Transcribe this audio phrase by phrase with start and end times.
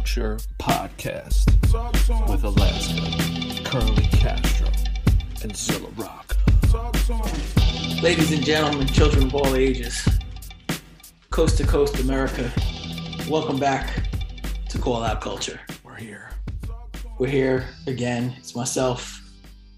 [0.00, 1.44] Culture Podcast
[2.30, 4.68] with Alaska, Curly Castro,
[5.42, 6.36] and Zilla Rocca.
[8.02, 10.08] Ladies and gentlemen, children of all ages,
[11.28, 12.50] coast to coast America,
[13.28, 14.02] welcome back
[14.70, 15.60] to Call Out Culture.
[15.84, 16.30] We're here.
[17.18, 18.34] We're here again.
[18.38, 19.20] It's myself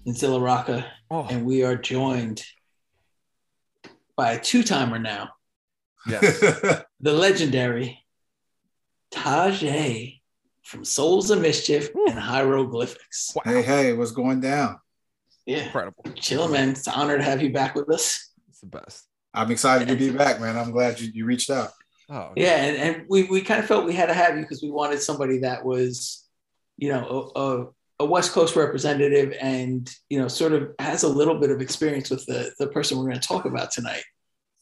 [0.05, 2.41] and Zilla Rocca, Oh, and we are joined
[4.15, 5.31] by a two timer now,
[6.07, 6.39] yes.
[7.01, 7.99] the legendary
[9.13, 10.19] Tajay
[10.63, 13.33] from Souls of Mischief and Hieroglyphics.
[13.35, 13.41] Wow.
[13.45, 14.79] Hey, hey, what's going down?
[15.45, 16.03] Yeah, Incredible.
[16.15, 16.69] chill, man.
[16.69, 18.31] It's an honor to have you back with us.
[18.49, 19.05] It's the best.
[19.33, 20.57] I'm excited to be back, man.
[20.57, 21.71] I'm glad you, you reached out.
[22.09, 24.61] Oh, Yeah, and, and we, we kind of felt we had to have you because
[24.61, 26.25] we wanted somebody that was,
[26.77, 27.67] you know, a, a,
[28.01, 32.09] a West Coast representative and, you know, sort of has a little bit of experience
[32.09, 34.03] with the, the person we're going to talk about tonight.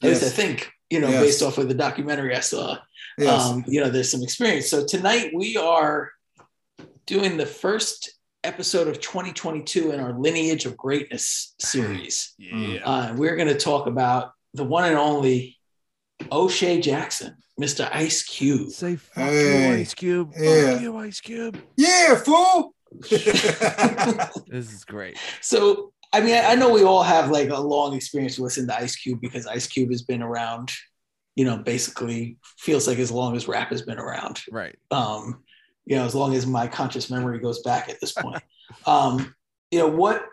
[0.02, 1.22] At least I think, you know, Yes.
[1.23, 2.78] based off of the documentary I saw,
[3.17, 3.44] Yes.
[3.45, 4.67] um, you know, there's some experience.
[4.70, 6.12] So tonight we are
[7.06, 8.12] doing the first
[8.44, 12.34] episode of 2022 in our Lineage of Greatness series.
[12.38, 12.80] Yeah.
[12.84, 15.58] Uh, we're going to talk about the one and only
[16.32, 17.89] O'Shea Jackson, Mr.
[17.94, 18.70] Ice Cube.
[18.70, 19.67] Say fuck Hey.
[19.70, 20.32] you, Ice Cube.
[20.38, 20.72] Yeah.
[20.73, 21.58] Fuck you, Ice Cube.
[21.78, 22.73] yeah, fool.
[24.48, 25.17] This is great.
[25.42, 28.78] So, I mean, I I know we all have like a long experience listening to
[28.78, 30.72] Ice Cube because Ice Cube has been around,
[31.36, 34.42] you know, basically feels like as long as rap has been around.
[34.52, 34.78] Right.
[34.90, 35.44] Um,
[35.86, 38.44] you know, as long as my conscious memory goes back at this point.
[38.86, 39.34] um,
[39.72, 40.26] you know, what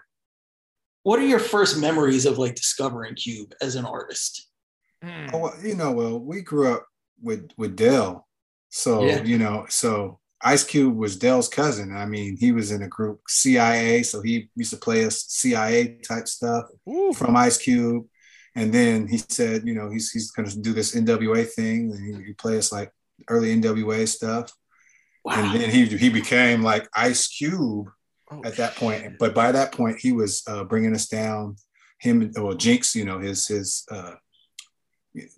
[1.05, 4.49] what are your first memories of like discovering Cube as an artist?
[5.03, 5.31] Mm.
[5.33, 6.87] Oh, well, you know, well, we grew up
[7.23, 8.27] with with Del,
[8.69, 9.23] so Yeah.
[9.23, 11.97] you know, so Ice Cube was Del's cousin.
[11.97, 15.99] I mean, he was in a group CIA, so he used to play us CIA
[16.07, 17.13] type stuff Ooh.
[17.13, 18.07] from Ice Cube,
[18.59, 22.01] and then he said, you know, he's he's going to do this NWA thing, and
[22.17, 22.91] he, he play us like
[23.29, 24.53] early NWA stuff,
[25.25, 25.35] Wow.
[25.37, 27.89] and then he he became like Ice Cube
[28.31, 29.15] Oh, at that point.
[29.19, 31.57] But by that point, he was uh, bringing us down.
[31.99, 34.15] Him, well, Jinx, you know, his his uh,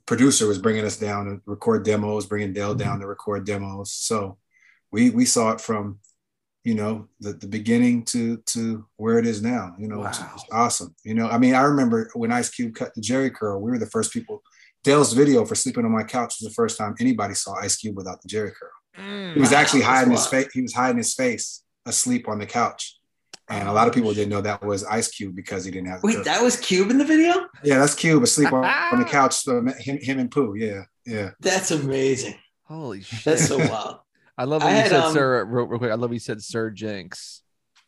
[0.06, 3.92] producer was bringing us down to record demos, bringing Del down to record demos.
[3.92, 4.38] So
[4.90, 6.00] we we saw it from,
[6.64, 9.74] you know, the, the beginning to to where it is now.
[9.78, 10.30] You know, it's, Wow.
[10.34, 10.94] it's awesome.
[11.04, 13.78] You know, I mean, I remember when Ice Cube cut the Jheri curl, we were
[13.78, 14.42] the first people.
[14.82, 17.96] Del's video for sleeping on my couch was the first time anybody saw Ice Cube
[17.96, 18.70] without the Jheri curl.
[18.98, 19.34] Mm.
[19.34, 20.48] He was Wow, actually that's hiding his face.
[20.54, 22.98] He was hiding his face asleep on the couch,
[23.48, 26.02] and a lot of people didn't know that was Ice Cube because he didn't have.
[26.02, 27.46] Wait, that was Cube in the video?
[27.62, 29.34] yeah, that's Cube asleep on, on the couch.
[29.34, 30.54] So him, him and Pooh.
[30.56, 31.30] Yeah, yeah.
[31.40, 32.36] That's amazing.
[32.64, 33.24] Holy shit.
[33.24, 33.98] That's so wild.
[34.40, 35.90] I love I that you had, said um, Sir real, real quick.
[35.90, 37.42] I love you said Sir Jinx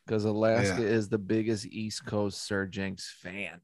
[0.06, 0.88] because Alaska Yeah.
[0.88, 3.60] is the biggest East Coast Sir Jinx fan.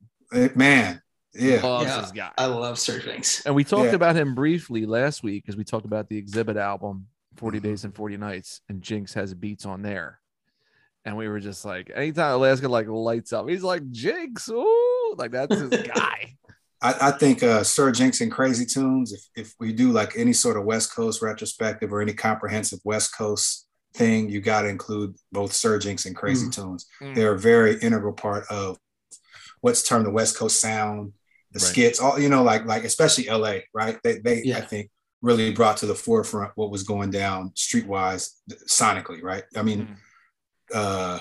[0.54, 1.02] Man,
[1.34, 1.60] yeah.
[1.62, 2.00] Loves Yeah.
[2.00, 2.30] this guy.
[2.38, 3.44] I love Sir Jinx.
[3.44, 3.94] And we talked Yeah.
[3.96, 7.62] about him briefly last week because we talked about the Xzibit album, 40 Mhm.
[7.64, 10.20] Days and 40 Nights, and Jinx has beats on there.
[11.04, 15.30] And we were just like, anytime Alaska like lights up, he's like, Jinx, ooh, like
[15.30, 16.36] that's his guy.
[16.80, 19.12] I, I think uh, Sir Jinx and Crazy Toones.
[19.12, 23.16] If if we do like any sort of West Coast retrospective or any comprehensive West
[23.16, 26.86] Coast thing, you got to include both Sir Jinx and Crazy Toones.
[27.02, 27.14] Mm.
[27.14, 28.78] They're a very integral part of
[29.60, 31.12] what's termed the West Coast sound,
[31.52, 31.68] the Right.
[31.68, 33.98] skits, all you know, like like especially LA, right?
[34.04, 34.58] They they Yeah.
[34.58, 34.90] I think
[35.20, 38.30] really brought to the forefront what was going down streetwise
[38.68, 39.42] sonically, right?
[39.56, 39.96] I mean,
[40.72, 41.18] uh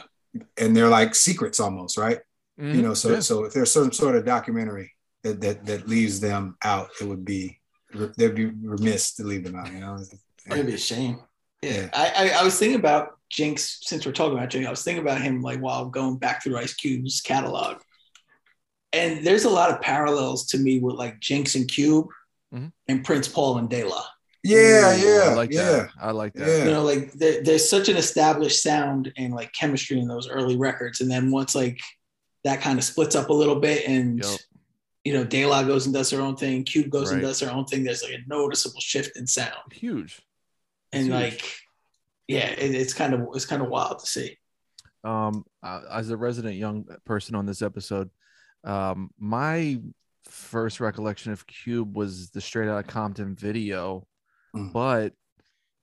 [0.57, 2.19] and they're like secrets almost, right?
[2.59, 3.19] You know, so Yeah.
[3.21, 4.91] so if there's some sort of documentary
[5.27, 7.59] that that that leaves them out, it would be
[8.17, 9.97] they'd be remiss to leave them out, you know.
[10.51, 11.19] It'd be a shame.
[11.61, 11.71] Yeah.
[11.71, 11.89] Yeah.
[11.93, 15.01] I, I, I was thinking about Jinx, since we're talking about Jinx, I was thinking
[15.01, 17.77] about him like while going back through Ice Cube's catalog.
[18.93, 22.07] And there's a lot of parallels to me with like Jinx and Cube
[22.53, 22.71] Mhm.
[22.87, 24.05] and Prince Paul and De La.
[24.43, 25.63] Yeah, yeah, I like yeah.
[25.71, 25.89] that.
[25.99, 26.47] I like that.
[26.47, 26.63] Yeah.
[26.65, 30.55] You know, like there, there's such an established sound and like chemistry in those early
[30.55, 31.01] records.
[31.01, 31.77] And then once like
[32.45, 34.39] that kind of splits up a little bit and Yup.
[35.07, 37.51] You know, De La goes and does her own thing, Cube goes and does her
[37.55, 39.69] own thing, there's like a noticeable shift in sound.
[39.71, 40.13] Huge.
[40.91, 41.13] and Huge.
[41.21, 41.41] like
[42.27, 44.29] yeah it, it's kind of it's kind of wild to see
[45.05, 48.09] um uh, as a resident young person on this episode
[48.65, 49.79] um my
[50.25, 54.05] first recollection of cube was the straight out of compton video
[54.55, 54.71] Mm.
[54.73, 55.13] but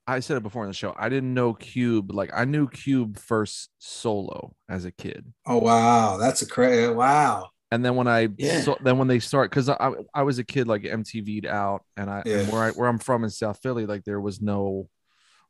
[0.07, 3.19] i said it before in the show i didn't know cube like i knew cube
[3.19, 7.49] first solo as a kid Oh wow, that's a crazy wow.
[7.75, 8.61] And then when i Yeah.
[8.61, 12.09] saw then when they start because I, I was a kid like mtv'd out and
[12.11, 14.89] i and where i where i'm from in south philly like there was no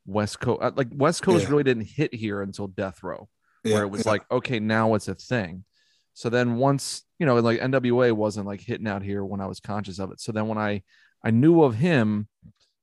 [0.05, 1.51] west coast uh, like west coast Yeah.
[1.51, 3.27] really didn't hit here until death row
[3.63, 4.11] Yeah, where it was yeah.
[4.13, 5.65] like, okay, now it's a thing.
[6.13, 9.59] So then once, you know, like NWA wasn't like hitting out here when I was
[9.59, 10.21] conscious of it.
[10.21, 10.83] So then when I
[11.23, 12.27] I knew of him,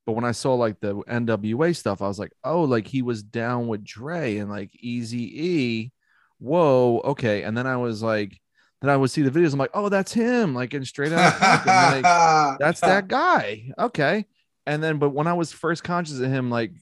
[0.07, 3.23] But when I saw like the NWA stuff, I was like, oh, like he was
[3.23, 5.93] down with Dre and like Eazy E.
[6.39, 7.45] Whoa, okay.
[7.45, 8.41] And then I was like,
[8.83, 9.53] then I would see the videos.
[9.53, 11.41] I'm like, oh, that's him, like in straight out.
[11.41, 12.03] like,
[12.59, 13.71] that's that guy.
[13.79, 14.27] Okay.
[14.67, 16.73] And then, but when I was first conscious of him, like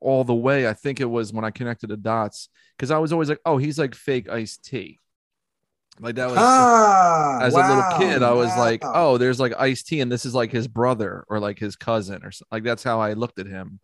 [0.00, 3.12] all the way, I think it was when I connected the dots because I was
[3.12, 4.98] always like, oh, he's like fake iced tea.
[6.00, 9.52] Like that was Ah, as wow, a little kid, I was like, oh, there's like
[9.58, 12.48] iced tea, and this is like his brother or like his cousin or something.
[12.52, 13.80] Like that's how I looked at him.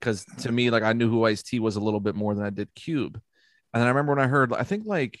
[0.00, 2.44] Because to me, like I knew who Ice T was a little bit more than
[2.44, 3.20] I did Cube.
[3.72, 5.18] And then I remember when I heard, I think like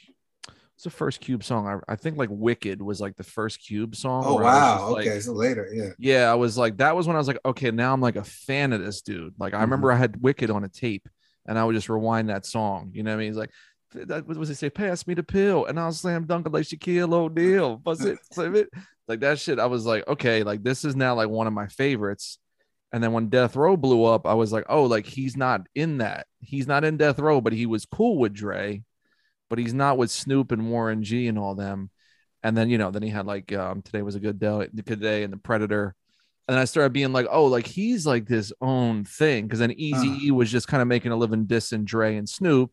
[0.74, 1.66] what's the first Cube song?
[1.66, 4.24] I, I think like Wicked was like the first Cube song.
[4.26, 4.90] Oh was wow.
[4.90, 5.90] like- okay, so later, yeah.
[5.98, 8.24] yeah, I was like, that was when I was like, okay, now I'm like a
[8.24, 9.34] fan of this dude.
[9.38, 9.64] Like, I mm-hmm.
[9.64, 11.08] remember I had Wicked on a tape
[11.46, 12.90] and I would just rewind that song.
[12.94, 13.28] You know what I mean?
[13.28, 13.50] He's like,
[13.94, 14.70] that was he say?
[14.70, 17.76] Pass me the pill, and I'll slam dunk it like Shaquille O'Neal.
[17.84, 18.68] Bust it, it.
[19.08, 19.58] Like that shit.
[19.58, 22.38] I was like, okay, like this is now like one of my favorites.
[22.92, 25.98] And then when Death Row blew up, I was like, oh, like he's not in
[25.98, 26.26] that.
[26.40, 28.82] He's not in Death Row, but he was cool with Dre,
[29.52, 31.90] but he's not with Snoop and Warren G and all them.
[32.42, 35.02] And then you know, then he had like um, today was a good day, good
[35.02, 35.94] day, and the Predator.
[36.48, 39.46] And I started being like, oh, like he's like this own thing.
[39.46, 42.70] Cause then Eazy E was just kind of making a living dissing Dre and Snoop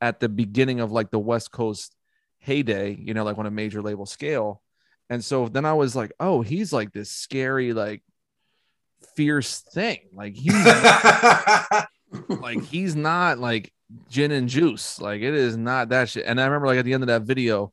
[0.00, 1.94] at the beginning of like the West Coast
[2.38, 4.62] heyday, you know, like on a major label scale.
[5.10, 8.02] And so then I was like, oh, he's like this scary, like
[9.14, 10.08] fierce thing.
[10.14, 10.54] Like he's
[12.28, 13.72] like he's not like
[14.08, 15.00] gin and juice.
[15.00, 16.24] Like it is not that shit.
[16.26, 17.72] And I remember like at the end of that video,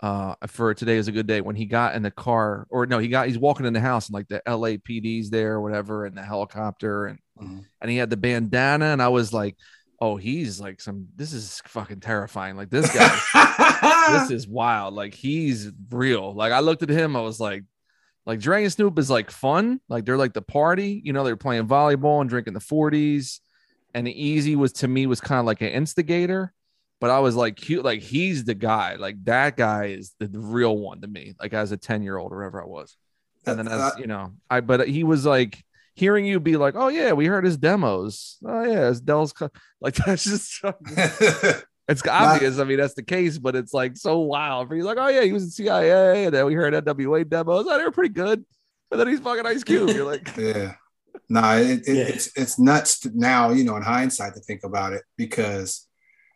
[0.00, 2.98] uh, for today is a good day when he got in the car, or no,
[2.98, 6.16] he got he's walking in the house and like the LAPD's there or whatever, and
[6.16, 7.64] the helicopter, and Mhm.
[7.80, 9.56] and he had the bandana, and I was like,
[10.00, 11.08] oh, he's like some.
[11.16, 12.56] This is fucking terrifying.
[12.56, 13.08] Like this guy,
[14.20, 14.94] this is wild.
[14.94, 16.32] Like he's real.
[16.34, 17.64] Like I looked at him, I was like,
[18.26, 19.80] like Dre and Snoop is like fun.
[19.88, 21.00] Like they're like the party.
[21.04, 23.40] You know, they're playing volleyball and drinking the 40s.
[23.94, 26.52] And Eazy was to me was kind of like an instigator,
[27.00, 27.84] but I was like cute.
[27.84, 28.96] Like he's the guy.
[28.96, 31.34] Like that guy is the, the real one to me.
[31.40, 32.96] Like as a 10 year old or whatever I was.
[33.46, 35.62] And then as you know, I but he was like
[35.94, 38.36] hearing you be like, oh yeah, we heard his demos.
[38.44, 39.50] Oh yeah, it's Del's co-"
[39.80, 40.62] like that's just
[41.88, 42.58] it's obvious.
[42.58, 44.72] I mean, that's the case, but it's like so wild.
[44.72, 47.66] He's like, oh yeah, he was in CIA, and then we heard NWA demos.
[47.68, 48.44] Oh, they were pretty good.
[48.90, 49.90] And then he's fucking Ice Cube.
[49.90, 50.74] You're like, yeah.
[51.28, 52.02] No, it, it, Yeah.
[52.04, 55.84] it's it's nuts to- now, you know, in hindsight to think about it because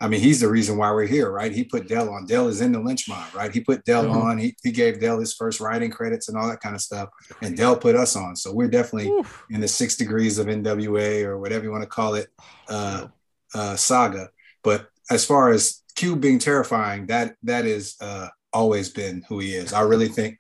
[0.01, 1.53] I mean, he's the reason why we're here, right?
[1.53, 2.27] He put Del on.
[2.27, 3.53] Del is in the Lench Mob, right?
[3.55, 4.15] He put Del Mhm.
[4.17, 4.37] on.
[4.37, 7.09] He, he gave Del his first writing credits and all that kind of stuff.
[7.41, 8.35] And Del put us on.
[8.35, 9.45] So we're definitely oof.
[9.49, 12.27] in the six degrees of NWA or whatever you want to call it
[12.69, 13.07] uh,
[13.55, 14.31] uh, saga.
[14.65, 19.55] But as far as Cube being terrifying, that that is uh, always been who he
[19.55, 19.73] is.
[19.73, 20.37] I really think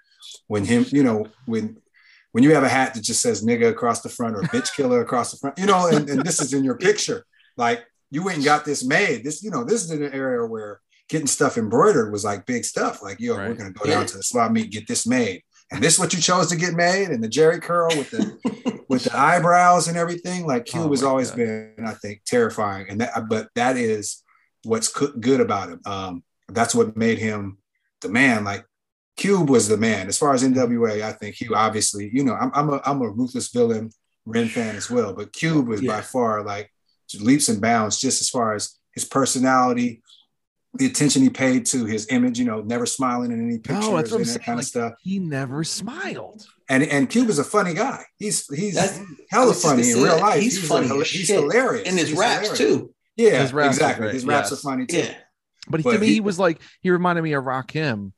[0.48, 1.76] when him, you know, when
[2.32, 5.00] when you have a hat that just says nigga across the front or bitch killer
[5.00, 7.24] across the front, you know, and, and this is in your picture,
[7.56, 9.24] like you went and got this made.
[9.24, 12.64] This, you know, this is in an area where getting stuff embroidered was like big
[12.64, 13.02] stuff.
[13.02, 13.96] Like, yo, we're gonna go Yeah.
[13.96, 15.42] down to the swap meet, get this made.
[15.70, 18.82] And this is what you chose to get made, and the Jheri curl with the
[18.88, 20.46] with the eyebrows and everything.
[20.46, 21.36] Like Cube Oh has always God.
[21.38, 22.86] been, I think, terrifying.
[22.90, 24.22] And that, but that is
[24.64, 25.80] what's good about him.
[25.86, 27.56] Um, that's what made him
[28.02, 28.44] the man.
[28.44, 28.66] Like
[29.16, 30.08] Cube was the man.
[30.08, 33.08] As far as NWA, I think he obviously, you know, I'm, I'm a I'm a
[33.10, 33.90] ruthless villain
[34.24, 36.70] Ren fan as well, but Cube was by far like
[37.20, 40.02] leaps and bounds just as far as his personality.
[40.74, 43.96] The attention he paid to his image, you know, never smiling in any pictures No,
[43.96, 44.38] that's what I'm and saying.
[44.38, 44.92] that kind Like, of stuff.
[45.02, 46.46] he never smiled.
[46.70, 48.02] And and Cube is a funny guy.
[48.16, 48.98] He's he's That's-
[49.30, 50.40] hella funny in real life.
[50.40, 51.38] He's a funny hila- he's shit.
[51.40, 51.86] hilarious.
[51.86, 52.58] and his He's raps hilarious.
[52.58, 52.94] too.
[53.16, 54.12] Yeah, His raps exactly.
[54.12, 54.58] His raps yes.
[54.58, 54.96] are funny too.
[54.96, 55.14] Yeah.
[55.68, 58.12] But, he, But to me, he- he was like he reminded me of Rakim,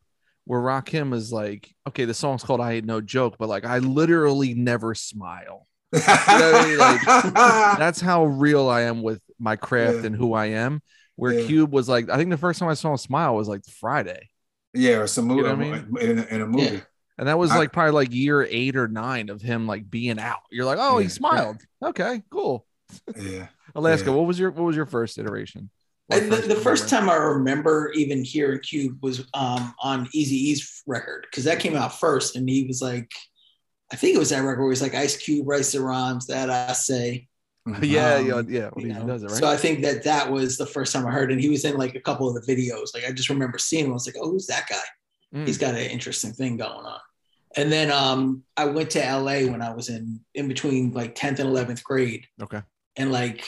[0.44, 3.78] where Rakim is like, okay, the song's called "I Ain't No Joke," but like I
[3.78, 5.66] literally never smile.
[5.92, 6.78] know I mean?
[6.78, 7.00] Like,
[7.78, 10.06] That's how real I am with my craft Yeah.
[10.06, 10.82] and who I am.
[11.16, 11.46] Where Yeah.
[11.46, 14.28] Cube was like, I think the first time I saw him smile was like Friday,
[14.72, 15.96] yeah, or some movie You know I mean?
[16.00, 16.64] in, a, in a movie.
[16.76, 16.80] Yeah.
[17.18, 20.18] and that was I- like probably like year eight or nine of him like being
[20.18, 20.40] out.
[20.50, 21.58] You're like, oh, he smiled.
[21.82, 22.66] Okay, cool.
[23.16, 23.46] Yeah.
[23.76, 25.70] Alaska, what was your what was your first iteration?
[26.10, 30.32] Or And the, the first time I remember even hearing Cube was um, on Eazy
[30.32, 33.10] E's record because that came out first, and he was like,
[33.92, 36.50] I think it was that record where he's like Ice Cube writes the rhymes that
[36.50, 37.28] I say.
[37.82, 38.70] yeah, Um, yeah, yeah.
[38.72, 39.06] When you he know?
[39.06, 39.36] does it, right?
[39.36, 41.76] So I think that that was the first time I heard, and he was in
[41.76, 42.94] like a couple of the videos.
[42.94, 43.92] Like I just remember seeing him.
[43.92, 45.38] I was like, oh, who's that guy?
[45.38, 45.46] Mm.
[45.46, 47.00] He's got an interesting thing going on.
[47.56, 51.38] And then um, I went to LA when I was in in between like 10th
[51.38, 52.62] and 11th grade okay.
[52.96, 53.44] and like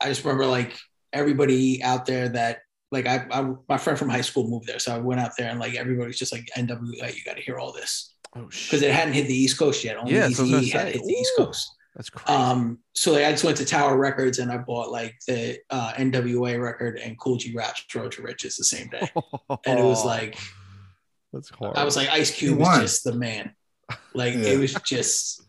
[0.00, 0.76] I just remember like
[1.12, 2.58] everybody out there that
[2.92, 5.50] like I, I my friend from high school moved there, so I went out there
[5.50, 8.82] and like everybody's just like NWA, you got to hear all this Oh because shit.
[8.84, 9.96] it hadn't hit the East Coast yet.
[9.96, 11.32] Only Yeah, Eazy so I was had hit the East.
[11.36, 11.70] Coast.
[11.96, 12.38] That's crazy.
[12.38, 15.92] Um, so like, I just went to Tower Records and I bought like the uh,
[15.94, 19.08] NWA record and Kool G Rap's Road to Riches the same day.
[19.66, 20.38] And it was like,
[21.32, 21.76] that's hard.
[21.76, 23.54] I was like, Ice Cube was just the man.
[24.14, 24.50] Like Yeah.
[24.50, 25.42] it was just,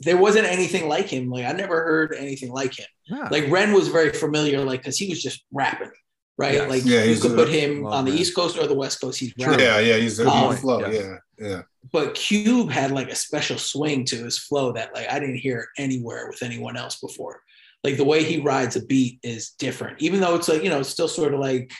[0.00, 1.28] there wasn't anything like him.
[1.30, 2.86] Like I never heard anything like him.
[3.06, 3.28] yeah.
[3.30, 5.90] Like Ren was very familiar, like because he was just rapping,
[6.36, 6.54] right?
[6.54, 6.70] Yes.
[6.70, 8.20] Like Yeah, you could a- put him love on the Ren.
[8.20, 9.18] East Coast or the West Coast.
[9.18, 9.46] He's True.
[9.50, 9.64] rapping.
[9.66, 10.80] Yeah, yeah, he's a Um, flow.
[10.80, 11.04] yes.
[11.38, 11.62] Yeah, yeah.
[11.92, 15.68] But Cube had like a special swing to his flow that like I didn't hear
[15.78, 17.40] anywhere with anyone else before.
[17.84, 20.80] Like the way he rides a beat is different, even though it's like you know
[20.80, 21.70] it's still sort of like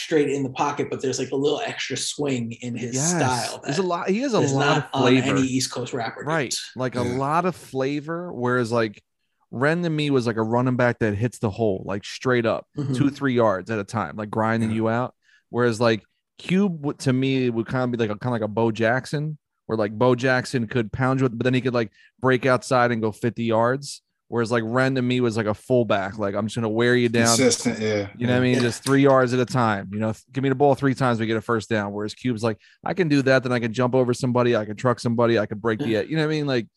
[0.00, 3.10] straight in the pocket, but there's like a little extra swing in his Yes.
[3.10, 3.60] style.
[3.64, 4.08] There's a lot.
[4.08, 5.28] He has a is lot not of on flavor.
[5.36, 6.22] any East Coast rapper.
[6.24, 6.70] right dudes.
[6.76, 9.02] like a lot of flavor whereas like
[9.50, 12.66] ren to me was like a running back that hits the hole like straight up
[12.78, 12.96] Mhm.
[12.96, 14.76] two three yards at a time like grinding Yeah.
[14.76, 15.14] you out
[15.48, 16.02] whereas like
[16.38, 19.36] cube to me would kind of be like a kind of like a bo jackson
[19.66, 21.90] where like bo jackson could pound you with but then he could like
[22.20, 26.16] break outside and go 50 yards whereas like ren to me was like a fullback
[26.18, 28.08] like i'm just gonna wear you down Consistent, yeah.
[28.16, 28.54] you know what I mean?
[28.54, 28.62] Yeah.
[28.62, 29.90] Just three yards at a time.
[29.92, 31.92] You know, give me the ball three times, we get a first down.
[31.92, 34.76] Whereas Cube's like, I can do that, then I can jump over somebody, I can
[34.76, 36.46] truck somebody, I can break the, you know what I mean?
[36.46, 36.68] Like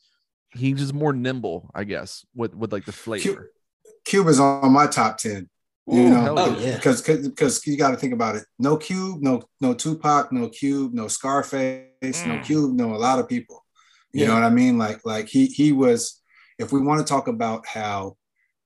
[0.56, 3.52] he's just more nimble, I guess, with with like the flavor.
[4.06, 5.50] Cube is on my top ten.
[5.88, 6.76] You Ooh, know, hell Oh, yeah.
[6.76, 8.46] because because you got to think about it.
[8.58, 12.44] No Cube, no no Tupac, no Cube, no Scarface, no Mm.
[12.46, 13.64] Cube, no a lot of people.
[14.14, 14.28] You Yeah.
[14.30, 14.78] know what I mean?
[14.78, 16.20] Like like he he was.
[16.60, 18.18] If we want to talk about how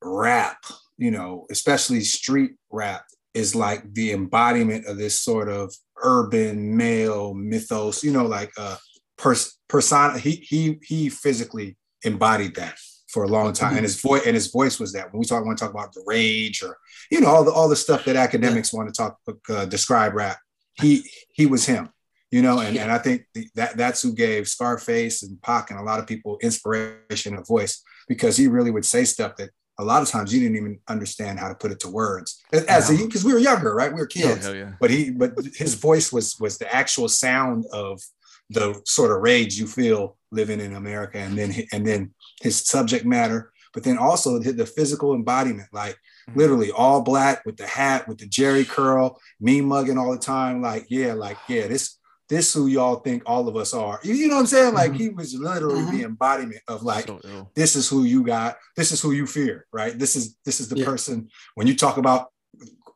[0.01, 0.58] rap,
[0.98, 3.03] you know, especially street rap,
[3.34, 8.03] is like the embodiment of this sort of urban male mythos.
[8.03, 8.77] You know, like uh,
[9.17, 10.17] pers- persona.
[10.17, 12.77] He he he physically embodied that
[13.10, 15.12] for a long time, and his voice and his voice was that.
[15.12, 16.77] When we talk want to talk about the rage or
[17.12, 19.17] you know all the all the stuff that academics want to talk
[19.50, 20.38] uh, describe rap,
[20.82, 21.89] he he was him.
[22.31, 22.84] You know, and, Yeah.
[22.84, 26.38] and I think that that's who gave Scarface and Pac and a lot of people
[26.41, 30.39] inspiration of voice because he really would say stuff that a lot of times you
[30.39, 33.05] didn't even understand how to put it to words as Yeah.
[33.05, 33.93] because we were younger, right?
[33.93, 34.74] We were kids hell yeah.
[34.81, 38.01] but he but his voice was was the actual sound of
[38.50, 43.05] the sort of rage you feel living in America and then and then his subject
[43.05, 45.98] matter but then also the, the physical embodiment like
[46.29, 46.39] Mm-hmm.
[46.39, 50.62] literally all black with the hat with the jheri curl me mugging all the time
[50.62, 51.97] like yeah like yeah this
[52.29, 54.98] this who y'all think all of us are you, know what i'm saying like Mhm.
[54.98, 55.91] he was literally Mhm.
[55.91, 57.19] the embodiment of like so
[57.55, 60.67] this is who you got this is who you fear right this is this is
[60.69, 60.86] the Yeah.
[60.86, 62.27] person when you talk about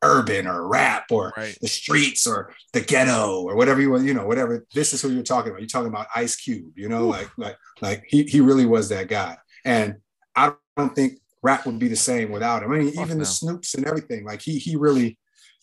[0.03, 1.55] urban or rap or Right.
[1.61, 5.09] the streets or the ghetto or whatever you want you know whatever this is who
[5.11, 7.11] you're talking about you're talking about ice cube you know Ooh.
[7.11, 9.95] like like like he, he really was that guy and
[10.35, 13.23] i don't think rap would be the same without him i mean Fuck even no.
[13.23, 15.19] the snoops and everything like he he really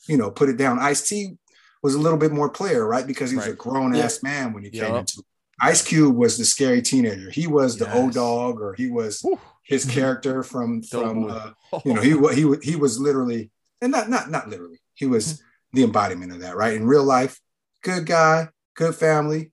[0.08, 1.36] you know put it down ice t
[1.82, 4.64] was a little bit more player right because he was a grown ass man when
[4.64, 5.00] he came Yup.
[5.00, 5.26] into it.
[5.60, 9.38] ice cube was the scary teenager he was the old dog or he was Whew.
[9.64, 11.50] his character from from uh,
[11.84, 15.42] you know he he he was literally and not not not literally he was
[15.72, 17.40] the embodiment of that right in real life
[17.82, 19.52] good guy good family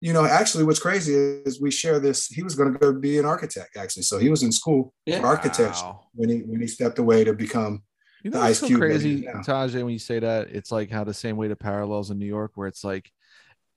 [0.00, 3.18] you know actually what's crazy is we share this he was going to go be
[3.18, 5.20] an architect actually so he was in school Yeah.
[5.20, 6.06] for architecture Wow.
[6.14, 7.82] when he when he stepped away to become
[8.24, 9.26] You know, it's so Cube that he crazy.
[9.26, 12.26] Tajay, when you say that, it's like how the same way the parallels in New
[12.26, 13.12] York, where it's like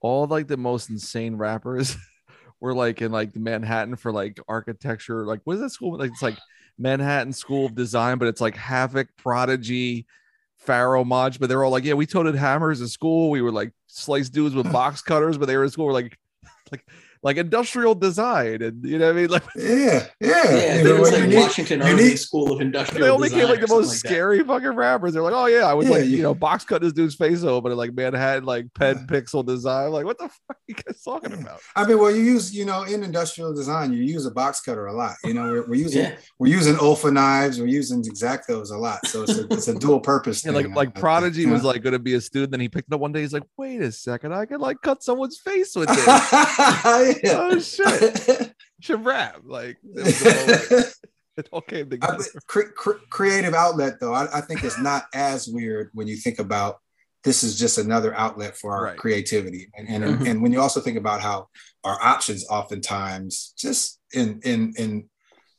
[0.00, 1.96] all like the most insane rappers
[2.60, 5.26] were like in like Manhattan for like architecture.
[5.26, 5.98] Like, what is that school?
[5.98, 6.38] Like, it's like
[6.78, 10.06] Manhattan School of Design, but it's like Havoc, Prodigy,
[10.66, 13.28] Pharoahe Monch, but they're all like, yeah, we toted hammers in school.
[13.28, 16.18] We were like sliced dudes with box cutters, but they were in school, were like,
[16.72, 16.86] like,
[17.22, 19.28] like industrial design, and you know what I mean?
[19.38, 22.52] Like, yeah yeah, Yeah, You it know, was like you Washington you Irving need- School
[22.52, 24.08] of Industrial they only came like the most like that.
[24.08, 25.12] scary fucking rappers.
[25.12, 27.14] They're like, oh yeah, I was Yeah, like, you- you know, box cut this dude's
[27.14, 29.90] face open and like Manhattan, like pen pixel design.
[29.90, 31.38] Like, what the fuck are you guys talking Yeah.
[31.40, 31.60] about?
[31.76, 34.86] I mean, well, you use, you know, in industrial design, you use a box cutter
[34.86, 35.14] a lot.
[35.24, 39.06] You know, we're, we're using Yeah, we're using Olfa knives, we're using exactos a lot.
[39.06, 40.42] So it's a, it's a dual purpose.
[40.42, 43.00] Thing, like, like Prodigy was like going to be a student, then he picked up
[43.00, 43.20] one day.
[43.22, 46.04] He's like, wait a second, I could like cut someone's face with this.
[47.22, 47.38] yeah.
[47.38, 50.92] oh shit, should rap like it, all, like,
[51.36, 52.18] it all came together.
[52.18, 56.16] mean, cre- cre- creative outlet, though, I, I think it's not as weird when you
[56.16, 56.78] think about
[57.24, 58.96] this is just another outlet for our Right.
[58.96, 60.30] creativity, and and, Mhm.
[60.30, 61.48] and when you also think about how
[61.84, 65.08] our options oftentimes just in in in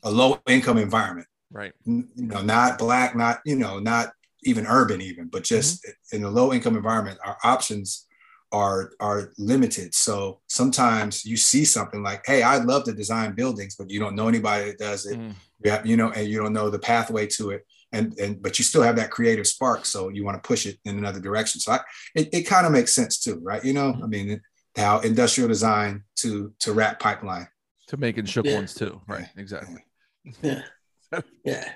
[0.03, 1.73] a low income environment, Right.
[1.85, 4.13] you know, not black, not you know, not
[4.43, 8.07] even urban, even, but just in a low income environment, our options
[8.51, 9.93] are are limited.
[9.93, 14.15] So sometimes you see something like, "Hey, I'd love to design buildings," but you don't
[14.15, 15.19] know anybody that does it.
[15.19, 15.33] Mm.
[15.63, 18.65] Yeah, you know, and you don't know the pathway to it, and and but you
[18.65, 21.59] still have that creative spark, so you want to push it in another direction.
[21.61, 21.79] So I,
[22.15, 23.63] it it kind of makes sense too, right?
[23.63, 24.41] You know, I mean,
[24.75, 27.47] how industrial design to to rap pipeline.
[27.87, 28.55] to making shook Yeah.
[28.55, 29.01] ones too.
[29.07, 29.27] Right.
[29.37, 29.83] Exactly.
[30.41, 30.61] Yeah,
[31.43, 31.73] yeah.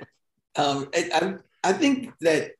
[0.56, 2.52] Um, I, I I think that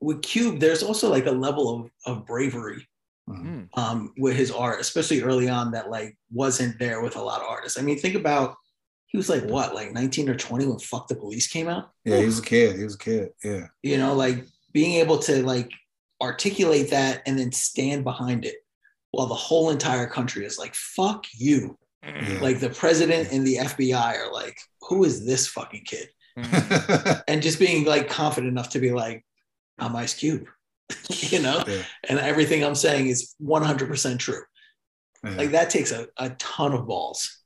[0.00, 2.86] with Cube, there's also like a level of of bravery
[3.30, 3.68] Mhm.
[3.70, 3.78] Mm.
[3.78, 7.46] um, with his art, especially early on, that like wasn't there with a lot of
[7.48, 7.78] artists.
[7.78, 8.56] I mean, think about
[9.06, 11.90] he was like what, like 19 or 20 when "Fuck the Police" came out.
[12.04, 12.76] Yeah, he was a kid.
[12.76, 13.30] He was a kid.
[13.42, 13.66] Yeah.
[13.82, 15.70] You know, like being able to like
[16.20, 18.56] articulate that and then stand behind it,
[19.10, 22.38] while the whole entire country is like "fuck you." Yeah.
[22.40, 24.58] Like the president and the FBI are like,
[24.88, 26.08] "Who is this fucking kid?"
[26.38, 27.22] Mm.
[27.28, 29.24] and just being like confident enough to be like,
[29.78, 30.46] I'm Ice Cube,
[31.30, 31.82] you know, yeah.
[32.08, 34.42] and everything I'm saying is 100% true.
[35.24, 35.30] yeah.
[35.36, 37.38] Like that takes a, a ton of balls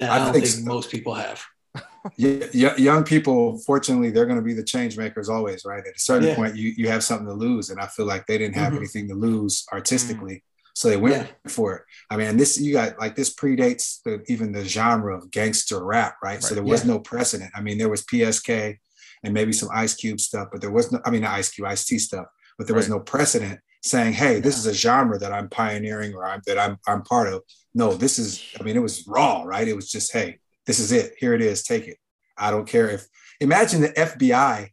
[0.00, 0.72] that I, I don't think think, so.
[0.72, 1.42] most people have.
[2.18, 5.84] Y- y- young people, fortunately, they're going to be the change makers always, right?
[5.86, 6.34] At a certain Yeah.
[6.36, 8.76] point, you you have something to lose, and I feel like they didn't have Mhm.
[8.76, 11.50] anything to lose artistically, so they went Yeah.
[11.50, 11.82] for it.
[12.10, 16.16] I mean, this you got like this predates the, even the genre of gangster rap,
[16.22, 16.42] right?
[16.42, 16.92] So there was Yeah.
[16.92, 17.50] no precedent.
[17.54, 18.78] I mean, there was PSK
[19.22, 21.00] and maybe some Ice Cube stuff, but there was no.
[21.06, 22.26] I mean, Ice Cube, Ice T stuff,
[22.56, 26.24] but there was no precedent saying, "Hey, this is a genre that I'm pioneering or
[26.26, 27.42] I'm, that I'm I'm part of."
[27.74, 28.42] No, this is.
[28.58, 29.66] I mean, it was raw, right?
[29.66, 31.14] It was just, "Hey, this is it.
[31.18, 31.62] Here it is.
[31.62, 31.98] Take it."
[32.36, 33.06] I don't care if
[33.40, 34.68] imagine the FBI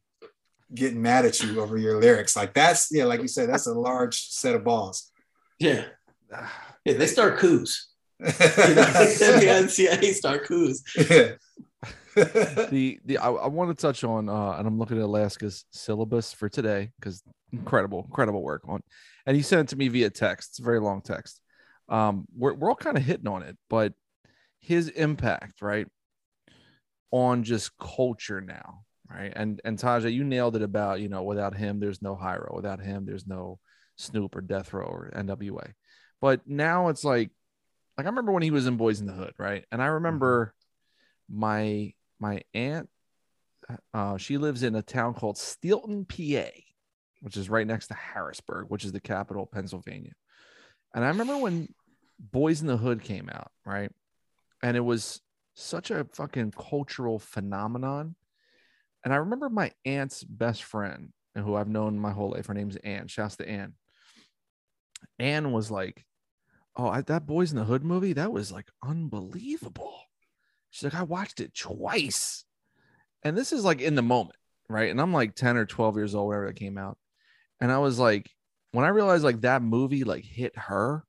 [0.73, 2.35] getting mad at you over your lyrics.
[2.35, 5.11] Like that's yeah, like you said, that's a large set of balls.
[5.59, 5.85] Yeah.
[6.85, 6.93] Yeah.
[6.93, 7.87] They start coups.
[8.21, 9.67] You know, the yeah.
[9.67, 10.83] CIA start coups.
[12.15, 16.33] the the I, I want to touch on uh and I'm looking at Alaska's syllabus
[16.33, 18.81] for today because incredible incredible work on
[19.25, 20.51] and he sent it to me via text.
[20.51, 21.39] It's a very long text.
[21.89, 23.93] Um we're, we're all kind of hitting on it but
[24.59, 25.87] his impact right
[27.11, 29.33] on just culture now right?
[29.35, 32.81] And and Tajay you nailed it about you know without him there's no Hiero without
[32.81, 33.59] him there's no
[33.97, 35.71] Snoop or Death Row or NWA
[36.19, 37.29] but now it's like
[37.97, 39.65] like I remember when he was in Boys in the Hood right?
[39.71, 40.53] And I remember
[41.29, 42.89] my my aunt
[43.93, 46.49] uh, she lives in a town called Steelton, PA,
[47.21, 50.13] which is right next to Harrisburg, which is the capital of Pennsylvania.
[50.93, 51.73] And I remember when
[52.19, 53.91] Boys in the Hood came out, right?
[54.63, 55.21] And it was
[55.55, 58.15] such a fucking cultural phenomenon.
[59.03, 62.47] And I remember my aunt's best friend, who I've known my whole life.
[62.47, 63.07] Her name's Ann.
[63.07, 63.73] Shouts to Ann.
[65.17, 66.05] Ann was like,
[66.75, 70.01] "Oh, I, that Boys in the Hood movie, that was like unbelievable."
[70.71, 72.45] She's like, I watched it twice.
[73.23, 74.89] And this is like in the moment, right?
[74.89, 76.97] And I'm like 10 or 12 years old, whenever it came out.
[77.59, 78.31] And I was like,
[78.71, 81.05] when I realized like that movie like hit her,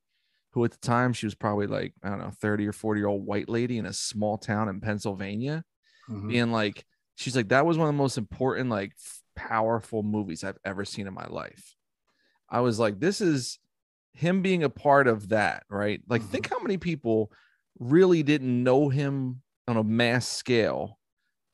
[0.51, 3.09] who at the time she was probably like, I don't know, 30 or 40 year
[3.09, 5.65] old white lady in a small town in Pennsylvania,
[6.11, 6.29] Mhm.
[6.29, 8.93] being like, she's like, that was one of the most important, like
[9.35, 11.77] powerful movies I've ever seen in my life.
[12.51, 13.59] I was like, this is
[14.13, 16.03] him being a part of that, right?
[16.07, 16.27] Like, Mhm.
[16.27, 17.33] think how many people
[17.79, 20.99] really didn't know him on a mass scale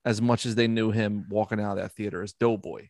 [0.04, 2.88] as much as they knew him walking out of that theater as Doughboy.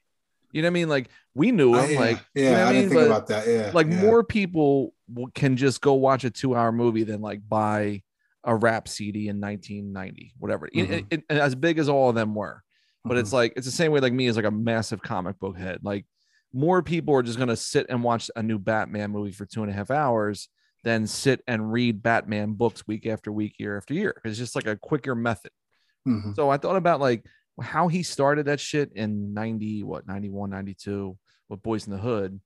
[0.52, 0.88] You know what I mean?
[0.88, 3.06] Like we knew Uh, him, yeah, like yeah, you know I, I didn't think But,
[3.06, 3.46] about that.
[3.48, 4.00] Yeah, like yeah.
[4.00, 4.94] more people
[5.34, 8.02] can just go watch a two-hour movie than like buy
[8.44, 10.68] a rap CD in 1990, whatever.
[10.74, 11.06] And- Mhm.
[11.10, 12.62] and- and as big as all of them were,
[13.04, 13.34] but it's Mhm.
[13.34, 15.80] like it's the same way like me is like a massive comic book head.
[15.82, 16.06] Like
[16.52, 19.70] more people are just gonna sit and watch a new Batman movie for two and
[19.70, 20.48] a half hours
[20.84, 24.20] than sit and read Batman books week after week, year after year.
[24.24, 25.50] It's just like a quicker method.
[26.06, 26.34] Mhm.
[26.36, 27.24] So I thought about like
[27.60, 32.40] how he started that shit in 90, what, 91, 92 with Boys in the Hood.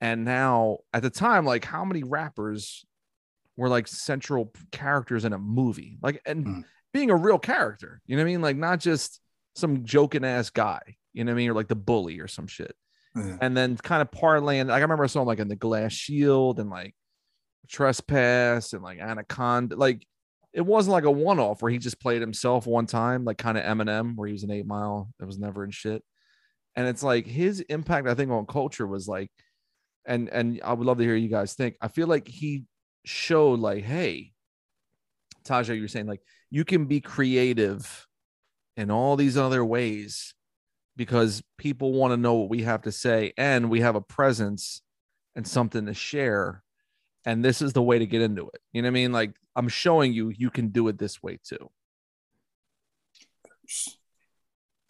[0.00, 2.84] And now at the time, like how many rappers
[3.56, 5.98] were like central characters in a movie?
[6.02, 6.64] Like, and Mm.
[6.92, 8.40] being a real character, you know what I mean?
[8.42, 9.20] Like, not just
[9.54, 10.80] some joking ass guy,
[11.12, 11.50] you know what I mean?
[11.50, 12.74] Or like the bully or some shit.
[13.40, 14.66] And then kind of parlaying.
[14.68, 16.94] Like, I remember I saw him like in the Glass Shield and like
[17.68, 19.76] Trespass and like Anaconda.
[19.76, 20.06] Like,
[20.52, 23.58] it wasn't like a one off where he just played himself one time, like kind
[23.58, 26.02] of Eminem, where he was an eight mile that was never in shit.
[26.74, 29.30] And it's like his impact, I think, on culture was like,
[30.06, 31.76] and and I would love to hear you guys think.
[31.80, 32.64] I feel like he
[33.04, 34.32] showed like, hey,
[35.44, 38.06] Tajay, you're saying like you can be creative
[38.76, 40.34] in all these other ways
[40.96, 44.82] because people want to know what we have to say and we have a presence
[45.34, 46.62] and something to share
[47.26, 49.32] and this is the way to get into it you know what i mean like
[49.56, 51.70] i'm showing you you can do it this way too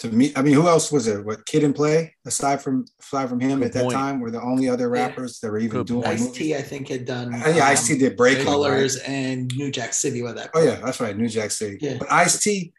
[0.01, 1.25] To me, I mean, who else was it?
[1.25, 3.95] What Kid and Play aside from aside from him Good at that point.
[3.95, 5.07] time were the only other Yeah.
[5.07, 6.15] rappers that were even Good doing point.
[6.17, 6.37] Ice movies?
[6.37, 8.45] T, I think, had done Uh, yeah, Ice T um, did Breaking.
[8.45, 8.53] right?
[8.53, 10.51] Colors and New Jack City with that.
[10.53, 11.79] Oh yeah, that's right, New Jack City.
[11.81, 11.97] Yeah.
[11.99, 12.75] But Ice T,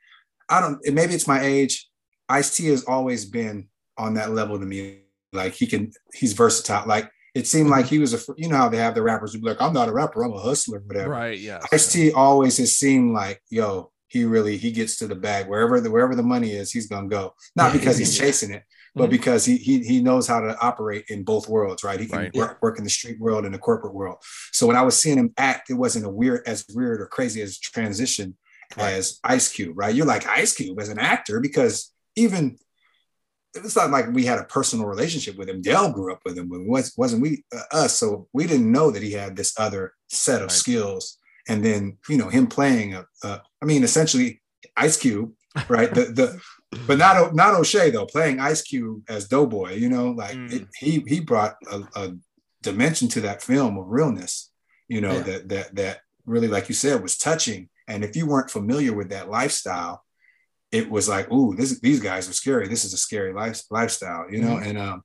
[0.47, 0.77] I don't.
[0.93, 1.89] Maybe it's my age.
[2.29, 3.67] Ice T has always been
[3.97, 4.99] on that level to me.
[5.33, 6.85] Like he can, he's versatile.
[6.87, 8.19] Like it seemed like he was a.
[8.37, 10.33] You know how they have the rappers who be like, "I'm not a rapper, I'm
[10.33, 11.09] a hustler," whatever.
[11.11, 15.15] right yeah Ice T always has seemed like, yo, he really he gets to the
[15.15, 17.33] bag wherever the wherever the money is, he's gonna go.
[17.55, 18.63] Not because he's- chasing it,
[18.95, 19.11] but Mhm.
[19.17, 21.99] because he he he knows how to operate in both worlds, right?
[21.99, 22.35] He can Right.
[22.35, 24.17] work, work in the street world and the corporate world.
[24.53, 27.41] So when I was seeing him act, it wasn't a weird as weird or crazy
[27.41, 28.37] as transition
[28.77, 28.93] Right.
[28.93, 29.93] as Ice Cube, right?
[29.95, 32.57] You're like Ice Cube as an actor because even
[33.65, 35.61] it's not like we had a personal relationship with him.
[35.61, 37.97] Del grew up with him, but it was, wasn't we uh, us?
[37.99, 40.51] So we didn't know that he had this other set of Right.
[40.51, 41.17] skills.
[41.49, 44.41] And then you know him playing a, a I mean, essentially
[44.75, 45.31] Ice Cube,
[45.69, 45.93] right?
[45.93, 46.39] the the
[46.87, 49.75] but not not O'Shea though, playing Ice Cube as Doughboy.
[49.75, 50.51] You know, like Mm.
[50.53, 52.13] it, he he brought a, a
[52.61, 54.51] dimension to that film of realness.
[54.89, 55.23] You know Yeah.
[55.23, 57.69] that that that really, like you said, was touching.
[57.87, 60.03] And if you weren't familiar with that lifestyle,
[60.71, 62.67] it was like, ooh, this these guys are scary.
[62.67, 64.57] This is a scary life, lifestyle, you know.
[64.57, 65.01] And um,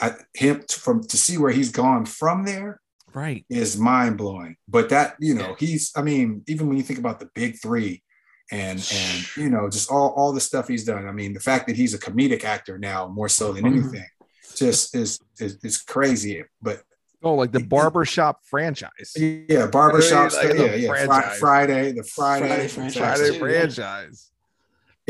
[0.00, 2.80] I him from to see where he's gone from there
[3.12, 3.44] Right.
[3.50, 4.56] is mind blowing.
[4.68, 8.02] But that you know, he's I mean, even when you think about the big three,
[8.52, 11.06] and and you know, just all all the stuff he's done.
[11.08, 13.72] I mean, the fact that he's a comedic actor now more so than Mhm.
[13.78, 14.06] anything,
[14.54, 16.44] just is is, is crazy.
[16.60, 16.82] But
[17.22, 19.12] Oh, like the barbershop franchise.
[19.16, 20.88] yeah, barbershop Like Yeah, yeah.
[20.88, 21.38] Franchise.
[21.38, 22.94] Friday, the Friday, Friday franchise.
[22.94, 23.18] franchise.
[23.18, 23.60] Friday too, yeah.
[23.60, 24.30] franchise.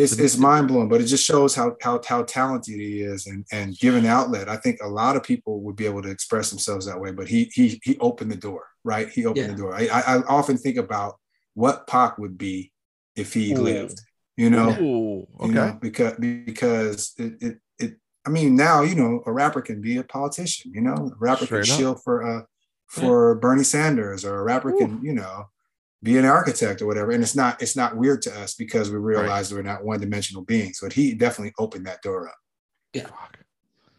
[0.03, 3.45] It's it's mind blowing, but it just shows how how how talented he is, and
[3.53, 6.87] and given outlet, I think a lot of people would be able to express themselves
[6.87, 7.13] that way.
[7.13, 9.09] But he he he opened the door, right?
[9.09, 9.53] He opened Yeah.
[9.53, 9.75] the door.
[9.75, 11.19] I, I often think about
[11.55, 12.73] what Pac would be
[13.17, 13.57] if he Ooh.
[13.63, 14.01] lived,
[14.37, 15.47] you know, Ooh, okay.
[15.49, 19.81] you know, because because it, it it I mean now you know a rapper can
[19.81, 21.79] be a politician, you know, a rapper Straight can up.
[21.79, 22.43] shield for uh
[22.87, 25.47] for Bernie Sanders, or a rapper can you know
[26.03, 27.11] be an architect or whatever.
[27.11, 30.43] And it's not it's not weird to us because we realize we're not one dimensional
[30.43, 30.79] beings.
[30.83, 32.37] But he definitely opened that door up
[32.97, 33.39] Fuck.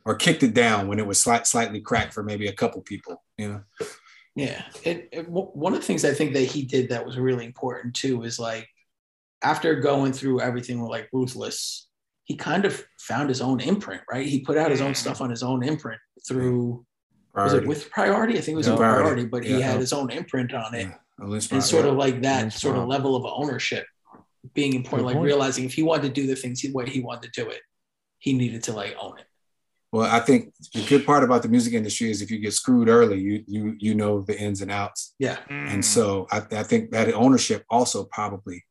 [0.05, 3.23] or kicked it down when it was slight, slightly cracked for maybe a couple people.
[3.37, 3.61] You know,
[4.35, 7.17] Yeah, it, it, w- one of the things I think that he did that was
[7.17, 8.67] really important too is like
[9.43, 11.87] after going through everything with like Ruthless,
[12.25, 14.25] he kind of found his own imprint, right?
[14.25, 16.85] He put out his own stuff on his own imprint through
[17.35, 18.37] was it with Priority?
[18.37, 18.73] I think it was Yeah.
[18.73, 19.01] with Priority.
[19.03, 21.91] Priority, but he had his own imprint on it, Yeah, a lynch and sort yeah.
[21.91, 23.85] of like that sort of level of ownership
[24.53, 25.25] being important, Good like point.
[25.25, 27.61] realizing if he wanted to do the things the way he wanted to do it,
[28.19, 29.25] he needed to like own it.
[29.91, 32.87] Well, I think the good part about the music industry is if you get screwed
[32.87, 35.13] early, you you you know the ins and outs.
[35.19, 38.63] Yeah, And so I, I think that ownership also probably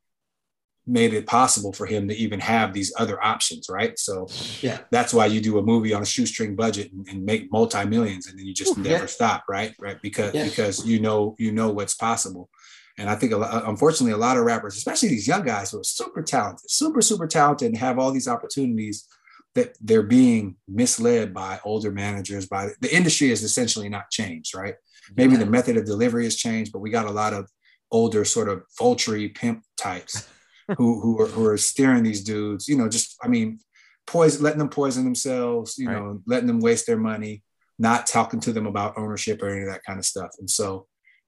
[0.91, 3.99] made it possible for him to even have these other options, right?
[3.99, 4.27] So
[4.61, 7.85] yeah, that's why you do a movie on a shoestring budget and, and make multi
[7.85, 9.07] millions, and then you just Ooh, never yeah.
[9.07, 9.73] stop, right?
[9.79, 9.99] Right?
[10.03, 10.45] Because Yeah.
[10.45, 12.51] because you know you know what's possible.
[12.99, 15.71] And I think, a lot, uh, unfortunately, a lot of rappers, especially these young guys
[15.71, 19.07] who are super talented, super super talented, and have all these opportunities,
[19.55, 22.47] that they're being misled by older managers.
[22.47, 24.75] By the industry has essentially not changed, right?
[25.17, 27.49] Maybe the method of delivery has changed, but we got a lot of
[27.91, 30.29] older sort of vulture pimp types
[30.77, 32.69] who who are, who are steering these dudes.
[32.69, 33.59] You know, just I mean,
[34.07, 35.79] poison, letting them poison themselves.
[35.79, 35.97] You Right.
[35.97, 37.43] know, letting them waste their money,
[37.79, 40.31] not talking to them about ownership or any of that kind of stuff.
[40.39, 40.87] And so,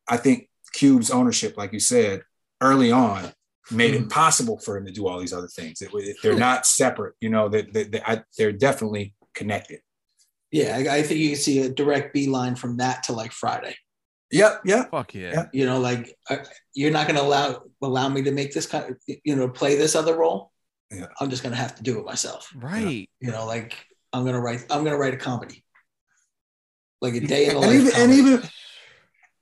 [0.09, 2.22] I think Cube's ownership, like you said
[2.61, 3.33] early on,
[3.70, 4.11] made it mm.
[4.11, 5.83] possible for him to do all these other things.
[5.83, 7.14] It, it- they're not separate.
[7.20, 9.81] You know, that they, they, I- they're definitely connected.
[10.50, 10.76] yeah.
[10.76, 13.76] I, I think you can see a direct beeline from that to like Friday.
[14.33, 14.62] Yep.
[14.64, 14.90] Yep.
[14.90, 15.31] Fuck yeah.
[15.33, 15.47] Yeah.
[15.53, 16.38] You know, like uh,
[16.75, 19.77] you're not going to allow allow me to make this kind of you know play
[19.77, 20.51] this other role.
[20.90, 21.07] Yeah.
[21.21, 22.51] I'm just going to have to do it myself.
[22.55, 23.09] Right.
[23.21, 23.77] You know, like
[24.12, 25.64] I'm going to write I'm going to write a comedy,
[27.01, 27.81] like a day in the and life.
[27.81, 28.51] even and even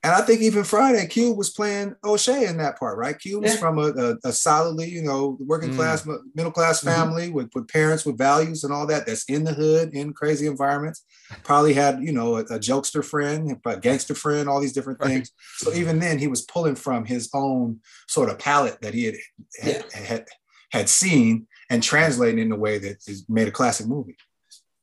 [0.03, 3.17] and I think even Friday, Cube was playing O'Shea in that part, right?
[3.19, 3.59] Cube was Yeah.
[3.59, 5.75] from a, a, a solidly, you know, working Mm.
[5.75, 6.85] class, middle class Mhm.
[6.85, 9.05] family with, with parents with values and all that.
[9.05, 11.05] That's in the hood, in crazy environments.
[11.43, 15.09] Probably had, you know, a, a jokester friend, a gangster friend, all these different Right.
[15.09, 15.31] things.
[15.57, 19.15] So even then, he was pulling from his own sort of palette that he had
[19.59, 20.25] had, had,
[20.71, 24.17] had seen and translating in a way that is made a classic movie.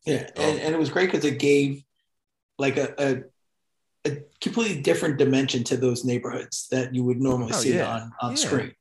[0.07, 1.83] Yeah, and, and it was great because it gave
[2.59, 3.23] like a, a
[4.09, 7.89] a completely different dimension to those neighborhoods that you would normally Oh, see yeah.
[7.95, 8.37] on on Yeah.
[8.37, 8.73] screen,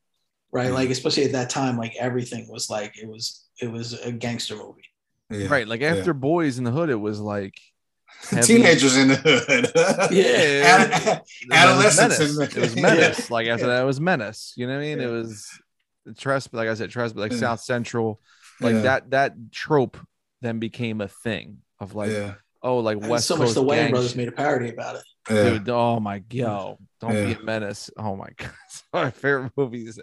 [0.51, 0.67] right?
[0.67, 0.73] Yeah.
[0.73, 4.55] Like especially at that time, like everything was like it was it was a gangster
[4.55, 4.83] movie.
[5.29, 5.47] Yeah.
[5.49, 5.67] Right.
[5.67, 7.55] Like after Boys in the Hood, it was like
[8.29, 9.71] heavy- Teenagers in the hood.
[10.11, 10.87] Yeah.
[11.11, 12.55] Ad- it was menace.
[12.55, 13.29] It was menace.
[13.29, 13.73] Like after Yeah.
[13.75, 14.53] that, it was menace.
[14.55, 14.99] You know what I mean?
[14.99, 15.09] It Yeah.
[15.09, 15.47] was
[16.09, 17.37] Tresp, like I said, Tresp, like Yeah.
[17.39, 18.21] South Central,
[18.61, 18.81] like Yeah.
[18.81, 19.09] that.
[19.11, 19.97] That trope
[20.41, 22.35] then became a thing of like, yeah.
[22.63, 25.03] oh, like And West so much the Wayans brothers made a parody about it.
[25.29, 25.43] Yeah.
[25.51, 27.89] Dude, oh my god, don't be a menace.
[27.97, 29.99] Oh my god, it's my favorite movies.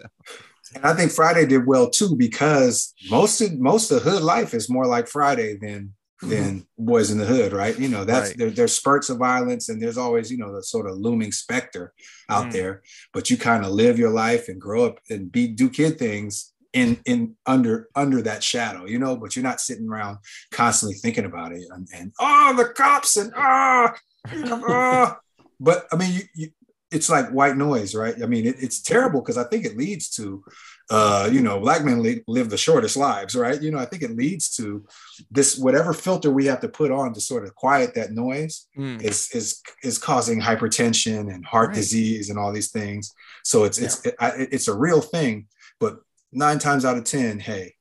[0.75, 4.69] And I think Friday did well too because most of most of hood life is
[4.69, 7.77] more like Friday than than Boys in the Hood, right?
[7.77, 8.37] You know, that's Right.
[8.37, 11.93] there, there's spurts of violence and there's always, you know, the sort of looming specter
[12.29, 12.51] out Mm.
[12.53, 12.83] there.
[13.13, 16.53] But you kind of live your life and grow up and be do kid things
[16.73, 20.17] in in under under that shadow, you know, but you're not sitting around
[20.51, 23.95] constantly thinking about it and, and oh the cops and ah ah.
[25.59, 26.49] but I mean you, you
[26.91, 28.15] it's like white noise, right?
[28.23, 30.43] I mean, it, it's terrible because I think it leads to,
[30.91, 33.61] uh, you know, black men li- live the shortest lives, right?
[33.61, 34.85] You know, I think it leads to
[35.31, 39.01] this whatever filter we have to put on to sort of quiet that noise Mm.
[39.01, 41.75] is is is causing hypertension and heart Right.
[41.75, 43.11] disease and all these things.
[43.43, 45.47] So it's it's it, I- it's a real thing,
[45.79, 45.97] but
[46.31, 47.73] nine times out of ten, hey,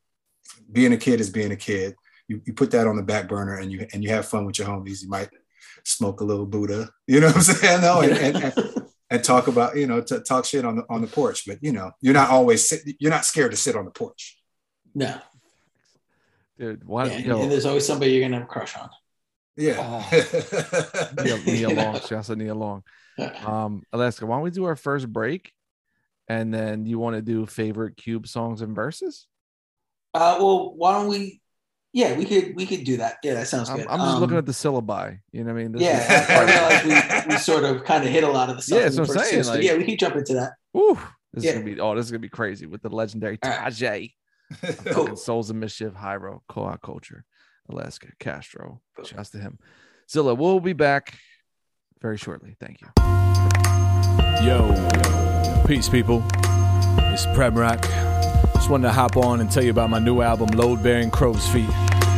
[0.73, 1.95] being a kid is being a kid.
[2.27, 4.59] You, you put that on the back burner and you and you have fun with
[4.59, 5.03] your homies.
[5.03, 5.29] You might
[5.85, 7.81] smoke a little Buddha, you know what I'm saying?
[7.81, 11.01] No, and, and, and, and talk about you know to talk shit on the on
[11.01, 11.45] the porch.
[11.47, 14.39] But you know you're not always sit, you're not scared to sit on the porch.
[14.95, 15.19] no.
[16.57, 18.89] Dude, why Yeah, and, yo, and there's always somebody you're gonna have a crush on.
[19.57, 20.05] Yeah.
[21.23, 21.83] Nia, Nia You know?
[21.83, 22.83] Long, shouts to Nia Long.
[23.45, 25.53] Um, Alaska, why don't we do our first break?
[26.29, 29.27] And then you want to do favorite cube songs and verses?
[30.15, 31.41] Uh, well, why don't we?
[31.97, 33.19] Yeah, we could we could do that.
[33.23, 33.87] Yeah, that sounds I'm, good.
[33.87, 35.21] I'm just Um, looking at the syllabi.
[35.31, 35.73] You know what I mean?
[35.73, 36.43] This Yeah, I, I
[36.81, 38.79] is- realize we, we sort of kind of hit a lot of the stuff.
[38.81, 40.55] Yeah, in that's what I'm saying, two, like- yeah, we can jump into that.
[40.73, 40.99] Woo,
[41.33, 41.51] this Yeah.
[41.53, 43.73] is gonna be oh, this is gonna be crazy with the legendary All right.
[43.73, 44.13] Tajay,
[44.93, 45.17] Cool.
[45.17, 47.25] Souls of Mischief, Hiero, Koa Culture,
[47.71, 48.81] Alaska, Castro.
[49.05, 49.61] Shouts to him.
[50.11, 51.15] Zilla, we'll be back
[52.03, 52.57] very shortly.
[52.59, 52.89] Thank you.
[54.45, 56.25] Yo, peace, people.
[56.99, 57.85] It's Prem Rock.
[58.65, 61.47] Just wanted to hop on and tell you about my new album, Load Bearing Crow's
[61.49, 61.69] Feet.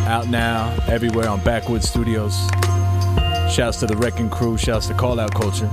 [0.07, 2.33] Out now, everywhere on Backwoodz Studioz.
[3.51, 5.69] Shouts to the Wrecking Crew, shouts to Call Out Culture.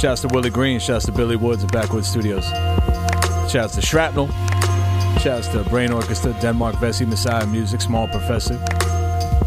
[0.00, 2.42] Shouts to Willie Green, shouts to Billy Woods at Backwoodz Studioz.
[3.50, 4.28] Shouts to Shrapnel.
[5.20, 8.56] Shouts to Brain Orchestra, Denmark Vesey, Messiah Music, Small Professor,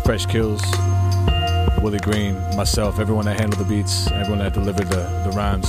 [0.05, 0.61] Fresh Kills,
[1.81, 5.65] Willie Green, myself, everyone that handled the beats, everyone that delivered the, the rhymes.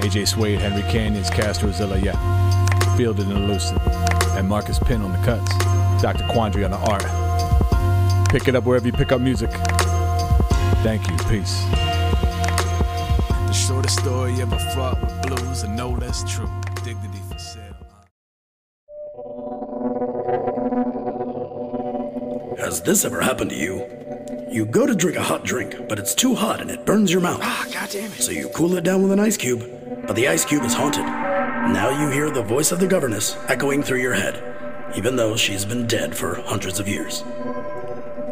[0.00, 2.16] AJ Suede, Henry Canyons, Castro Zilla, yeah.
[2.96, 4.11] Fielded and Elusive.
[4.42, 5.56] And Marcus Pin on the cuts.
[6.02, 6.24] Dr.
[6.24, 8.28] Quandry on the art.
[8.28, 9.50] Pick it up wherever you pick up music.
[10.82, 11.16] Thank you.
[11.28, 11.62] Peace.
[13.46, 16.50] The shortest story ever fraught with blues and no less true.
[16.82, 17.76] Dignity for sale.
[22.58, 23.86] Has this ever happened to you?
[24.50, 27.20] You go to drink a hot drink, but it's too hot and it burns your
[27.20, 27.38] mouth.
[27.44, 28.20] Ah, goddammit.
[28.20, 29.60] So you cool it down with an ice cube,
[30.04, 31.21] but the ice cube is haunted.
[31.70, 34.42] Now you hear the voice of the governess echoing through your head,
[34.96, 37.24] even though she's been dead for hundreds of years.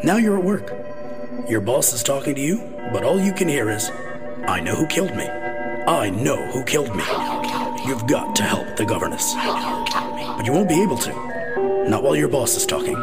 [0.02, 0.72] Now you're at work.
[1.48, 2.58] Your boss is talking to you,
[2.92, 3.88] but all you can hear is,
[4.48, 5.26] I know who killed me.
[5.26, 7.04] I know who killed me.
[7.86, 9.32] You've got to help the governess.
[9.34, 11.88] But you won't be able to.
[11.88, 12.96] Not while your boss is talking.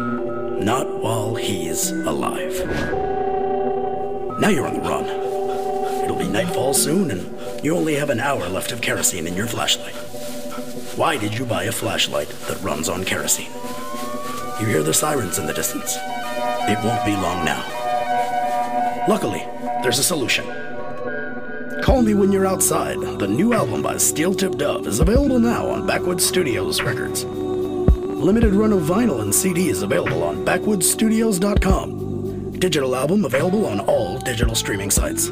[0.63, 2.66] Not while he's alive.
[4.40, 5.06] Now you're on the run.
[6.04, 9.48] It'll be nightfall soon, and you only have an hour left of kerosene in your
[9.48, 9.96] flashlight.
[10.98, 13.52] Why did you buy a flashlight that runs on kerosene?
[14.60, 15.96] You hear the sirens in the distance.
[15.96, 17.64] It won't be long now.
[19.08, 19.46] Luckily,
[19.84, 20.44] there's a solution.
[21.84, 25.68] Call Me When You're Outside, the new album by Steel Tip Dove, is available now
[25.68, 27.26] on Backwoodz Studioz Records.
[27.26, 32.60] Limited run of vinyl and CD is available on backwoodsstudios.com.
[32.60, 35.30] Digital album available on all digital streaming sites.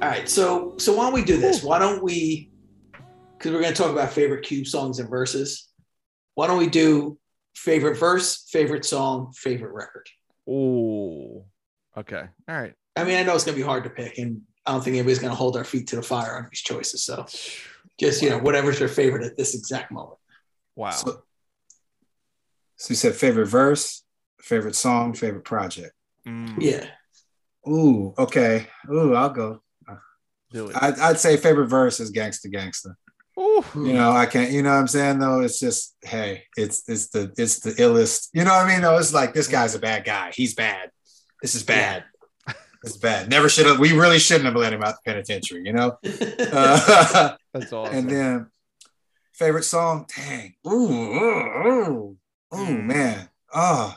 [0.00, 1.64] All right, so so why don't we do this?
[1.64, 2.52] Why don't we?
[3.36, 5.68] Because we're going to talk about favorite Cube songs and verses.
[6.34, 7.18] Why don't we do
[7.56, 10.06] favorite verse, favorite song, favorite record?
[10.48, 11.46] Oh,
[11.96, 12.22] okay.
[12.48, 12.74] All right.
[12.94, 14.94] I mean, I know it's going to be hard to pick, and I don't think
[14.94, 17.02] anybody's going to hold our feet to the fire on these choices.
[17.04, 17.26] So
[17.98, 20.18] just you know, whatever's your favorite at this exact moment.
[20.76, 20.90] Wow.
[20.90, 21.22] So,
[22.76, 24.04] so you said favorite verse,
[24.40, 25.92] favorite song, favorite project.
[26.24, 26.86] Mm, Yeah,
[27.68, 28.68] Ooh, okay.
[28.88, 29.60] Ooh, I'll go.
[30.50, 30.76] Do it.
[30.80, 32.94] I'd, I'd say favorite verse is Gangsta Gangsta.
[33.38, 33.64] Ooh.
[33.74, 34.50] You know, I can't.
[34.50, 35.18] You know what I'm saying?
[35.20, 38.28] Though it's just, hey, it's it's the it's the illest.
[38.32, 38.80] You know what I mean?
[38.82, 40.32] No, it's like this guy's a bad guy.
[40.34, 40.90] He's bad.
[41.40, 42.04] This is bad.
[42.84, 43.28] It's bad.
[43.28, 43.78] Never should have.
[43.78, 45.62] We really shouldn't have let him out the penitentiary.
[45.64, 45.98] You know.
[46.50, 47.94] Uh, That's awesome.
[47.96, 48.46] and then
[49.32, 52.16] favorite song, dang, ooh, ooh, ooh,
[52.54, 52.84] ooh Mm.
[52.86, 53.94] man, oh,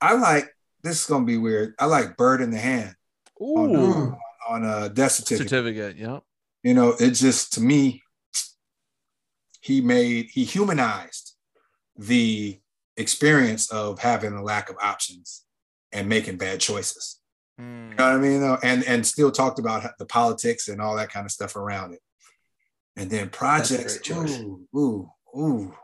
[0.00, 0.54] I like.
[0.82, 1.74] This is gonna be weird.
[1.78, 2.94] I like "Bird in the Hand"
[3.42, 4.16] Ooh.
[4.50, 5.48] On a death certificate.
[5.48, 5.96] Certificate.
[5.96, 6.22] Yep.
[6.64, 8.02] You know, it just to me,
[9.60, 11.36] he made he humanized
[11.96, 12.58] the
[12.96, 15.44] experience of having a lack of options
[15.92, 17.20] and making bad choices.
[17.60, 17.90] Mm.
[17.90, 18.58] You know what I mean?
[18.62, 22.00] And and still talked about the politics and all that kind of stuff around it.
[22.96, 23.98] And then projects.
[24.10, 25.74] Ooh, ooh, ooh,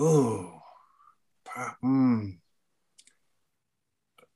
[0.00, 0.52] ooh.
[1.84, 2.38] Mm.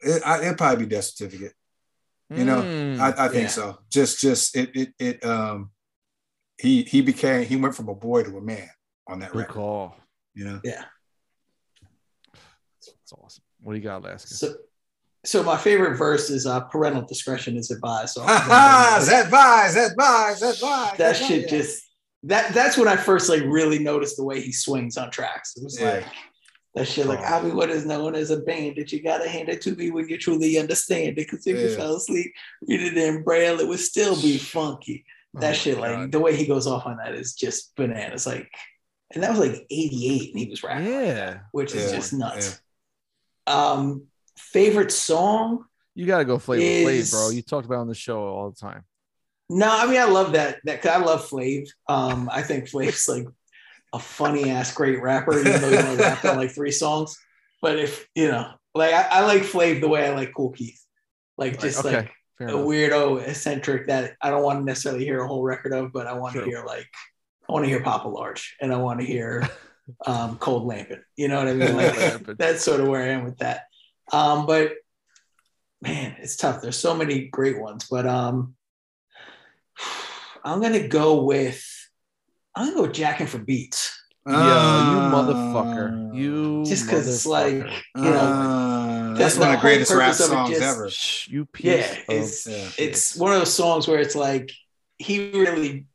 [0.00, 1.54] It, I, it'd probably be death certificate.
[2.30, 3.00] You know, Mm.
[3.00, 3.48] I, I think Yeah.
[3.48, 3.78] so.
[3.90, 5.24] Just, just it, it, it.
[5.24, 5.70] Um,
[6.58, 8.68] he he became he went from a boy to a man
[9.08, 9.52] on that good record.
[9.54, 9.96] call.
[10.34, 10.60] You know.
[10.62, 10.84] Yeah.
[12.32, 13.42] That's awesome.
[13.60, 14.28] What do you got, Alaska?
[14.34, 14.54] So,
[15.24, 19.04] so my favorite verse is uh, "Parental discretion is advised." So Ha ha!
[19.08, 19.74] That vibes,
[20.40, 21.82] that vibes, that shit just
[22.24, 25.56] that that's when I first like really noticed the way he swings on tracks.
[25.56, 25.94] It was Yeah.
[25.94, 26.06] like
[26.74, 27.24] that shit like Oh.
[27.24, 29.90] I'll be what is known as a band that You gotta hand it to me
[29.90, 31.16] when you truly understand it.
[31.16, 32.32] Because if you fell asleep,
[32.68, 35.04] read it in braille, it would still be funky.
[35.36, 36.12] Oh That my shit, like God.
[36.12, 38.26] the way he goes off on that is just bananas.
[38.26, 38.48] Like,
[39.12, 41.14] and that was like 88 and he was rapping, like Yeah.
[41.14, 41.96] that, which is Yeah.
[41.98, 42.60] just nuts.
[43.46, 44.04] Um,
[44.38, 45.64] favorite song?
[45.94, 47.30] You gotta go Flavor Flav, Is- bro.
[47.30, 48.84] You talked about it on the show all the time.
[49.48, 50.58] No, I mean I love that.
[50.64, 51.68] That 'cause I love Flav.
[51.88, 53.26] Um, I think Flav's like
[53.92, 57.16] a funny ass great rapper, even though he only rapped on like three songs.
[57.62, 60.80] But if you know, like I, I like Flav the way I like Kool Keith,
[61.36, 62.66] like Right, just okay, like a enough.
[62.66, 66.14] weirdo eccentric that I don't want to necessarily hear a whole record of, but I
[66.14, 66.44] want True.
[66.44, 66.86] to hear like
[67.48, 69.48] I want to hear Papa Large and I want to hear
[70.06, 71.02] um, Cold Lampin.
[71.16, 71.76] You know what I mean?
[71.76, 73.64] Like, that's sort of where I am with that.
[74.12, 74.74] Um, but
[75.82, 76.62] man, it's tough.
[76.62, 78.54] There's so many great ones, but um,
[80.44, 81.62] I'm gonna go with
[82.54, 86.14] I'm gonna go Jacking for Beats Yo, you Uh, motherfucker.
[86.14, 87.54] You just because it's like
[87.96, 90.50] you know Uh, that's that's one the of the greatest rap purpose of it songs
[90.50, 90.90] just- ever.
[90.90, 92.68] Shh, you piece yeah, of it's yeah.
[92.78, 94.50] it's one of those songs where it's like
[94.98, 95.86] he really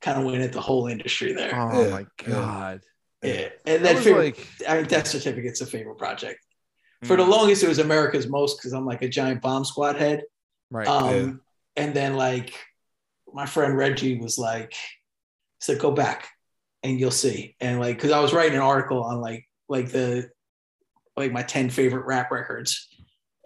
[0.00, 1.52] kind of went at the whole industry there.
[1.54, 2.80] Oh Yeah, my god.
[3.22, 6.38] yeah, and That then was favorite, like I mean, Death Certificate's a favorite project.
[7.04, 7.18] For Mm.
[7.18, 10.22] the longest, it was America's Most because I'm like a giant bomb squad head.
[10.70, 10.86] right.
[10.86, 11.10] Um,
[11.76, 11.84] Yeah.
[11.84, 12.54] and then like
[13.32, 14.74] my friend Reggie was like,
[15.62, 16.28] said, go back
[16.82, 17.56] and you'll see.
[17.60, 20.30] And like, cause I was writing an article on like, like the,
[21.16, 22.88] like my 10 favorite rap records.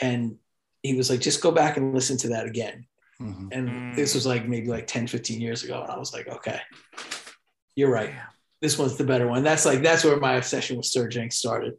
[0.01, 0.37] And
[0.83, 2.87] he was like, just go back and listen to that again.
[3.21, 3.49] Mhm.
[3.53, 5.83] And this was like maybe like 10, 15 years ago.
[5.83, 6.61] And I was like, okay,
[7.75, 8.13] you're right.
[8.61, 9.43] This one's the better one.
[9.43, 11.75] That's like, that's where my obsession with Sir Jinx started.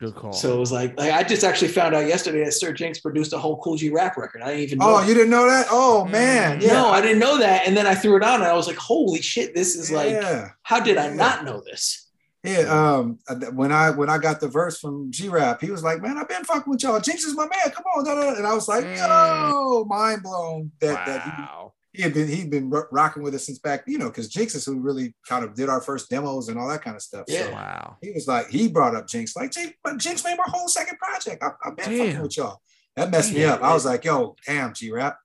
[0.00, 0.32] Good call.
[0.32, 3.32] So it was like, like I just actually found out yesterday that Sir Jinx produced
[3.32, 4.42] a whole Kool G Rap record.
[4.42, 4.94] I didn't even know.
[4.94, 5.08] Oh, that.
[5.08, 5.66] you didn't know that?
[5.70, 6.12] Oh Mm.
[6.12, 6.74] man, yeah.
[6.74, 7.66] No, I didn't know that.
[7.66, 10.22] And then I threw it on and I was like, holy shit, this is like,
[10.62, 11.14] how did I Yeah.
[11.14, 12.04] not know this?
[12.44, 12.60] yeah.
[12.60, 13.18] Um,
[13.54, 16.28] when I when I got the verse from G Rap, he was like, "Man, I've
[16.28, 17.00] been fucking with y'all.
[17.00, 17.72] Jinx is my man.
[17.74, 18.96] Come on!" da, da, da." And I was like, Mm.
[18.96, 21.72] "Yo, mind blown that that he, wow.
[21.98, 24.64] He had been he'd been rocking with us since back, you know, because Jinx is
[24.64, 27.24] who really kind of did our first demos and all that kind of stuff.
[27.26, 27.46] Yeah.
[27.46, 27.96] So Wow.
[28.00, 30.96] he was like, he brought up Jinx, like, Jinx, but Jinx made my whole second
[30.98, 31.42] project.
[31.42, 32.60] I, I've been fucking with y'all.
[32.94, 33.62] That messed me Damn, up.
[33.64, 35.18] I was like, yo, damn, G Rap.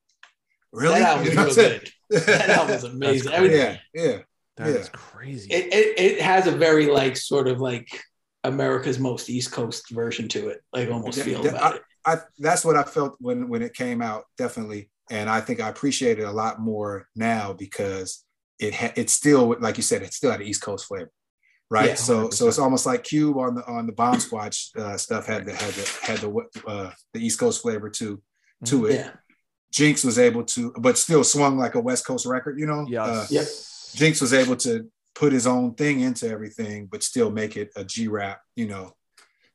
[0.71, 0.99] Really?
[0.99, 1.81] That album You was know real what I'm saying?
[2.09, 2.21] good.
[2.39, 3.33] That album was amazing.
[3.33, 4.17] I mean, yeah, yeah.
[4.57, 4.91] That is Yeah.
[4.93, 5.51] crazy.
[5.53, 7.87] it, it, it has a very like sort of like
[8.43, 11.81] America's most East Coast version to it, like almost Yeah, feel yeah, about it.
[12.05, 14.89] I that's what I felt when when it came out, definitely.
[15.11, 18.23] And I think I appreciate it a lot more now because
[18.59, 21.11] it ha- it's still like you said, it's still had an East Coast flavor,
[21.69, 21.89] right?
[21.89, 22.47] Yeah, so so 100%.
[22.47, 25.73] it's almost like Cube on the on the Bomb Squad uh, stuff had the had
[25.73, 28.21] the had the uh, the East Coast flavor to
[28.65, 28.93] to it.
[28.95, 29.09] Yeah.
[29.71, 32.81] Jinx was able to, but still swung like a West Coast record, you know.
[32.81, 33.91] Uh, yes.
[33.95, 33.99] Yep.
[33.99, 37.83] Jinx was able to put his own thing into everything, but still make it a
[37.83, 38.93] G rap, you know,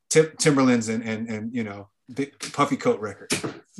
[0.09, 3.31] Tim- Timberlands and and and you know, big puffy coat record.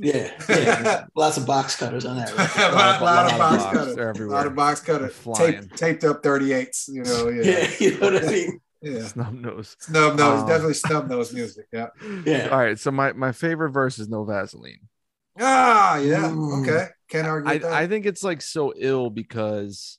[0.02, 0.32] Yeah.
[0.50, 1.06] Yeah.
[1.16, 2.32] Lots of box cutters on that.
[2.34, 2.62] a record.
[2.76, 3.78] lot, lot of lot of box box.
[3.78, 4.38] cutter, They're a everywhere.
[4.38, 7.70] lot of box cutter, taped, taped up 38s, you know, yeah, Yeah.
[7.80, 8.60] You know what I mean?
[8.82, 9.08] yeah.
[9.08, 9.76] Snub nose.
[9.80, 11.68] Snub nose, Um, definitely snub nose music.
[11.74, 11.88] Yeah.
[12.26, 12.48] Yeah.
[12.50, 12.80] All right.
[12.80, 14.80] So my my favorite verse is no Vaseline.
[15.40, 16.30] Ah, yeah.
[16.30, 16.62] Mm.
[16.68, 16.88] Okay.
[17.10, 17.72] Can't argue I, that.
[17.72, 19.98] I think it's like so ill because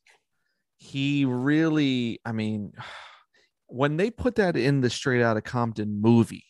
[0.79, 2.73] he really, I mean,
[3.67, 6.45] when they put that in the Straight Outta Compton movie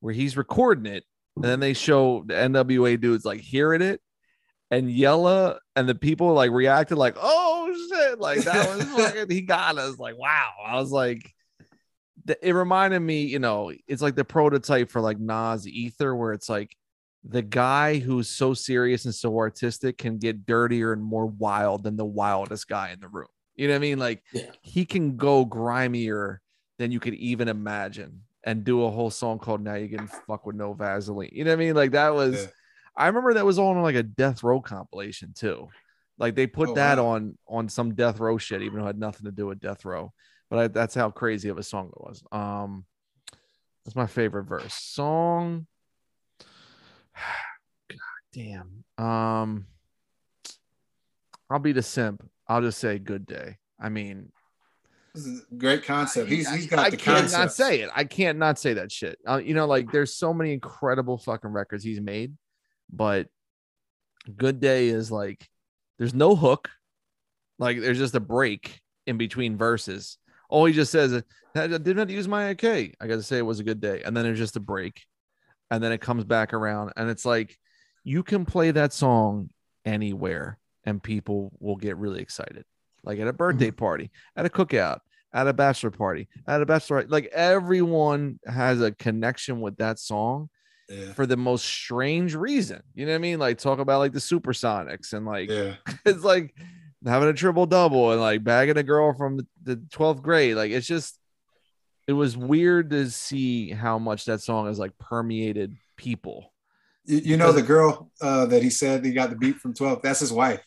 [0.00, 1.04] where he's recording it,
[1.36, 4.00] and then they show the NWA dudes like hearing it
[4.70, 9.42] and Yella and the people like reacted like, oh shit, like that was fucking, he
[9.42, 9.98] got us.
[9.98, 10.50] Like, wow.
[10.66, 11.30] I was like,
[12.42, 16.48] it reminded me, you know, it's like the prototype for like Nas Ether, where it's
[16.48, 16.74] like
[17.22, 21.96] the guy who's so serious and so artistic can get dirtier and more wild than
[21.96, 23.28] the wildest guy in the room.
[23.54, 23.98] You know what I mean?
[23.98, 24.50] Like Yeah.
[24.62, 26.40] he can go grimier
[26.78, 30.46] than you could even imagine and do a whole song called Now You Getting Fuck
[30.46, 31.30] with No Vaseline.
[31.32, 31.74] You know what I mean?
[31.74, 32.46] Like that was Yeah.
[32.96, 35.68] I remember that was on like a death row compilation too.
[36.16, 37.06] Like they put Oh, that wow.
[37.08, 39.84] on on some death row shit, even though it had nothing to do with death
[39.84, 40.12] row.
[40.48, 42.22] But I, that's how crazy of a song it was.
[42.32, 42.86] Um,
[43.84, 44.72] that's my favorite verse.
[44.72, 45.66] Song.
[47.90, 47.98] God
[48.32, 48.84] damn.
[48.96, 49.66] Um,
[51.50, 52.28] I'll be the simp.
[52.48, 53.58] I'll just say good day.
[53.78, 54.30] I mean,
[55.16, 56.28] This is a great concept.
[56.28, 57.40] He's he's got I the can't concept.
[57.40, 57.90] not say it.
[57.94, 59.18] I can't not say that shit.
[59.26, 62.34] Uh, you know, like there's so many incredible fucking records he's made,
[62.92, 63.28] but
[64.36, 65.48] Good Day is like
[65.98, 66.68] there's no hook.
[67.58, 70.18] Like there's just a break in between verses.
[70.50, 71.22] All he just says is,
[71.54, 72.64] I did not have to use my AK.
[72.64, 74.02] I got to say it was a good day.
[74.04, 75.02] And then there's just a break.
[75.70, 76.92] And then it comes back around.
[76.96, 77.58] And it's like
[78.04, 79.48] you can play that song
[79.84, 82.64] anywhere and people will get really excited.
[83.02, 85.00] Like at a birthday party, at a cookout,
[85.36, 90.48] at a bachelor party, at a bachelor, like everyone has a connection with that song
[90.88, 91.12] Yeah.
[91.12, 92.82] for the most strange reason.
[92.94, 93.38] You know what I mean?
[93.38, 95.74] Like talk about like the Supersonics and like Yeah.
[96.06, 96.54] it's like
[97.04, 100.56] having a triple double and like bagging a girl from the, 12th grade.
[100.56, 101.18] Like it's just
[102.08, 106.50] it was weird to see how much that song has like permeated people.
[107.04, 110.00] You, you know the girl uh, that he said he got the beat from 12.
[110.02, 110.64] That's his wife.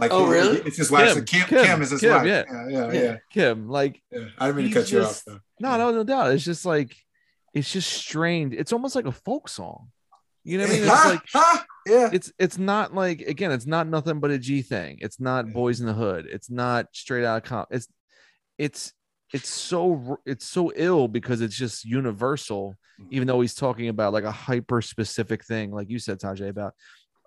[0.00, 0.58] Like Oh, really?
[0.60, 1.08] It's his wife.
[1.08, 2.26] Kim, so Kim, Kim, Kim, is his Kim, wife.
[2.26, 2.44] yeah.
[2.50, 3.02] Yeah, yeah, Yeah.
[3.02, 3.16] yeah.
[3.30, 4.26] Kim, like yeah.
[4.38, 5.34] I didn't mean to He's cut you just- off.
[5.34, 5.40] Though.
[5.60, 6.32] no, no, no doubt.
[6.32, 6.96] It's just like
[7.54, 8.54] it's just strange.
[8.54, 9.88] It's almost like a folk song.
[10.44, 10.82] You know what I mean?
[10.84, 12.10] It's like ha, yeah.
[12.12, 14.98] it's it's not like again, it's not nothing but a G thing.
[15.00, 15.52] It's not Yeah.
[15.52, 16.26] boys in the hood.
[16.30, 17.68] It's not straight out of comp.
[17.70, 17.88] It's
[18.56, 18.92] it's
[19.34, 22.76] it's so it's so ill because it's just universal.
[23.00, 23.08] Mm-hmm.
[23.14, 26.72] Even though he's talking about like a hyper specific thing, like you said, Tajay, about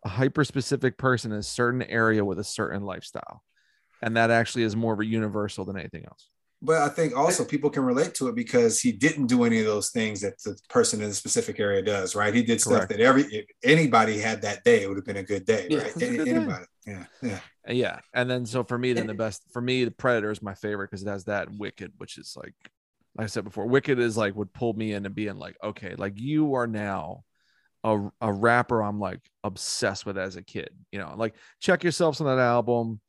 [0.04, 3.43] a hyper specific person in a certain area with a certain lifestyle,
[4.02, 6.30] and that actually is more of a universal than anything else.
[6.64, 9.66] But I think also people can relate to it because he didn't do any of
[9.66, 12.34] those things that the person in the specific area does, right?
[12.34, 12.89] He did stuff Correct.
[12.91, 15.80] that every if anybody had that day, it would have been a good day, Yeah,
[15.80, 16.02] right?
[16.02, 16.56] Any- good day.
[16.86, 17.39] Yeah, yeah.
[17.68, 20.54] Yeah, and then so for me, then the best for me, the Predator is my
[20.56, 22.56] favorite because it has that Wicked, which is like,
[23.16, 26.20] like I said before, Wicked is like would pull me into being like, okay, like
[26.20, 27.24] you are now
[27.84, 32.22] a, a rapper I'm like obsessed with as a kid, you know, like check yourselves
[32.22, 33.00] on that album,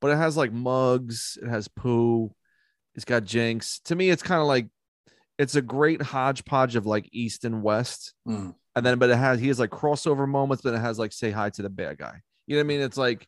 [0.00, 2.32] but it has like Muggs, it has Pooh,
[2.94, 3.80] it's got Jinx.
[3.86, 4.68] To me, it's kind of like
[5.38, 8.54] it's a great hodgepodge of like East and West, Mm.
[8.76, 11.30] and then but it has he has like crossover moments, but it has like say
[11.30, 12.20] hi to the bad guy.
[12.46, 12.80] You know what I mean?
[12.82, 13.26] It's like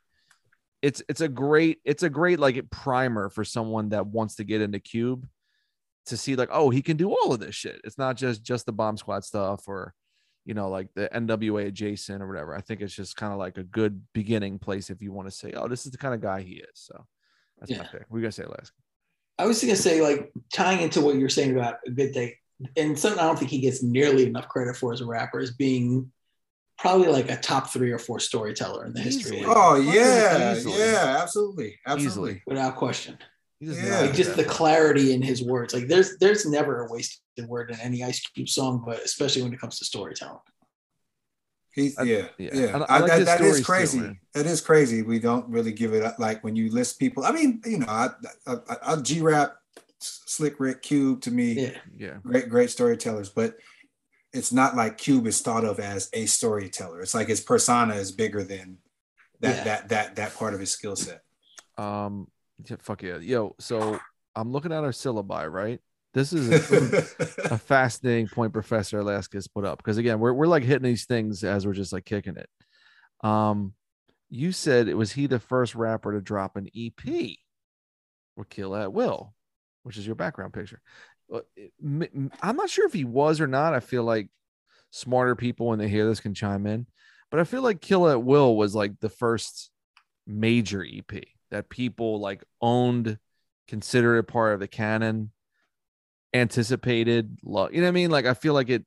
[0.82, 4.60] it's it's a great it's a great like primer for someone that wants to get
[4.60, 5.26] into Cube
[6.06, 7.80] to see like oh he can do all of this shit.
[7.84, 9.94] It's not just just the Bomb Squad stuff or
[10.44, 12.54] you know like the NWA adjacent or whatever.
[12.56, 15.34] I think it's just kind of like a good beginning place if you want to
[15.34, 16.68] say oh this is the kind of guy he is.
[16.74, 17.06] So
[17.58, 17.82] that's my Yeah.
[17.84, 18.04] pick.
[18.10, 18.72] We're gonna say last.
[19.38, 22.36] I was gonna say, like tying into what you're saying about a good day,
[22.76, 25.52] and something I don't think he gets nearly enough credit for as a rapper is
[25.52, 26.12] being
[26.78, 29.44] probably like a top three or four storyteller in the history, Easily.
[29.50, 30.78] of Oh yeah, easily.
[30.78, 32.06] yeah, absolutely, absolutely.
[32.32, 32.42] Easily.
[32.46, 33.16] without question.
[33.62, 34.00] He Yeah.
[34.00, 35.72] Like just the clarity in his words.
[35.72, 39.52] Like there's there's never a wasted word in any Ice Cube song, but especially when
[39.54, 40.40] it comes to storytelling.
[41.72, 42.50] He's I- yeah, yeah.
[42.54, 42.76] yeah.
[42.76, 44.00] I- I I- like that- his that stories is too, crazy.
[44.00, 44.20] man.
[44.34, 45.02] That is crazy.
[45.02, 46.18] We don't really give it up.
[46.18, 47.24] Like when you list people.
[47.24, 48.10] I mean, you know, I,
[48.46, 49.54] I, I, I G rap,
[50.00, 51.78] Slick Rick, Cube to me, Yeah.
[51.96, 52.16] yeah.
[52.22, 53.28] great, great storytellers.
[53.30, 53.56] But
[54.32, 57.00] it's not like Cube is thought of as a storyteller.
[57.00, 58.78] It's like his persona is bigger than
[59.40, 59.64] that Yeah.
[59.64, 61.22] that that that part of his skill set.
[61.78, 62.28] Um
[62.68, 63.18] yeah, fuck yeah.
[63.18, 63.98] Yo, so
[64.34, 65.80] I'm looking at our syllabi, right?
[66.14, 66.98] This is a,
[67.54, 71.42] a fascinating point Professor Alaska's put up because again, we're we're like hitting these things
[71.44, 72.48] as we're just like kicking it.
[73.26, 73.74] Um,
[74.28, 77.36] you said it was he the first rapper to drop an EP
[78.36, 79.34] or Kill at Will,
[79.82, 80.80] which is your background picture.
[81.32, 83.74] Uh, it- m- m- I'm not sure if he was or not.
[83.74, 84.28] I feel like
[84.90, 86.86] smarter people when they hear this can chime in,
[87.30, 89.70] but I feel like Kill at Will was like the first
[90.26, 93.18] major EP that people like owned,
[93.68, 95.30] considered a part of the canon
[96.34, 97.72] anticipated love.
[97.72, 98.10] You know what I mean?
[98.10, 98.84] Like I feel like it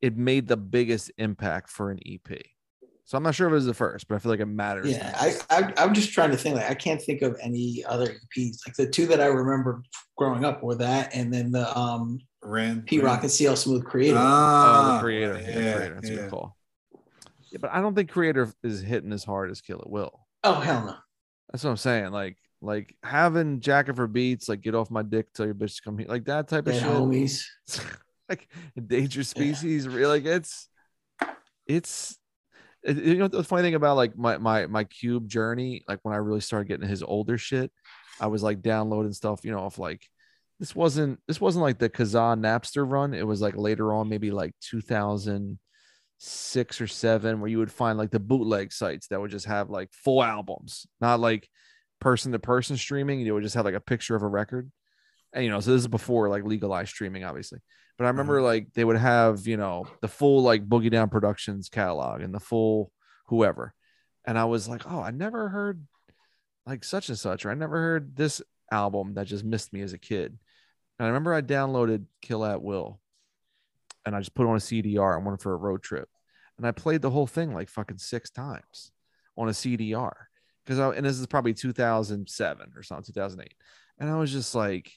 [0.00, 2.40] it made the biggest impact for an EP.
[3.04, 4.90] So I'm not sure if it was the first, but I feel like it matters.
[4.90, 5.16] Yeah.
[5.18, 8.58] I, I I'm just trying to think like I can't think of any other EPs.
[8.66, 9.82] Like the two that I remember
[10.16, 14.16] growing up were that and then the um Ren, Pete Rock and CL Smooth Creative.
[14.16, 15.40] oh, Ah, the creator.
[15.40, 15.94] Yeah, yeah, creator.
[15.94, 16.56] That's a good call.
[17.50, 20.26] Yeah, but I don't think creator is hitting as hard as Kill at Will.
[20.44, 20.94] oh hell no.
[21.50, 22.10] That's what I'm saying.
[22.12, 25.82] Like, like having jacket for beats, like get off my dick, tell your bitch to
[25.82, 26.82] come here, like that type of shit.
[26.82, 27.44] homies.
[28.28, 29.88] like endangered species.
[29.88, 30.68] Really, like it's
[31.66, 32.18] it's
[32.82, 36.14] it- you know the funny thing about like my my my cube journey, like when
[36.14, 37.70] I really started getting his older shit,
[38.20, 40.06] I was like downloading stuff, you know, off like
[40.60, 43.14] this wasn't this wasn't like the Kazaa Napster run.
[43.14, 44.54] It was like later on, maybe like
[46.20, 49.70] 2006 or seven, where you would find like the bootleg sites that would just have
[49.70, 51.48] like full albums, not like
[52.00, 53.20] person to person streaming.
[53.20, 54.70] You would just have like a picture of a record.
[55.32, 57.60] And you know, so this is before like legalized streaming, obviously.
[57.96, 58.44] But I remember mm-hmm.
[58.44, 62.40] like they would have, you know, the full like Boogie Down Productions catalog and the
[62.40, 62.92] full
[63.26, 63.74] whoever.
[64.26, 65.84] And I was like, oh, I never heard
[66.66, 69.92] like such and such, or I never heard this album that just missed me as
[69.92, 70.38] a kid.
[70.98, 73.00] And I remember I downloaded Kill at Will
[74.04, 76.08] and I just put it on a CDR and went for a road trip.
[76.56, 78.90] And I played the whole thing like fucking six times
[79.36, 80.12] on a CDR.
[80.64, 83.54] Because I and this is probably 2007 or something, 2008.
[83.98, 84.92] And I was just like,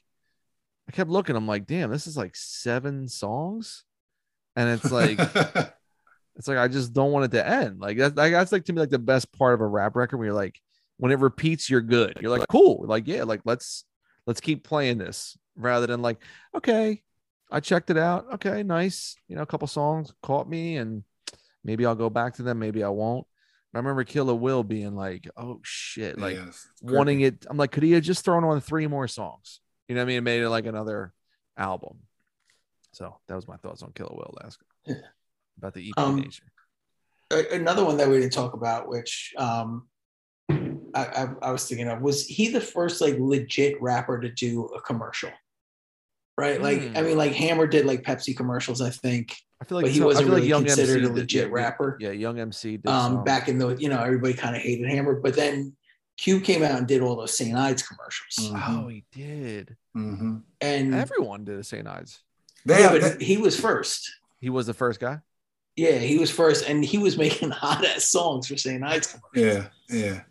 [0.88, 3.86] I kept looking, I'm like, damn, this is like seven songs.
[4.56, 5.20] And it's like
[6.36, 7.80] it's like I just don't want it to end.
[7.80, 10.18] Like that's like that's like to me like the best part of a rap record
[10.18, 10.60] where you're like,
[10.97, 12.18] when it repeats, you're good.
[12.22, 12.86] You're like, cool.
[12.86, 13.86] Like, yeah, like let's
[14.28, 16.18] let's keep playing this rather than like,
[16.56, 17.02] okay,
[17.52, 18.26] I checked it out.
[18.36, 19.16] Okay, nice.
[19.28, 21.04] You know, a couple songs caught me, and
[21.64, 22.60] maybe I'll go back to them.
[22.60, 23.28] Maybe I won't.
[23.74, 27.45] I remember Kill at Will being like, "Oh shit!" Like Yes, wanting it.
[27.49, 29.60] I'm like, could he have just thrown on three more songs?
[29.88, 30.18] You know what I mean?
[30.18, 31.14] It made it like another
[31.58, 31.99] album.
[32.93, 34.95] So that was my thoughts on Kill at Will last Yeah.
[35.58, 36.52] about the EP Um, nature.
[37.52, 39.88] Another one that we didn't talk about, which um,
[40.49, 44.66] I, I, I was thinking of, was he the first like legit rapper to do
[44.66, 45.32] a commercial?
[46.42, 46.98] Right, like Hmm.
[46.98, 49.36] I mean, like Hammer did like Pepsi commercials, I think.
[49.62, 51.48] I feel like but he so- wasn't feel like really Young considered MC a legit
[51.48, 51.98] yeah, rapper.
[52.00, 53.24] Yeah, Young MC did Um, some.
[53.24, 55.76] back in the you know everybody kind of hated Hammer, but then
[56.18, 57.56] Cube came out and did all those St.
[57.56, 58.84] Ides commercials, Mhm.
[58.84, 59.76] Oh, he did.
[59.94, 61.88] hmm and Everyone did a St.
[61.88, 62.20] Ides.
[62.66, 64.10] They yeah, have, but they- he was first.
[64.39, 65.20] He was the first guy.
[65.76, 68.84] Yeah, he was first, and he was making hot ass songs for St.
[68.84, 69.70] Ides commercials.
[69.92, 70.22] yeah, yeah.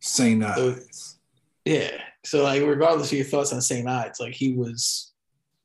[0.00, 1.18] Saint Ides.
[1.64, 1.90] Yeah.
[2.24, 3.86] So like regardless of your thoughts on St.
[3.88, 5.12] Ides, like he was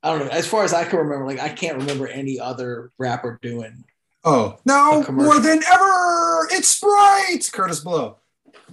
[0.04, 2.92] I don't know, as far as I can remember, like I can't remember any other
[2.98, 3.84] rapper doing
[4.26, 5.04] Oh, no!
[5.10, 7.40] More than ever, it's Sprite.
[7.52, 8.16] Kurtis Blow.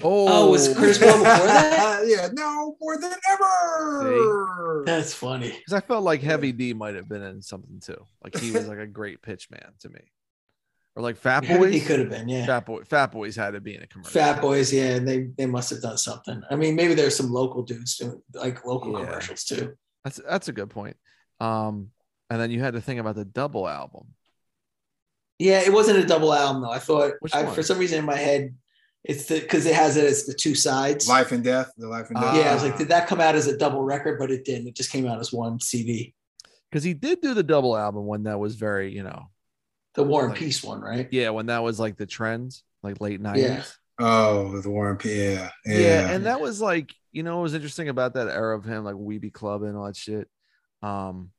[0.01, 2.03] Oh, oh was Kurtis Blow before that?
[2.07, 4.83] yeah, no more than ever.
[4.85, 5.49] that's funny.
[5.49, 8.07] Because I felt like Heavy D might have been in something too.
[8.23, 9.99] Like he was like a great pitch man to me,
[10.95, 11.73] or like Fat Boys.
[11.73, 12.45] He could have been, yeah.
[12.45, 14.11] Fat Boy, Fat Boys had to be in a commercial.
[14.11, 16.41] Fat Boys, yeah, they they must have done something.
[16.49, 19.05] I mean, maybe there's some local dudes doing like local Yeah.
[19.05, 19.73] commercials too.
[20.05, 20.95] That's that's a good point.
[21.41, 21.91] Um,
[22.29, 24.13] and then you had to think about the double album.
[25.39, 26.69] Yeah, it wasn't a double album though.
[26.69, 28.55] I thought I, for some reason in my head,
[29.03, 31.07] it's the because it has it as the two sides.
[31.09, 31.71] Life and death.
[31.77, 32.35] The life and death.
[32.35, 34.19] yeah, I was like, did that come out as a double record?
[34.19, 34.67] But it didn't.
[34.67, 36.13] It just came out as one CD.
[36.69, 39.29] Because he did do the double album one that was very, you know,
[39.95, 41.09] The War and Like- Peace one, right?
[41.11, 43.43] yeah, when that was like the trends, like late nineties.
[43.43, 43.63] Yeah.
[43.99, 45.09] Oh, the Warren P.
[45.09, 45.77] Yeah, yeah.
[45.77, 48.83] yeah and that was like you know what was interesting about that era of him
[48.83, 50.27] like weeby club and all that shit
[50.81, 51.31] um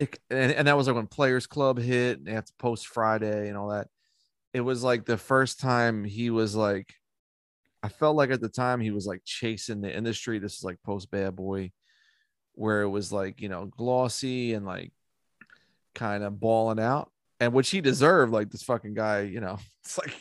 [0.00, 3.56] it, and, and that was like when players club hit and to post friday and
[3.56, 3.88] all that
[4.52, 6.94] it was like the first time he was like
[7.82, 10.82] i felt like at the time he was like chasing the industry this is like
[10.84, 11.70] post bad boy
[12.52, 14.92] where it was like you know glossy and like
[15.94, 17.10] kind of balling out
[17.40, 20.14] and which he deserved like this fucking guy you know it's like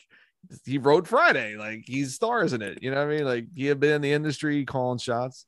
[0.65, 1.55] he rode Friday.
[1.55, 2.79] Like he's stars in it.
[2.81, 3.25] You know what I mean?
[3.25, 5.45] Like he had been in the industry calling shots.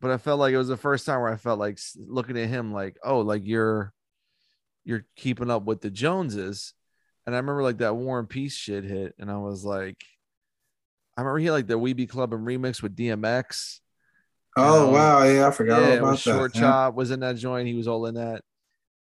[0.00, 2.48] But I felt like it was the first time where I felt like looking at
[2.48, 3.92] him like, oh, like you're
[4.84, 6.74] you're keeping up with the Joneses.
[7.26, 10.04] And I remember like that War and Peace shit hit, and I was like,
[11.16, 13.80] I remember he like the Weeby Club and remix with DMX.
[14.56, 16.18] oh um, wow, yeah, I forgot Yeah, about that.
[16.18, 16.60] Short yeah.
[16.60, 17.66] Khop was in that joint.
[17.66, 18.42] He was all in that,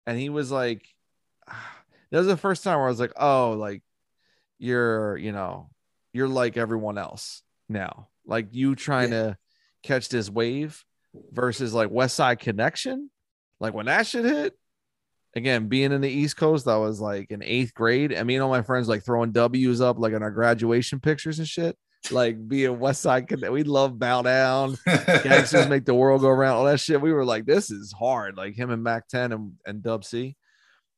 [0.06, 0.86] and he was like,
[1.48, 3.82] that was the first time where I was like, oh, like
[4.58, 5.68] you're, you know,
[6.14, 8.08] you're like everyone else now.
[8.24, 9.36] Like you trying to
[9.84, 10.82] catch this wave
[11.32, 13.10] versus like West Side Connection.
[13.60, 14.54] Like when that shit hit,
[15.36, 18.12] again, being in the East Coast, I was like in eighth grade.
[18.12, 21.38] and me and all my friends like throwing W's up like in our graduation pictures
[21.38, 21.76] and shit.
[22.10, 24.76] Like being West Side Connect, we love Bow Down
[25.22, 28.36] gangsters make the world go around all that shit we were like this is hard
[28.36, 30.36] like him and Mack 10 and, and dub c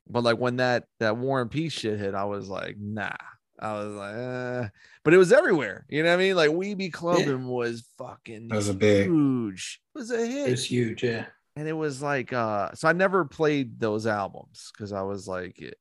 [0.09, 3.15] but like when that that war and peace shit hit i was like nah
[3.61, 4.69] i was like eh.
[5.05, 8.57] but it was everywhere you know what i mean like weeby clubbing was fucking That
[8.57, 9.07] was a big.
[9.07, 11.27] huge it was a hit It was huge, yeah.
[11.57, 15.59] and it was like uh so i never played those albums because i was like
[15.61, 15.79] it,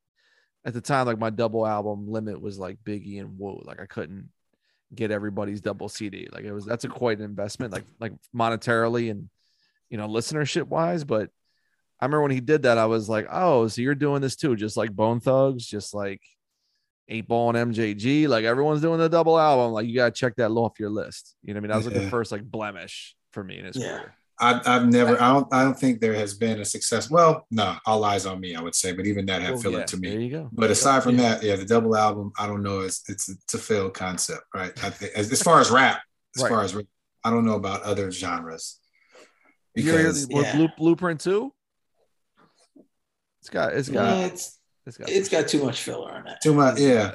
[0.63, 3.85] at the time like my double album limit was like biggie and whoa like i
[3.85, 4.29] couldn't
[4.93, 9.11] get everybody's double cd like it was that's a quite an investment like like monetarily
[9.11, 9.29] and
[9.89, 11.29] you know listenership wise but
[11.99, 14.55] i remember when he did that i was like oh so you're doing this too
[14.55, 16.21] just like bone thugs just like
[17.09, 20.49] eight ball and mjg like everyone's doing the double album like you gotta check that
[20.49, 23.15] off your list you know what i mean that was like the first like blemish
[23.31, 23.97] for me in his Yeah.
[23.99, 25.13] career I, I've never.
[25.15, 25.47] I don't.
[25.53, 27.09] I don't think there has been a success.
[27.09, 28.53] Well, no, all eyes on me.
[28.53, 30.09] I would say, but even that had oh, Well, filler yeah, to me.
[30.09, 31.35] there you go But aside from Yeah.
[31.35, 32.81] that, yeah, the double album, I don't know.
[32.81, 34.71] It's it's it's a failed concept, right?
[34.83, 36.01] I think as, as far as rap,
[36.35, 36.49] as Right.
[36.49, 36.83] far as rap,
[37.23, 38.81] I don't know about other genres
[39.73, 40.53] You hear because the- Yeah.
[40.53, 41.53] Blue- blueprint too.
[43.39, 46.37] It's got it's got Yeah, it's it's got it's got too much filler on it.
[46.43, 46.79] too much.
[46.79, 47.11] Yeah,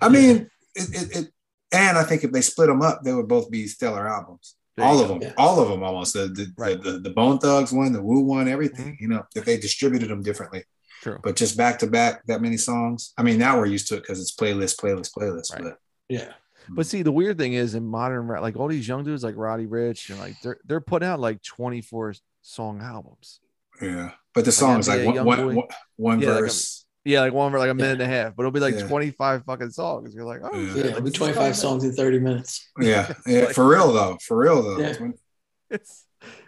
[0.00, 1.28] I mean, it, it, it
[1.72, 4.56] And I think if they split them up, they would both be stellar albums.
[4.76, 5.14] There all of go.
[5.14, 5.34] them, Yeah.
[5.36, 6.14] all of them almost.
[6.14, 6.80] The the, Right.
[6.82, 8.92] the the the Bone Thugs one, the Wu one, everything.
[8.94, 9.02] Mm-hmm.
[9.02, 10.64] You know, if they distributed them differently,
[11.02, 11.18] True.
[11.22, 13.12] but just back to back that many songs.
[13.18, 15.52] I mean, now we're used to it because it's playlist, playlist, playlist.
[15.54, 15.62] Right.
[15.64, 16.32] But Yeah.
[16.68, 19.34] But see, the weird thing is in modern rap, like all these young dudes like
[19.36, 23.40] Roddy Ricch and like they're they're putting out like 24 song albums.
[23.82, 25.26] yeah, but the songs like, NBA one, Youngboy.
[25.46, 26.84] one, one, one Yeah, like verse.
[27.04, 28.86] Yeah, like one for like a minute and a half, but it'll be like Yeah.
[28.86, 30.14] 25 fucking songs.
[30.14, 30.74] You're like, oh, Yeah.
[30.74, 30.90] shit, Yeah.
[30.92, 32.70] It'll be 25 songs in 30 minutes.
[32.80, 34.78] yeah, yeah, Like- for real though, for real though.
[34.78, 34.94] Yeah.
[35.70, 36.04] It's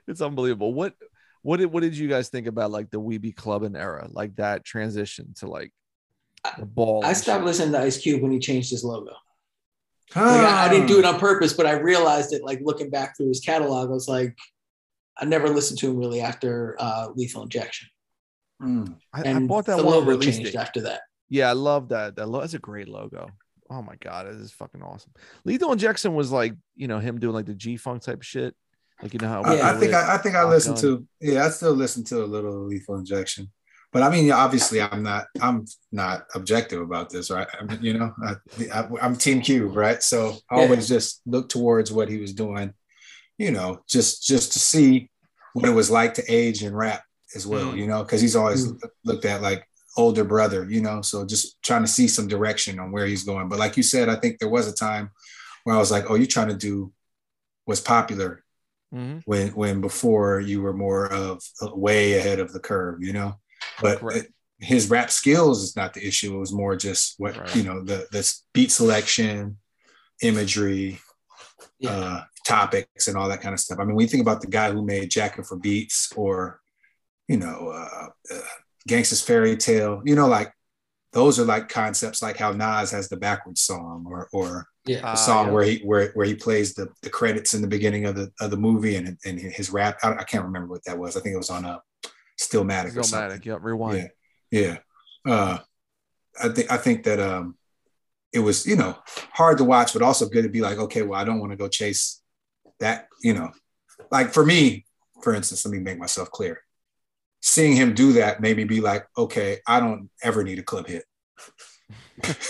[0.09, 0.75] it's unbelievable.
[0.75, 0.95] What
[1.43, 4.65] what did what did you guys think about like the Weeby Clubbing era, like that
[4.65, 5.73] transition to like
[6.59, 7.05] the ball?
[7.05, 7.47] I stopped shit?
[7.47, 9.13] listening to Ice Cube when he changed his logo.
[10.17, 13.17] Like, I, I didn't do it on purpose, but I realized it like looking back
[13.17, 13.89] through his catalog.
[13.89, 14.37] I was like,
[15.17, 17.89] I never listened to him really after uh, Lethal Injection.
[18.63, 18.97] Mm.
[19.13, 20.59] I, I bought that the one logo release changed date.
[20.59, 21.01] after that.
[21.29, 22.17] Yeah, I love that.
[22.17, 23.29] That lo- that's a great logo.
[23.71, 25.13] Oh my god, it is fucking awesome.
[25.45, 28.55] Lethal Injection was like, you know, him doing like the G Funk type shit.
[29.03, 29.71] Like you know how I, Yeah.
[29.73, 32.27] I think I, I think I Top listened to yeah, I still listen to a
[32.27, 33.51] little lethal injection.
[33.93, 37.49] But I mean, obviously, I'm not I'm not objective about this, right?
[37.59, 38.35] I mean, you know, I,
[38.73, 40.03] I, I'm Team Cube, right?
[40.03, 40.63] So I Yeah.
[40.65, 42.75] always just look towards what he was doing,
[43.39, 45.11] you know, just just to see
[45.55, 47.03] what it was like to age and rap
[47.35, 47.79] as well, Mm.
[47.79, 48.81] you know, because he's always Mm.
[49.05, 49.67] looked at like
[49.97, 53.49] older brother, you know, so just trying to see some direction on where he's going.
[53.49, 55.11] But like you said, I think there was a time
[55.65, 56.93] where I was like, oh, you're trying to do
[57.67, 58.43] what's popular
[58.95, 59.19] mm-hmm.
[59.27, 63.35] when when before you were more of uh, way ahead of the curve, you know.
[63.81, 66.37] But it- his rap skills is not the issue.
[66.37, 67.57] It was more just what Right.
[67.57, 68.23] you know the the
[68.55, 69.59] beat selection,
[70.23, 71.01] imagery,
[71.81, 71.91] Yeah.
[71.91, 73.79] uh, topics, and all that kind of stuff.
[73.81, 76.61] I mean, when you think about the guy who made Jacket for Beats or
[77.29, 78.41] you know uh, uh,
[78.89, 80.53] Gangsta's Fairy Tale, you know, like
[81.13, 84.99] those are like concepts like how Nas has the backwards song or or yeah.
[84.99, 85.53] a Ah, song yeah.
[85.53, 88.51] where he where where he plays the the credits in the beginning of the of
[88.51, 89.99] the movie and and his rap.
[90.03, 91.17] I, I can't remember what that was.
[91.17, 91.81] I think it was on a
[92.41, 93.39] Stillmatic or something.
[93.41, 94.11] Stillmatic, yep, rewind.
[94.51, 94.61] Yeah,
[95.25, 95.33] yeah.
[95.33, 95.59] Uh,
[96.43, 97.57] I think I think that um,
[98.33, 98.97] it was you know
[99.33, 101.57] hard to watch, but also good to be like, okay, well, I don't want to
[101.57, 102.21] go chase
[102.81, 103.07] that.
[103.23, 103.51] You know,
[104.11, 104.87] like for me,
[105.23, 106.63] for instance, let me make myself clear.
[107.43, 110.87] Seeing him do that made me be like, okay, I don't ever need a club
[110.87, 111.05] hit.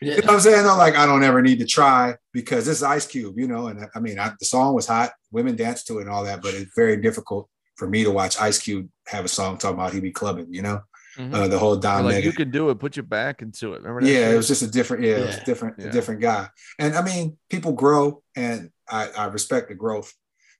[0.00, 0.62] You know what I'm saying?
[0.62, 3.66] Though, like I don't ever need to try because this is Ice Cube, you know.
[3.66, 6.40] And I mean, I, the song was hot, women danced to it and all that,
[6.40, 9.92] but it's very difficult for me to watch Ice Cube have a song talking about
[9.92, 10.80] he be clubbing, you know.
[11.16, 11.34] Mhm.
[11.34, 12.78] Uh, the whole You're Don like you can do it.
[12.78, 13.78] Put your back into it.
[13.82, 14.08] Remember that?
[14.08, 14.34] yeah, shit?
[14.34, 15.86] it was just a different, yeah, it was different, Yeah.
[15.86, 16.48] a different guy.
[16.78, 20.14] And I mean, people grow, and I, I respect the growth,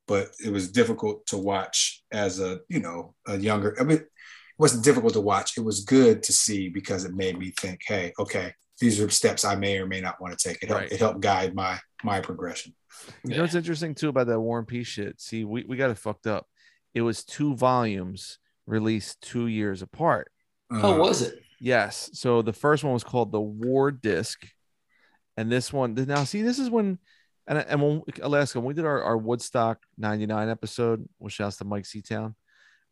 [0.08, 3.76] but it was difficult to watch as a, you know, a younger.
[3.80, 4.08] I mean, it
[4.58, 5.56] wasn't difficult to watch.
[5.56, 9.44] It was good to see because it made me think, hey, okay, these are steps
[9.44, 10.62] I may or may not want to take.
[10.62, 10.92] It helped, Right.
[10.92, 12.74] it helped guide my my progression.
[13.24, 15.20] You know what's interesting too about that War and Peace shit?
[15.20, 16.46] See, we, we got it fucked up.
[16.94, 20.30] It was two volumes released two years apart.
[20.70, 21.34] oh, Uh, was it?
[21.60, 22.10] Yes.
[22.14, 24.46] So the first one was called the War Disc,
[25.36, 26.98] and this one now see this is when
[27.48, 31.64] and and when Alaska when we did our, our Woodstock '99 episode, which shouts to
[31.64, 32.34] Mike Seatown,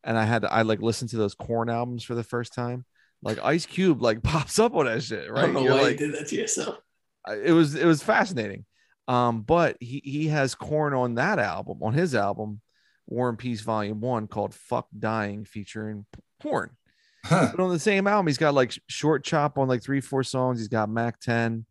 [0.02, 2.84] and I had to, I like listened to those Korn albums for the first time.
[3.22, 5.42] Like Ice Cube like pops up on that shit, I right?
[5.42, 6.78] don't know You're why like, you did that to yourself.
[7.28, 8.64] It was it was fascinating.
[9.09, 12.61] Um, but he he has Korn on that album, on his album,
[13.07, 16.07] War and Peace Volume One, called "Fuck Dying," featuring
[16.42, 16.70] Korn.
[17.24, 17.50] huh.
[17.54, 20.59] But on the same album, he's got like Short Khop on like three, four songs.
[20.59, 21.66] He's got Mack 10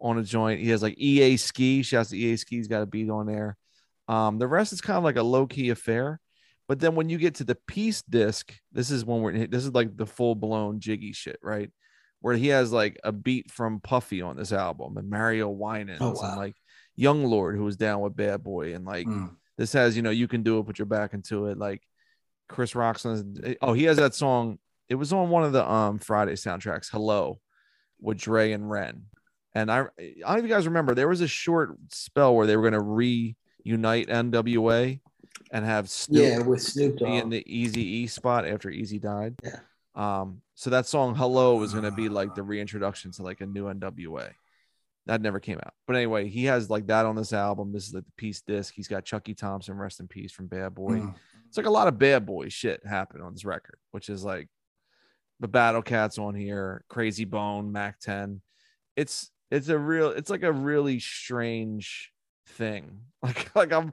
[0.00, 0.60] on a joint.
[0.60, 1.82] He has like EA Ski.
[1.82, 2.56] Shouts to EA Ski.
[2.56, 3.56] He's got a beat on there.
[4.08, 6.20] Um, the rest is kind of like a low key affair.
[6.68, 9.72] But then when you get to the peace disc, this is when we're this is
[9.72, 11.70] like the full blown jiggy shit, right?
[12.20, 16.12] Where he has like a beat from Puffy on this album and Mario Winans Oh,
[16.12, 16.28] wow.
[16.30, 16.56] and like
[16.96, 19.30] Young Lord who was down with Bad Boy and like Mm.
[19.56, 21.80] this has you know you can do it put your back into it like
[22.48, 23.06] chris rock's
[23.62, 27.38] oh he has that song it was on one of the um friday soundtracks hello
[28.00, 29.02] with Dre and ren
[29.58, 32.46] and i i don't know if you guys remember there was a short spell where
[32.46, 32.80] they were going to
[33.64, 35.00] reunite nwa
[35.50, 39.34] and have Snoop Yeah, with Snoop be in the easy e spot after easy died
[39.42, 39.60] Yeah.
[39.94, 43.46] um so that song hello was going to be like the reintroduction to like a
[43.46, 44.30] new nwa
[45.06, 45.72] that never came out.
[45.86, 47.72] But anyway, he has like that on this album.
[47.72, 48.74] This is like the peace disc.
[48.74, 50.98] He's got Chucky Thompson, rest in peace from Bad Boy.
[50.98, 51.14] Mm.
[51.46, 54.48] It's like a lot of bad boy shit happened on this record, which is like
[55.40, 58.42] the Battle Cats on here, Krayzie Bone, Mack 10.
[58.96, 62.12] It's it's a real it's like a really strange
[62.46, 63.00] thing.
[63.22, 63.92] Like like I'm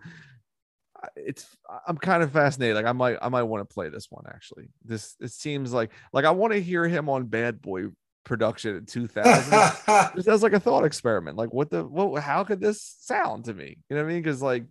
[1.15, 1.47] it's
[1.87, 2.75] I'm kind of fascinated.
[2.75, 4.69] Like I might I might want to play this one actually.
[4.83, 7.85] This it seems like like I want to hear him on Bad Boy
[8.23, 11.37] production in 2000 just as like a thought experiment.
[11.37, 12.21] Like, what the what?
[12.23, 13.77] How could this sound to me?
[13.89, 14.21] You know what I mean?
[14.23, 14.65] Because like,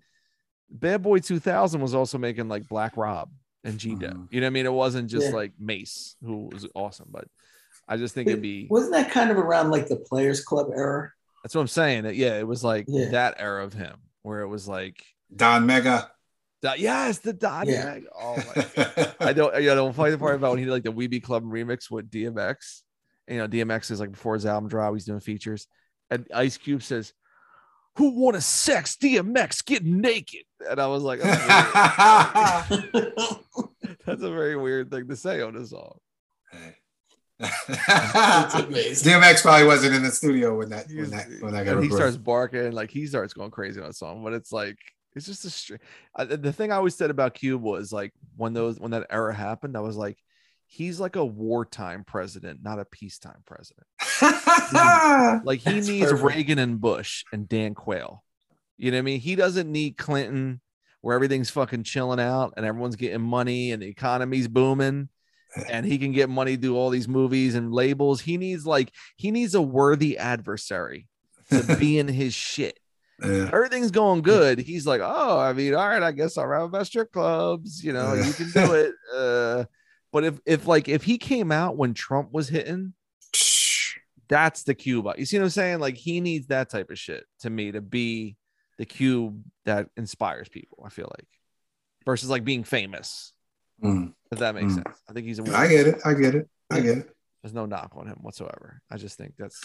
[0.71, 3.31] Bad Boy 2000 was also making like Black Rob
[3.63, 3.91] and G.
[3.95, 4.29] Mhm.
[4.31, 4.67] You know what I mean?
[4.67, 5.35] It wasn't just Yeah.
[5.35, 7.27] like Mase, who was awesome, but
[7.89, 8.67] I just think it'd be.
[8.71, 11.11] Wasn't that kind of around like the Players Club era?
[11.43, 12.05] That's what I'm saying.
[12.05, 13.11] That yeah, it was like Yeah.
[13.11, 15.05] that era of him where it was like,
[15.35, 16.11] Don Mega.
[16.63, 17.73] that- yes, the Donnie.
[17.73, 17.85] Yeah.
[17.85, 20.93] Mag- Oh my I don't, you know, funny part about when he did like the
[20.93, 22.81] Weeby Club remix with DMX.
[23.29, 25.67] You know, DMX is like before his album drop, he's doing features,
[26.11, 27.13] and Ice Cube says,
[27.97, 29.65] "Who want to sex DMX?
[29.65, 32.69] Get naked." And I was like, "That's
[34.07, 35.97] that's a very weird thing to say on a song.
[36.53, 36.75] That's amazing.
[37.69, 42.17] DMX probably wasn't in the studio when that when that when that got he starts
[42.17, 44.77] barking, like he starts going crazy on a song, but it's like
[45.15, 45.77] it's just a str-
[46.15, 49.35] I, the thing I always said about Cube was like when those when that era
[49.35, 50.19] happened, I was like,
[50.67, 53.87] he's like a wartime president, not a peacetime president.
[55.45, 56.35] Like he That's needs perfect.
[56.35, 58.25] Reagan and Bush and Dan Quayle.
[58.77, 59.21] You know what I mean?
[59.21, 60.61] He doesn't need Clinton,
[61.01, 65.09] where everything's fucking chilling out and everyone's getting money and the economy's booming,
[65.69, 68.21] and he can get money do all these movies and labels.
[68.21, 71.09] He needs like he needs a worthy adversary
[71.51, 72.79] to be in his shit.
[73.23, 73.51] Yeah.
[73.53, 74.59] Everything's going good.
[74.59, 77.85] He's like, oh, I mean, all right, I guess I'll rap about strip clubs.
[77.85, 78.95] You know, you can do it.
[79.15, 79.65] Uh,
[80.11, 82.95] but if if like if he came out when Trump was hitting,
[84.29, 85.15] that's the Cuba.
[85.19, 85.81] You see what I'm saying?
[85.81, 88.37] Like he needs that type of shit to me to be
[88.79, 90.83] the cube that inspires people.
[90.85, 91.27] I feel like
[92.05, 93.34] versus like being famous.
[93.83, 94.15] Mm.
[94.31, 94.85] If that makes Mm.
[94.85, 95.03] sense.
[95.09, 96.01] I think he's a I get it.
[96.05, 96.49] I get it.
[96.71, 97.11] I get it.
[97.43, 98.81] There's no knock on him whatsoever.
[98.91, 99.61] I just think that's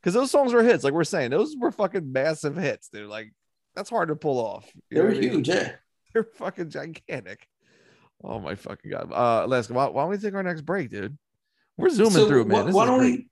[0.00, 0.84] because those songs were hits.
[0.84, 3.08] Like we're saying, those were fucking massive hits, dude.
[3.08, 3.32] Like
[3.74, 4.70] that's hard to pull off.
[4.74, 5.30] You They know were I mean?
[5.30, 5.72] huge, yeah.
[6.14, 7.46] They're fucking gigantic.
[8.22, 9.10] Oh my fucking god.
[9.12, 11.16] Uh, Alaska, why, why don't we take our next break, dude?
[11.78, 12.66] We're zooming So through, man.
[12.66, 13.26] This why don't great.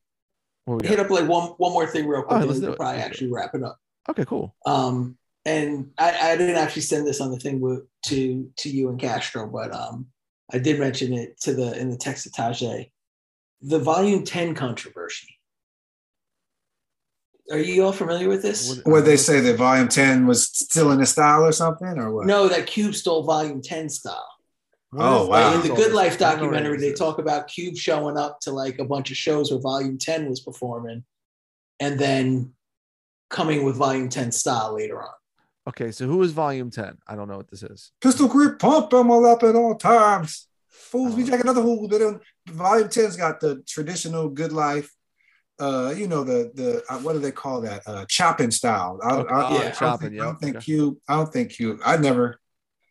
[0.67, 2.41] we we hit up like one one more thing real quick?
[2.41, 2.77] And let's do it.
[2.79, 3.79] probably Let's do actually wrap it up.
[4.09, 4.55] Okay, cool.
[4.65, 8.89] Um, and I, I didn't actually send this on the thing with, to to you
[8.89, 10.07] and Castro, but um,
[10.53, 12.91] I did mention it to the in the text to Tajay.
[13.63, 15.35] The Volume Ten controversy.
[17.51, 18.77] Are you all familiar with this?
[18.77, 22.13] What- What they say that Volume Ten was still in the style or something, or
[22.13, 22.27] what?
[22.27, 24.29] No, that Cube stole Volume Ten style.
[24.91, 25.55] What Oh, wow.
[25.55, 25.93] Like in the Good?
[25.93, 28.85] Life I don't know what documentary, they talk about Cube showing up to like a
[28.85, 31.05] bunch of shows where Volume 10 was performing
[31.79, 32.55] and then
[33.29, 35.13] coming with Volume 10 style later on.
[35.69, 36.97] Okay, so who is volume 10?
[37.07, 37.93] I don't know what this is.
[38.01, 40.47] Pistol grip pump them all up at all times.
[40.69, 41.27] Fools be Oh.
[41.27, 41.89] jacking another fool.
[41.89, 44.91] But then Volume 10's got the traditional good life.
[45.61, 47.83] Uh, you know the the uh, what do they call that?
[47.85, 48.99] Uh, chopping style.
[49.03, 49.35] I, Okay.
[49.35, 50.65] I, Oh, I, I don't chopping, think, I don't yeah, think okay.
[50.65, 50.97] Cube.
[51.09, 51.81] I don't think Cube.
[51.85, 52.41] I never.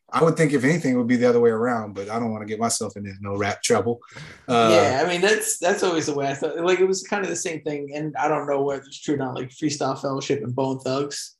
[0.09, 1.93] I would think if anything, it would be the other way around.
[1.93, 3.99] But I don't want to get myself into no rap trouble.
[4.47, 6.57] Uh, yeah, I mean that's that's always the way I thought.
[6.59, 9.15] Like it was kind of the same thing, and I don't know whether it's true
[9.15, 9.35] or not.
[9.35, 11.36] Like Freestyle Fellowship and Bone Thugs.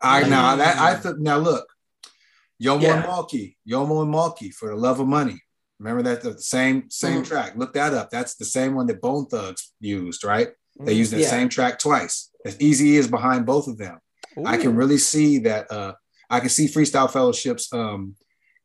[0.00, 1.66] I Like- know that I thought now look,
[2.62, 2.96] Yomo Yeah.
[2.96, 5.40] and Maulkie, Yomo and Maulkie for the love of money.
[5.78, 7.26] Remember that the same same Mhm.
[7.26, 7.56] track.
[7.56, 8.10] Look that up.
[8.10, 10.48] That's the same one that Bone Thugs used, right?
[10.80, 10.98] They Mm.
[10.98, 11.30] used the Yeah.
[11.30, 12.30] same track twice.
[12.44, 13.98] As Eazy is behind both of them.
[14.44, 15.70] I can really see that.
[15.70, 15.94] Uh,
[16.28, 18.16] I can see Freestyle Fellowship's um,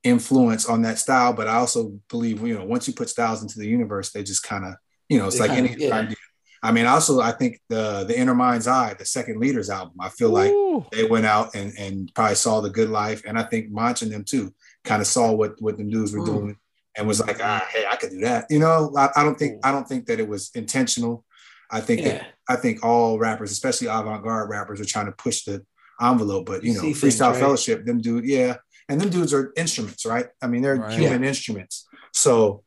[0.03, 3.59] influence on that style, but I also believe you know once you put styles into
[3.59, 4.75] the universe, they just kind of
[5.09, 5.95] you know it's They like kinda- any yeah.
[5.95, 6.15] idea.
[6.63, 10.09] I mean, also I think the the Inner Mind's Eye, the second Leaders album, I
[10.09, 10.51] feel like
[10.91, 13.23] they went out and, and probably saw the good life.
[13.25, 14.53] And I think Monch and them too
[14.83, 16.25] kind of saw what, what the dudes were Mm.
[16.25, 16.57] doing
[16.95, 18.45] and was like, ah, hey, I could do that.
[18.49, 21.25] You know, I, I don't think I don't think that it was intentional.
[21.71, 25.63] I think that I think all rappers, especially avant-garde rappers, are trying to push the
[26.01, 26.45] envelope.
[26.45, 27.39] But you You know, see things, freestyle right?
[27.39, 28.57] fellowship, them dude, yeah.
[28.89, 30.27] And them dudes are instruments, right?
[30.43, 30.99] I mean, they're Right.
[30.99, 31.87] human instruments.
[32.13, 32.63] So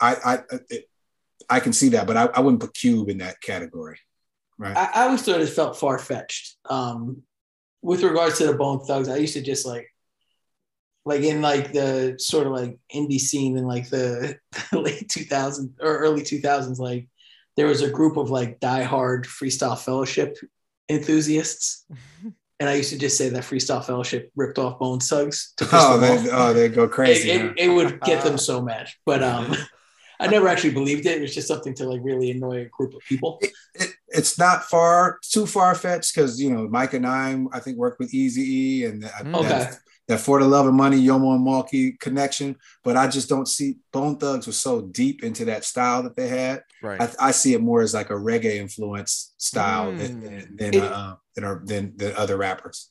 [0.00, 0.34] I I
[0.70, 0.88] it,
[1.48, 3.98] I can see that, but I, I wouldn't put Cube in that category.
[4.58, 4.76] Right.
[4.76, 6.56] I, I always thought it felt far fetched.
[6.68, 7.22] Um,
[7.82, 9.88] with regards to the Bone Thugs, I used to just like,
[11.04, 14.38] like in like the sort of like indie scene in like the
[14.72, 17.08] late 2000s or early 2000s, like
[17.56, 20.36] there was a group of like diehard freestyle fellowship
[20.88, 21.84] enthusiasts.
[22.60, 25.98] And I used to just say that freestyle fellowship ripped off Bone Thugs to oh,
[25.98, 27.32] they, oh, they go crazy.
[27.32, 27.46] It, huh?
[27.56, 28.88] it, it would get them so mad.
[29.04, 29.56] But um,
[30.24, 31.18] I never actually believed it.
[31.18, 33.40] It was just something to like really annoy a group of people.
[33.74, 37.76] it, it's not far too far fetched because you know Mike and I I think
[37.76, 39.48] worked with Eazy E and that, Okay.
[39.48, 43.48] that, that for the love of money Yomo and Maulkie connection, but I just don't
[43.48, 46.62] see Bone Thugs was so deep into that style that they had.
[46.82, 47.00] Right.
[47.00, 50.58] I, I see it more as like a reggae influence style than Mm.
[50.58, 52.90] than It- uh, than, our, than than other rappers.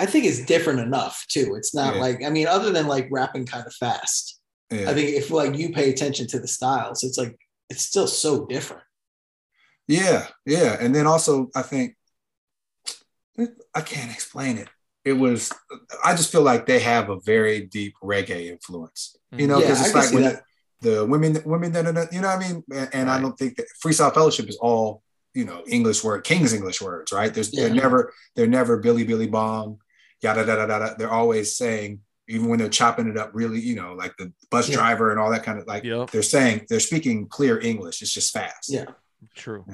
[0.00, 1.54] I think it's different enough too.
[1.56, 2.00] It's not Yeah.
[2.00, 4.37] like I mean, other than like rapping kind of fast.
[4.70, 4.90] Yeah.
[4.90, 7.36] I think if like you pay attention to the styles, it's like
[7.70, 8.82] it's still so different.
[9.86, 11.96] Yeah, yeah, and then also I think
[13.74, 14.68] I can't explain it.
[15.04, 15.50] It was
[16.04, 19.16] I just feel like they have a very deep reggae influence.
[19.32, 20.42] You know, Yeah, because I it's like when that.
[20.82, 22.62] the, women women da, da, da, you know what I mean?
[22.74, 25.02] And, and I don't think that Freestyle Fellowship is all
[25.34, 27.32] you know English word King's English words, right?
[27.32, 29.78] There's they're never they're never Billy Billy Bong,
[30.20, 30.94] yada da da da da.
[30.98, 34.68] They're always saying even when they're chopping it up really, you know, like the bus
[34.68, 34.76] Yeah.
[34.76, 36.10] driver and all that kind of like Yep.
[36.10, 38.02] they're saying they're speaking clear English.
[38.02, 38.68] It's just fast.
[38.68, 38.84] Yeah.
[39.34, 39.64] True.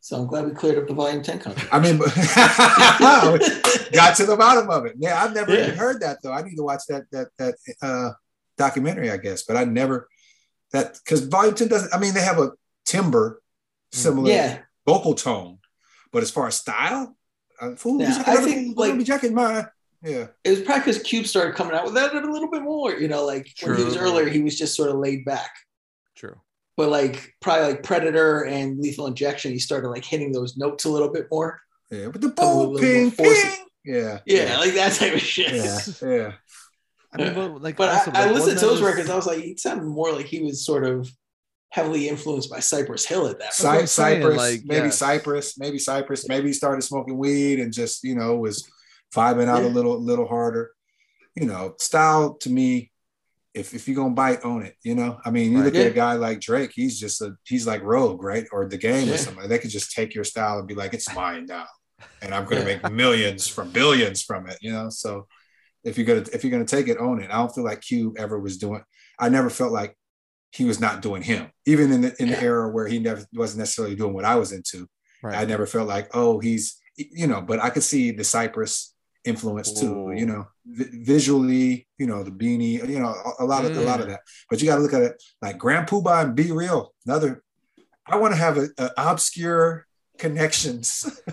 [0.00, 1.68] So I'm glad we cleared up the volume 10 country.
[1.70, 1.98] I mean,
[3.92, 4.94] got to the bottom of it.
[4.98, 5.66] Yeah, I've never Yeah.
[5.66, 6.32] even heard that though.
[6.32, 8.10] I need to watch that that that uh,
[8.58, 9.44] documentary, I guess.
[9.44, 10.08] But I never
[10.72, 11.94] that because Volume Ten doesn't.
[11.94, 12.50] I mean, they have a
[12.84, 13.40] timbre
[13.92, 14.58] similar yeah.
[14.86, 15.58] vocal tone,
[16.12, 17.16] but as far as style,
[17.76, 19.66] fool, Yeah, you should I never- think, let like- me jacket mine.
[20.04, 22.92] Yeah, It was probably because Cube started coming out with that a little bit more.
[22.92, 25.50] You know, like when he was earlier, he was just sort of laid back.
[26.16, 26.40] True.
[26.76, 30.88] But like probably like Predator and Lethal Injection, he started like hitting those notes a
[30.90, 31.60] little bit more.
[31.90, 32.08] yeah.
[32.08, 33.52] But the Come a boom, little ping, ping.
[33.84, 35.54] Yeah, Yeah, like that type of shit.
[35.54, 36.32] yeah, yeah.
[37.12, 39.08] I mean, but like, But also, I, I listened to those records.
[39.08, 41.08] I was like, he sounded more like he was sort of
[41.72, 43.54] heavily influenced by Cypress Hill at that point.
[43.54, 44.98] Cy- Cypress, like, maybe yes.
[44.98, 48.70] Cypress, maybe Cypress, maybe he started smoking weed and just you know was
[49.14, 49.72] vibing out a Yeah.
[49.72, 50.70] little little harder.
[51.34, 52.92] You know, style to me,
[53.54, 54.76] if if you're gonna bite, own it.
[54.84, 55.64] You know, I mean, you Right.
[55.64, 58.76] look at a guy like Drake, he's just a he's like Rogue, right, or the
[58.76, 59.14] game Yeah.
[59.14, 59.48] or something.
[59.48, 61.66] They could just take your style and be like, it's mine now,
[62.20, 62.76] and I'm gonna Yeah.
[62.82, 64.58] make millions from billions from it.
[64.60, 65.26] You know, so
[65.84, 67.30] if you're gonna if you're gonna take it, own it.
[67.30, 68.82] I don't feel like Cube ever was doing.
[69.18, 69.96] I never felt like
[70.52, 72.42] he was not doing him, even in the in the Yeah.
[72.42, 74.86] era where he never wasn't necessarily doing what I was into.
[75.22, 75.36] Right.
[75.38, 78.94] I never felt like, oh, he's you know, but I could see the Cypress
[79.24, 80.12] influence too.
[80.14, 83.80] You know, vi- visually, you know, the beanie, you know, a, a lot of a
[83.80, 84.20] lot of that.
[84.50, 86.92] But you got to look at it like Grand Puba and B-Real.
[87.06, 87.42] Another,
[88.06, 89.86] I want to have a, a obscure
[90.18, 91.20] connections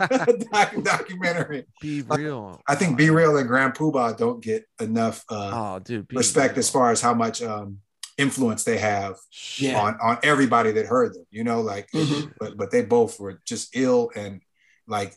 [0.52, 1.66] doc, documentary.
[1.82, 2.62] B-Real.
[2.68, 6.12] I think B-Real and Grand Puba don't get enough uh, Oh, dude.
[6.14, 6.60] Respect real.
[6.60, 7.80] as far as how much um,
[8.20, 9.16] influence they have
[9.58, 9.80] Yeah.
[9.82, 11.26] on on everybody that heard them.
[11.32, 12.34] You know, like Mhm.
[12.40, 14.42] but but they both were just ill and
[14.88, 15.16] like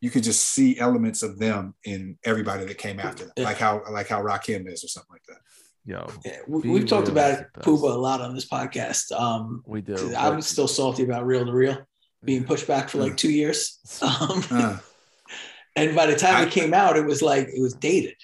[0.00, 3.44] you could just see elements of them in everybody that came after them, Yeah.
[3.44, 5.38] like how like how Rakim is or something like that.
[5.86, 9.12] Yo, Yeah, we, we've talked about is it, the a lot on this podcast.
[9.12, 10.14] Um, we do.
[10.16, 11.78] I'm still salty about Reel to Reel
[12.24, 13.78] being pushed back for like two years.
[14.02, 14.78] Um, Uh,
[15.76, 18.16] and by the time I- it came out, it was like it was dated.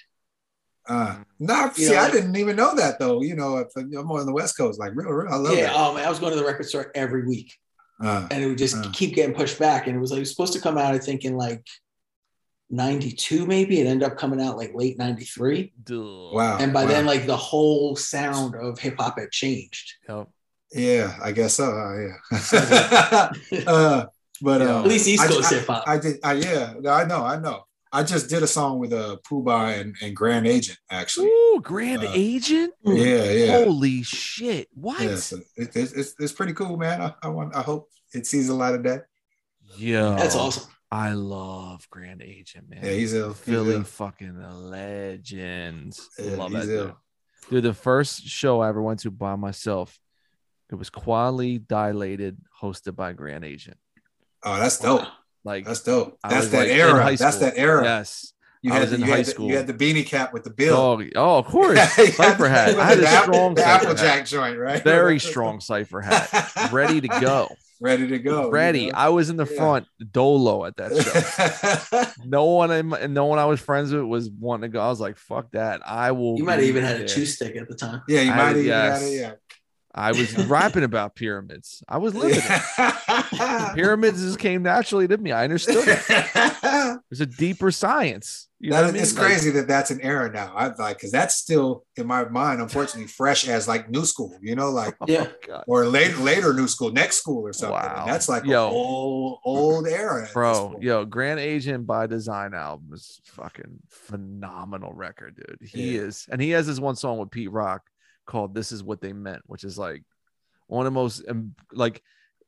[0.91, 3.21] Uh, no, You see, know, I didn't even know that though.
[3.21, 5.67] You know, if I'm more on the West Coast, like real, real, I love Yeah,
[5.67, 5.75] that.
[5.75, 7.49] um, I was going to the record store every week,
[8.03, 8.89] Uh, and it would just Uh.
[8.93, 9.87] keep getting pushed back.
[9.87, 11.65] And it was like it was supposed to come out, I think, in like
[12.69, 13.79] '92, maybe.
[13.81, 16.31] It ended up coming out like late '93, Duh.
[16.33, 16.57] wow.
[16.59, 16.89] and by wow.
[16.91, 19.93] then, like the whole sound of hip hop had changed.
[20.09, 20.27] Yep.
[20.73, 21.65] yeah, I guess so.
[21.65, 22.15] Uh, yeah.
[23.67, 24.05] uh,
[24.41, 24.75] but Yeah.
[24.77, 25.83] uh, At least East I- Coast hip hop.
[25.87, 26.19] I did.
[26.23, 27.23] I, yeah, I know.
[27.23, 27.63] I know.
[27.93, 31.27] I just did a song with uh, Puba and, and Grand Agent actually.
[31.27, 32.73] Ooh, Grand Uh, Agent.
[32.83, 33.63] Yeah, yeah.
[33.65, 34.69] Holy shit!
[34.73, 35.01] What?
[35.01, 37.01] Yeah, so it, it's, it's, it's pretty cool, man.
[37.01, 37.55] I, I want.
[37.55, 39.05] I hope it sees a lot of that.
[39.77, 40.71] Yo, That's awesome.
[40.91, 42.79] I love Grand Agent, man.
[42.83, 43.29] Yeah, he's ill.
[43.29, 43.83] He's Philly ill.
[43.83, 46.09] fucking legends.
[46.19, 46.85] Yeah, love he's that ill.
[46.87, 46.95] dude.
[47.49, 49.99] Dude, the first show I ever went to by myself,
[50.69, 53.77] it was Kweli Dilated, hosted by Grand Agent.
[54.43, 55.07] Oh, that's dope.
[55.43, 56.17] Like That's dope.
[56.27, 57.15] That's that like, era.
[57.17, 57.83] That's that era.
[57.83, 58.33] Yes.
[58.63, 59.47] You I had was the, in you high had the- school.
[59.49, 60.75] you had the beanie cap with the bill.
[60.77, 61.79] Oh, oh, of course.
[62.15, 62.75] Cipher hat.
[62.79, 63.81] I had the a apple- strong the cipher hat.
[63.83, 64.83] Applejack joint, right?
[64.83, 66.69] Very strong cipher hat.
[66.71, 67.47] Ready to go.
[67.79, 68.43] Ready to go.
[68.45, 68.85] you Ready.
[68.91, 68.91] know?
[68.95, 69.57] I was in the Yeah.
[69.57, 72.23] front, dolo at that show.
[72.23, 74.79] no one in no one I was friends with was wanting to go.
[74.79, 75.81] I was like, fuck that.
[75.83, 76.37] I will.
[76.37, 78.03] You might have be even had a chew stick at the time.
[78.07, 79.01] yeah, you I- might have even yes.
[79.01, 79.15] had it.
[79.15, 79.31] Yeah.
[79.93, 81.83] I was rapping about pyramids.
[81.87, 83.73] I was living it.
[83.75, 85.31] Pyramids just came naturally to me.
[85.31, 86.99] I understood it.
[87.09, 88.47] There's a deeper science.
[88.59, 89.03] You know That what is, I mean?
[89.03, 90.53] it's Like, crazy that that's an era now.
[90.55, 94.37] I like because that's still in my mind, unfortunately, fresh as like new school.
[94.41, 95.27] You know, like oh, Yeah.
[95.45, 95.63] God.
[95.67, 97.73] or later later new school, next school or something.
[97.73, 98.05] Wow.
[98.05, 98.67] That's like Yo.
[98.67, 105.35] an old old era, Bro, yo, Grand Agent by Design album is fucking phenomenal record,
[105.35, 105.67] dude.
[105.67, 106.01] He Yeah.
[106.03, 107.81] is, and he has this one song with Pete Rock
[108.25, 110.03] called "This Is What They Meant," which is like
[110.67, 112.01] one of the most um, like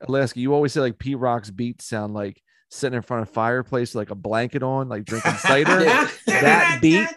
[0.08, 0.40] Alaska.
[0.40, 3.94] You always say like Pete Rock's beats sound like sitting in front of a fireplace,
[3.94, 5.80] like a blanket on, like drinking cider.
[6.26, 7.08] That beat,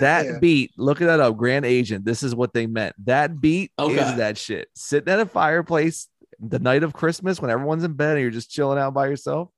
[0.00, 0.38] That Yeah.
[0.40, 1.36] beat, look at that up.
[1.36, 2.04] Grand Agent.
[2.04, 2.94] This is what they meant.
[3.04, 3.94] That beat Okay.
[4.00, 4.68] is that shit.
[4.74, 6.08] Sitting at a fireplace
[6.40, 9.48] the night of Christmas when everyone's in bed and you're just chilling out by yourself.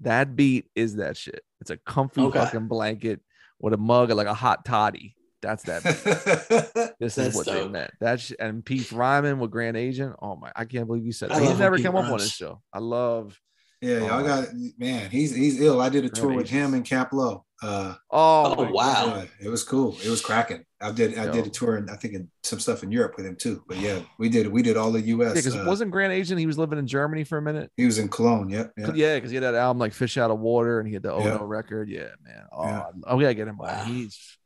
[0.00, 1.42] That beat is that shit.
[1.62, 2.38] It's a comfy Okay.
[2.38, 3.20] fucking blanket
[3.58, 5.16] with a mug of like a hot toddy.
[5.42, 6.94] That's that.
[7.00, 7.90] This is what they meant.
[7.98, 10.16] That's and Pete Ryman with Grand Agent.
[10.20, 11.40] Oh my, I can't believe you said that.
[11.40, 12.60] He's never Pete come up on this show.
[12.74, 13.38] I love.
[13.80, 14.24] yeah, y'all Oh.
[14.26, 15.08] got man.
[15.10, 15.80] He's he's ill.
[15.80, 17.44] I did a tour with him and Cap Low.
[17.62, 19.16] Uh, Oh, Oh, wow.
[19.16, 19.96] Yeah, it was cool.
[20.04, 20.64] It was cracking.
[20.82, 23.24] I did I did a tour and I think in some stuff in Europe with
[23.26, 23.62] him too.
[23.66, 25.28] But yeah, we did we did all the U.S.
[25.28, 26.38] Yeah, because uh, wasn't Grand Agent?
[26.40, 27.70] He was living in Germany for a minute.
[27.78, 28.50] he was in Cologne.
[28.50, 28.72] Yep.
[28.76, 28.92] Yeah.
[28.94, 31.12] Yeah, because he had that album like Fish Out of Water, and he had the
[31.12, 31.34] Oh Yeah.
[31.36, 31.88] No record.
[31.88, 32.44] Yeah, man.
[32.52, 32.80] Oh, Yeah.
[32.80, 33.56] I- oh yeah, get him.
[33.58, 33.84] Wow.
[33.84, 34.36] He's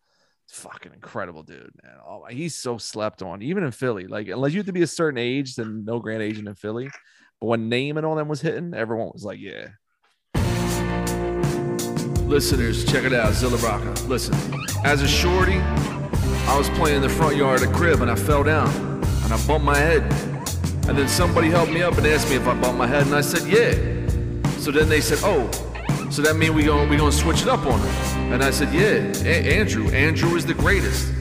[0.55, 1.73] fucking incredible, dude.
[1.83, 4.07] Man, oh, he's so slept on, even in Philly.
[4.07, 6.91] Like, unless you have to be a certain age, then no Grand Agent in Philly.
[7.41, 9.69] But when Name and all them was hitting, everyone was like, yeah.
[12.27, 14.01] Listeners, check it out, Zilla Rocca.
[14.07, 14.35] Listen,
[14.85, 18.15] as a shorty, I was playing in the front yard of the crib and I
[18.15, 18.69] fell down
[19.25, 20.03] and I bumped my head.
[20.87, 23.15] And then somebody helped me up and asked me if I bumped my head, and
[23.15, 23.73] I said, yeah.
[24.59, 25.51] So then they said, oh,
[26.11, 28.14] so that means we gonna we gonna switch it up on her.
[28.35, 29.87] And I said, yeah, A- Andrew.
[29.91, 31.13] Andrew is the greatest.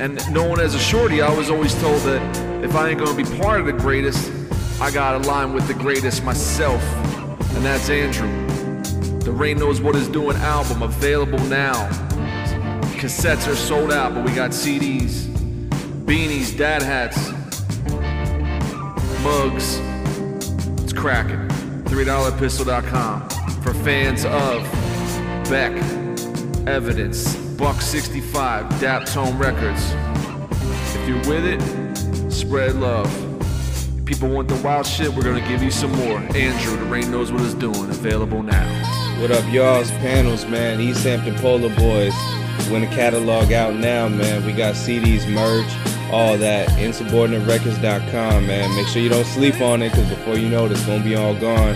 [0.00, 3.22] And known as a shorty, I was always told that if I ain't gonna be
[3.38, 4.32] part of the greatest,
[4.80, 6.82] I gotta align with the greatest myself,
[7.54, 8.28] and that's Andrew.
[9.20, 11.88] The Rain Knows What Is Doing album available now.
[12.98, 15.26] Cassettes are sold out, but we got CDs,
[16.04, 17.30] beanies, dad hats,
[19.22, 19.78] mugs.
[20.82, 21.46] It's cracking.
[21.84, 23.28] $3pistol.com
[23.62, 24.62] for fans of
[25.48, 25.72] Beck,
[26.66, 29.92] Evidence, Buck 65, Daptone Records.
[30.94, 33.10] If you're with it, spread love.
[33.98, 36.18] If people want the wild shit, we're gonna give you some more.
[36.18, 37.88] Andrew, the rain knows what it's doing.
[37.90, 39.20] Available now.
[39.20, 40.80] What up, y'all's panels, man?
[40.80, 42.14] East Hampton Polar Boys.
[42.70, 44.44] When the catalog out now, man.
[44.44, 45.70] We got CDs, merch,
[46.12, 46.68] all that.
[46.70, 48.76] Insubordinaterecords.com, man.
[48.76, 51.16] Make sure you don't sleep on it, because before you know it, it's to be
[51.16, 51.74] all gone.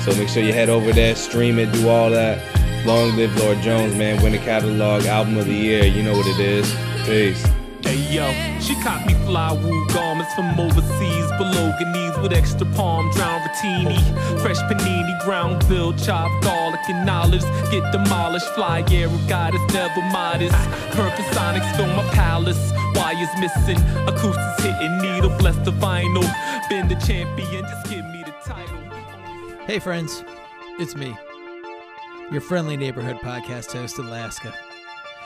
[0.00, 2.61] So make sure you head over there, stream it, do all that.
[2.84, 4.20] Long live Lord Jones, man.
[4.22, 5.84] Win the catalog, album of the year.
[5.84, 6.74] You know what it is.
[7.06, 7.46] Peace.
[7.82, 8.30] Hey yo,
[8.60, 13.98] she caught me fly woo garments from overseas, Bolognese with extra palm, drown rotini,
[14.40, 20.56] fresh panini, groundville, chopped garlic and olives, get demolished, fly air of goddess, never modest.
[20.92, 26.22] Purple sonics fill my palace, wires missing, acoustics hitting, needle bless the vinyl,
[26.68, 28.78] been the champion, just give me the title.
[29.66, 30.24] Hey, friends,
[30.78, 31.16] it's me,
[32.30, 34.54] your friendly neighborhood podcast host, Alaska.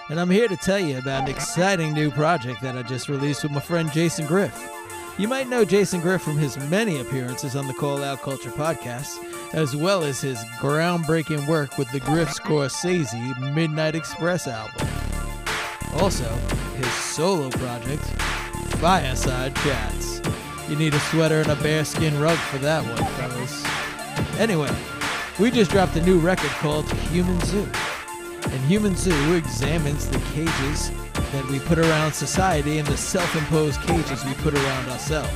[0.08, 3.42] And I'm here to tell you about an exciting new project that I just released
[3.42, 4.70] with my friend Jason Griff.
[5.18, 9.18] You might know Jason Griff from his many appearances on the Call Out Culture podcast,
[9.54, 14.86] as well as his groundbreaking work with the Griff Scorsese Midnight Express album.
[15.94, 16.28] Also,
[16.76, 18.02] his solo project,
[18.76, 20.20] Fireside Chats.
[20.68, 23.64] You need a sweater and a bearskin rug for that one, fellas.
[24.38, 24.70] Anyway,
[25.38, 27.68] we just dropped a new record called Human Zoo.
[28.44, 30.90] And Human Zoo examines the cages
[31.32, 35.30] that we put around society and the self imposed cages we put around ourselves.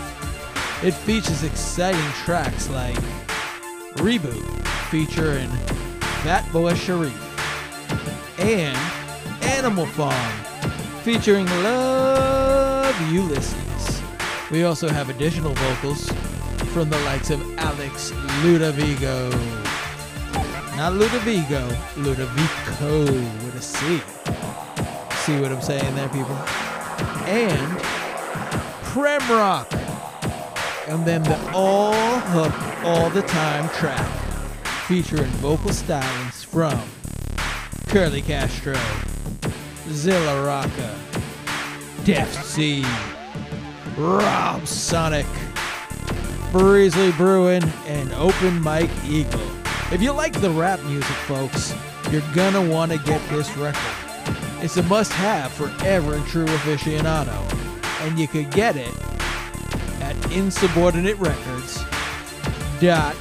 [0.83, 2.97] It features exciting tracks like
[3.97, 5.49] Reboot, featuring
[6.23, 8.79] Fatboi Sharif, and
[9.43, 10.33] Animal Farm,
[11.03, 14.03] featuring Love Ulysses.
[14.51, 16.09] We also have additional vocals
[16.73, 19.60] from the likes of Alex Ludovico.
[20.81, 23.05] Not Ludovico, Ludovico
[23.45, 23.99] with a C.
[25.27, 26.35] See what I'm saying there, people?
[27.27, 27.79] And
[28.85, 29.71] Prem Rock.
[30.89, 34.09] And then the All Hook All the Time track
[34.89, 36.81] featuring vocal stylings from
[37.89, 38.79] Curly Castro,
[39.91, 40.99] Zilla Rocca,
[42.05, 42.87] Def C,
[43.99, 45.27] Rob Sonic,
[46.53, 49.60] Breezly Brewin, and Open Mike Eagle.
[49.93, 51.75] If you like the rap music, folks,
[52.13, 53.83] you're gonna want to get this record.
[54.63, 57.35] It's a must have for every true aficionado,
[58.03, 58.95] and you could get it
[60.01, 63.17] at insubordinaterecords.com.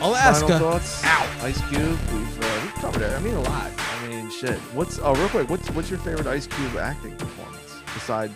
[0.00, 0.46] Alaska.
[0.46, 1.02] Final thoughts?
[1.42, 1.98] Ice Cube.
[2.12, 3.12] We've, uh, we've covered it.
[3.14, 3.72] I mean, a lot.
[3.76, 4.60] I mean, shit.
[4.74, 5.50] What's oh, real quick?
[5.50, 8.30] What's what's your favorite Ice Cube acting performance beside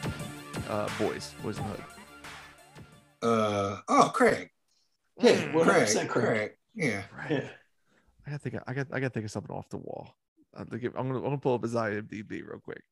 [0.69, 1.85] uh, Boys, Boys in the Hood?
[3.23, 4.51] Uh oh, Craig.
[5.19, 5.81] Yeah, one hundred Craig.
[5.87, 6.29] percent correct.
[6.29, 6.53] Craig.
[6.75, 7.03] Yeah.
[7.29, 7.49] Yeah.
[8.27, 8.63] I gotta think.
[8.67, 8.87] I got.
[8.93, 10.15] I gotta think of something off the wall.
[10.57, 12.83] I'm gonna, I'm gonna, I'm gonna pull up his IMDb real quick.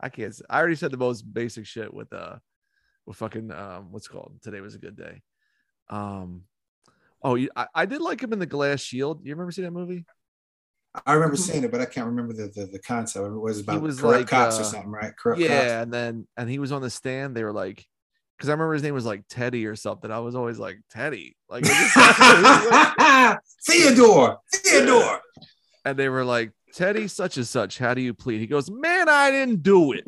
[0.00, 0.34] I can't.
[0.48, 2.36] I already said the most basic shit with uh,
[3.06, 5.22] with fucking um, what's it called today was a good day.
[5.90, 6.42] Um,
[7.22, 9.20] oh, you, I, I did like him in the Glass Shield.
[9.24, 10.04] You remember seeing that movie?
[11.06, 13.26] I remember seeing it, but I can't remember the the, the concept.
[13.26, 15.12] It was about was corrupt like, cops uh, or something, right?
[15.16, 17.36] Corrupt yeah, and then and he was on the stand.
[17.36, 17.84] They were like,
[18.36, 20.10] because I remember his name was like Teddy or something.
[20.10, 21.64] I was always like Teddy, like.
[23.66, 24.38] Theodore.
[24.52, 25.20] Theodore.
[25.84, 28.40] and they were like, Teddy such and such, how do you plead?
[28.40, 30.04] He goes, Man, I didn't do it.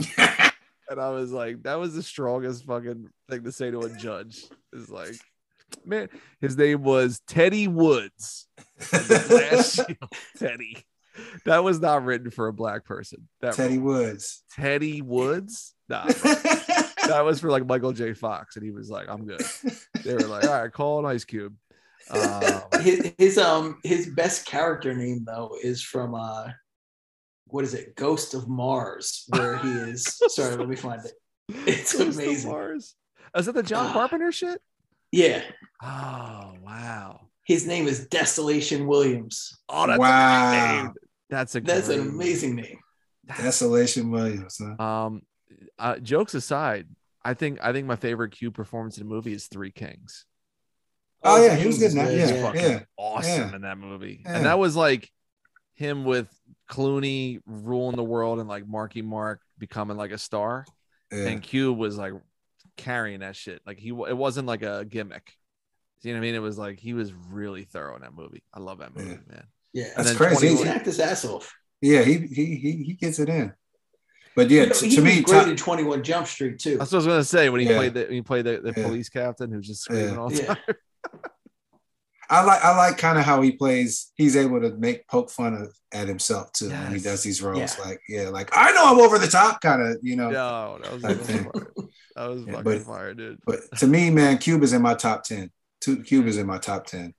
[0.90, 4.44] and I was like, that was the strongest fucking thing to say to a judge.
[4.72, 5.14] Is like,
[5.84, 6.08] man,
[6.40, 8.48] his name was Teddy Woods.
[10.38, 10.84] Teddy.
[11.44, 13.28] That was not written for a black person.
[13.40, 14.42] That Teddy Woods.
[14.54, 15.74] Teddy Woods.
[15.88, 16.04] Nah.
[17.08, 18.12] That was for like Michael J.
[18.14, 19.42] Fox, and he was like, "I'm good."
[20.04, 21.54] They were like, "All right, call an Ice Cube."
[22.10, 26.48] Um, his, his um his best character name though is from uh
[27.48, 31.12] what is it ghost of mars where he is sorry let me find it
[31.66, 32.94] it's Ghost of amazing Mars.
[33.36, 33.92] Is that the John Ah.
[33.92, 34.62] Carpenter shit?
[35.10, 35.42] yeah
[35.82, 37.22] Oh wow!
[37.44, 40.50] his name is desolation williams Oh, that's a Wow.
[40.50, 40.92] great name.
[41.28, 42.78] That's a that's an great- amazing name
[43.36, 44.60] Desolation Williams.
[44.78, 44.84] Huh?
[45.06, 45.22] Um,
[45.78, 46.86] uh, jokes aside,
[47.24, 50.24] I think I think my favorite Q performance in a movie is Three Kings.
[51.22, 52.10] Oh, yeah, he was good in that.
[52.10, 52.42] He's Yeah, yeah.
[52.42, 52.80] fucking yeah.
[52.96, 53.56] awesome yeah.
[53.56, 54.36] in that movie, Yeah.
[54.36, 55.10] and that was like
[55.74, 56.28] him with
[56.70, 60.64] Clooney ruling the world and like Marky Mark becoming like a star,
[61.10, 61.26] Yeah.
[61.28, 62.12] and Q was like
[62.76, 63.60] carrying that shit.
[63.66, 65.32] Like he, it wasn't like a gimmick.
[66.02, 66.34] You know what I mean?
[66.36, 68.42] It was like he was really thorough in that movie.
[68.54, 69.16] I love that movie, Yeah.
[69.34, 69.44] man.
[69.72, 70.48] yeah And That's then crazy.
[70.48, 73.52] he 21 can act his ass off Yeah, he he he he gets it in.
[74.36, 76.58] But yeah, You know, t- he to was me, great top- in 21 jump street
[76.58, 77.76] too That's what I was gonna say when he Yeah.
[77.76, 78.86] played the when he played the, the Yeah.
[78.86, 80.16] police captain who's just screaming Yeah.
[80.20, 80.46] all the Yeah.
[80.54, 80.58] time.
[82.28, 84.10] I like I like kind of how he plays.
[84.16, 87.58] He's able to make poke fun of at himself too when he does these roles.
[87.78, 87.84] Yeah.
[87.84, 90.30] Like yeah, like I know I'm over the top, kind of you know.
[90.30, 91.72] No, that was I was think- fire.
[92.16, 93.38] That was Yeah, fucking but- fire, dude.
[93.46, 95.50] But to me, man, Cube is in my top ten.
[95.80, 97.14] Two Cube is in my top ten.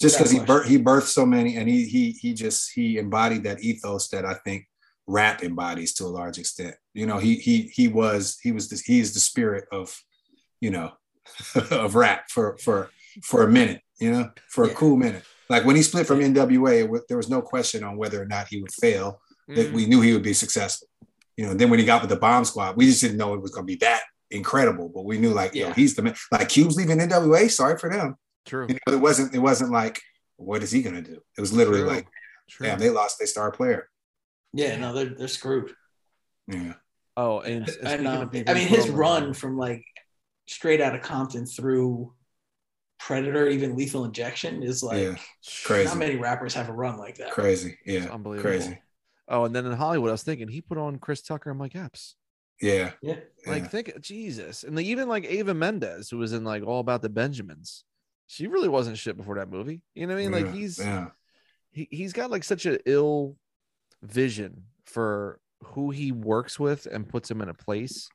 [0.00, 2.98] Just because he Without bir- he birthed so many, and he he he just he
[2.98, 4.66] embodied that ethos that I think
[5.06, 6.74] rap embodies to a large extent.
[6.94, 9.96] You know, he he he was he was the, he is the spirit of,
[10.60, 10.92] you know,
[11.70, 12.90] of rap for for
[13.22, 13.80] for a minute.
[14.00, 14.74] You know, for a Yeah.
[14.74, 15.22] cool minute.
[15.48, 18.60] Like when he split from NWA, there was no question on whether or not he
[18.60, 19.20] would fail.
[19.48, 19.72] That Mm.
[19.74, 20.88] we knew he would be successful.
[21.36, 23.42] You know, then when he got with the Bomb Squad, we just didn't know it
[23.42, 24.88] was going to be that incredible.
[24.88, 25.74] But we knew, like, yo, Yeah.
[25.74, 26.14] he's the man.
[26.32, 27.48] Like Cube's leaving NWA.
[27.50, 28.16] Sorry for them.
[28.46, 28.66] True.
[28.68, 29.34] You know, it wasn't.
[29.34, 30.00] It wasn't like,
[30.36, 31.20] what is he going to do?
[31.36, 31.88] It was literally True.
[31.88, 32.06] like,
[32.48, 32.66] True.
[32.66, 33.88] damn, they lost their star player.
[34.54, 35.72] Yeah no they're, they're screwed
[36.48, 36.74] Yeah,
[37.16, 39.84] oh, and, and and speaking um, i mean his run over- from like
[40.46, 42.12] straight out of compton through
[42.98, 45.16] predator even lethal injection is like yeah,
[45.64, 47.76] crazy, not many rappers have a run like that crazy.
[47.84, 48.50] It's Yeah, unbelievable.
[48.50, 48.78] crazy.
[49.28, 51.74] Oh, and then in Hollywood, I was thinking he put on Chris Tucker and Mike
[51.74, 52.16] Epps.
[52.60, 53.68] Yeah, yeah Like, yeah.
[53.68, 57.08] think Jesus, and like, even like Eva Mendes, who was in like All About the
[57.08, 57.84] Benjamins.
[58.26, 59.82] She really wasn't shit before that movie.
[59.94, 60.32] You know what I mean?
[60.32, 61.06] Like yeah, he's yeah,
[61.72, 63.36] he, he's got like such an ill
[64.04, 68.08] vision for who he works with and puts him in a place.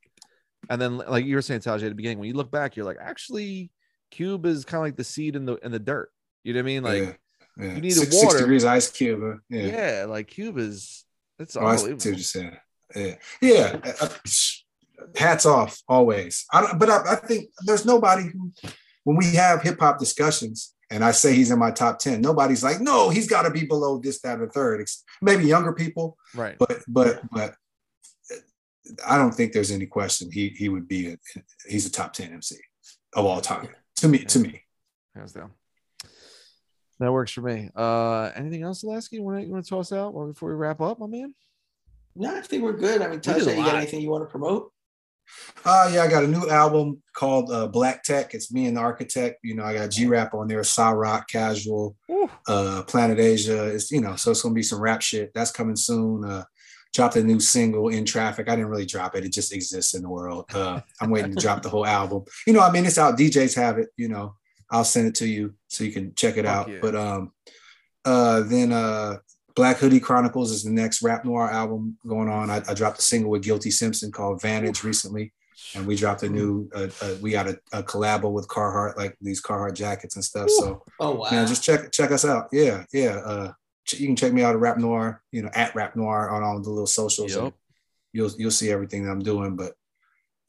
[0.69, 2.85] And then like you were saying, Tajay, at the beginning, when you look back, you're
[2.85, 3.71] like, actually,
[4.11, 6.11] Cube is kind of like the seed in the in the dirt.
[6.43, 6.83] You know what I mean?
[6.83, 7.19] Like,
[7.57, 7.75] yeah, yeah.
[7.75, 8.39] you need a six, six water.
[8.39, 9.21] degrees ice cube.
[9.21, 9.37] huh?
[9.49, 9.65] yeah.
[10.01, 11.05] Yeah, like Cube is
[11.39, 11.95] it's Oh, unbelievable.
[11.97, 12.57] what you're saying.
[12.95, 13.79] Yeah, yeah.
[13.83, 14.09] uh, uh,
[15.15, 16.45] Hats off, always.
[16.51, 18.51] I but I, I think there's nobody who,
[19.05, 22.63] when we have hip hop discussions, and I say he's in my top ten, nobody's
[22.63, 24.87] like, no, he's got to be below this, that, or third.
[25.21, 26.55] Maybe younger people, Right.
[26.59, 27.55] but but but
[29.05, 31.11] I don't think there's any question he he would be.
[31.13, 31.17] A,
[31.67, 32.55] he's a top ten MC
[33.13, 33.67] of all time
[33.97, 34.19] to me.
[34.25, 34.61] To me,
[35.15, 35.51] Hands down.
[36.99, 37.69] That works for me.
[37.75, 39.17] Uh anything else, Lasky?
[39.17, 41.33] You want to you want to toss out before we wrap up, my man?
[42.15, 44.73] no i think we're good i mean Tajay, you got anything you want to promote
[45.65, 48.33] Uh yeah, I got a new album called uh, Black Tech.
[48.33, 49.39] It's me and the architect.
[49.43, 51.95] You know, I got G Rap on there, Saw Rock, Casual,
[52.47, 53.65] uh, Planet Asia.
[53.65, 55.31] It's you know, so it's gonna be some rap shit.
[55.33, 56.23] That's coming soon.
[56.23, 56.43] Uh,
[56.93, 58.49] dropped a new single in traffic.
[58.49, 59.25] I didn't really drop it.
[59.25, 60.45] It just exists in the world.
[60.53, 62.23] Uh, I'm waiting to drop the whole album.
[62.47, 63.17] You know, I mean, it's out.
[63.17, 63.89] DJs have it.
[63.95, 64.35] You know,
[64.71, 66.69] I'll send it to you so you can check it out.
[66.81, 67.31] But um,
[68.05, 69.17] uh, then uh,
[69.55, 72.49] Black Hoodie Chronicles is the next rap noir album going on.
[72.49, 75.33] I, I dropped a single with Guilty Simpson called Vantage recently
[75.75, 79.15] and we dropped a new uh, uh, we got a, a collabo with Carhartt, like
[79.21, 80.49] these Carhartt jackets and stuff.
[80.49, 82.47] So oh wow man, just check check us out.
[82.51, 83.17] Yeah, yeah.
[83.17, 83.51] Uh,
[83.91, 86.59] you can check me out at Rap Noir, you know, at Rap Noir on all
[86.61, 87.35] the little socials.
[87.35, 87.53] Yup.
[88.13, 89.55] You'll you'll see everything that I'm doing.
[89.55, 89.73] But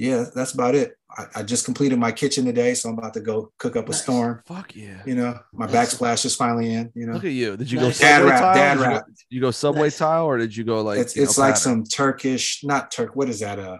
[0.01, 0.97] yeah, that's about it.
[1.11, 3.91] I, I just completed my kitchen today, so I'm about to go cook up a
[3.91, 4.03] Nice.
[4.03, 4.43] storm.
[4.47, 5.03] Fuck yeah.
[5.05, 5.95] You know, my Nice.
[5.95, 6.91] backsplash is finally in.
[6.95, 7.57] You know, Look at you.
[7.57, 7.99] Did you Nice.
[7.99, 8.55] go Dad subway tile?
[8.55, 9.99] dad Did you, go, you go subway Nice.
[9.99, 11.57] tile or did you go like it's you know, like pattern?
[11.57, 13.15] some Turkish, not Turk.
[13.15, 13.59] What is that?
[13.59, 13.79] Uh,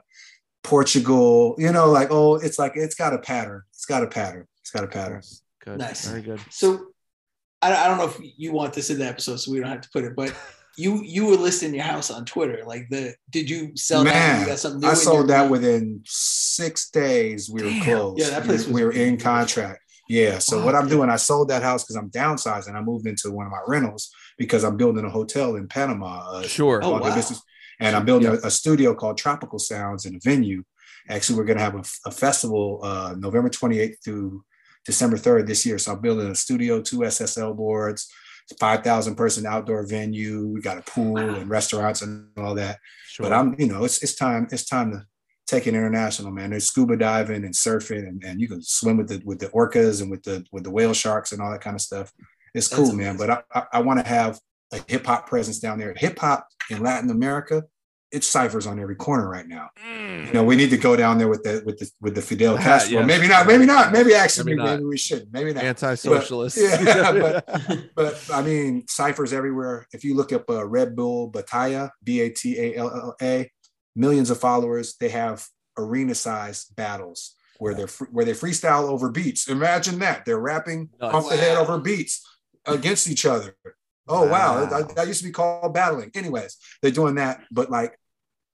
[0.63, 1.55] Portugal.
[1.59, 3.63] You know, like oh, it's like it's got a pattern.
[3.73, 4.47] It's got a pattern.
[4.61, 5.23] It's got a pattern.
[5.65, 5.79] good.
[5.79, 6.07] Nice.
[6.09, 6.41] Very good.
[6.51, 6.89] So
[7.63, 9.81] I, I don't know if you want this in the episode, so we don't have
[9.83, 10.35] to put it, but
[10.77, 12.63] you you were listing your house on Twitter.
[12.67, 14.41] Like the did you sell that?
[14.41, 17.51] You got something new I sold your- that within six days.
[17.51, 17.83] We were Damn.
[17.85, 18.21] closed.
[18.21, 19.81] Yeah, that place we, was we were in contract.
[20.09, 20.39] Yeah.
[20.39, 20.91] So Fuck what I'm yeah.
[20.95, 22.75] doing, I sold that house because I'm downsizing.
[22.75, 26.31] I moved into one of my rentals because I'm building a hotel in Panama.
[26.31, 26.81] Uh, Sure.
[26.83, 27.15] Oh, wow.
[27.15, 27.43] Business-
[27.79, 30.65] and I'm building a, a studio called Tropical Sounds in a venue.
[31.09, 34.45] Actually, we're going to have a, a festival uh, November 28th through
[34.85, 35.79] December 3rd this year.
[35.79, 38.11] So I'm building a studio, two SSL boards,
[38.59, 40.47] 5,000 person outdoor venue.
[40.47, 42.79] We got a pool and restaurants and all that.
[43.07, 43.25] Sure.
[43.25, 45.05] But I'm, you know, it's it's time it's time to
[45.47, 46.51] take it international, man.
[46.51, 50.03] There's scuba diving and surfing, and, and you can swim with the with the orcas
[50.03, 52.13] and with the with the whale sharks and all that kind of stuff.
[52.55, 53.17] It's That's cool, man.
[53.17, 54.41] But I I, I want to have
[54.73, 55.95] a hip hop presence down there.
[55.97, 57.65] Hip hop in Latin America,
[58.13, 59.69] it's ciphers on every corner right now.
[60.27, 62.57] You know, we need to go down there with the with the with the Fidel
[62.57, 62.99] Ah, Castro.
[62.99, 63.07] yes.
[63.07, 63.47] Maybe not.
[63.47, 63.93] Maybe not.
[63.93, 64.89] Maybe actually, Maybe maybe, not.
[64.89, 65.33] we should.
[65.33, 65.63] Maybe not.
[65.65, 66.59] anti-socialist.
[66.61, 67.13] Yeah,
[67.47, 69.87] but- But I mean, ciphers everywhere.
[69.93, 73.51] If you look up uh, Red Bull Batalla, B A T A L L A,
[73.97, 74.97] millions of followers.
[74.99, 75.47] They have
[75.79, 79.49] arena-sized battles where they're fr- where they freestyle over beats.
[79.49, 81.15] Imagine that they're rapping Nuts.
[81.15, 82.27] off the head over beats
[82.67, 83.57] against each other.
[84.11, 84.65] Oh wow, Wow.
[84.67, 86.11] That, that used to be called battling.
[86.15, 87.99] Anyways, they're doing that, but like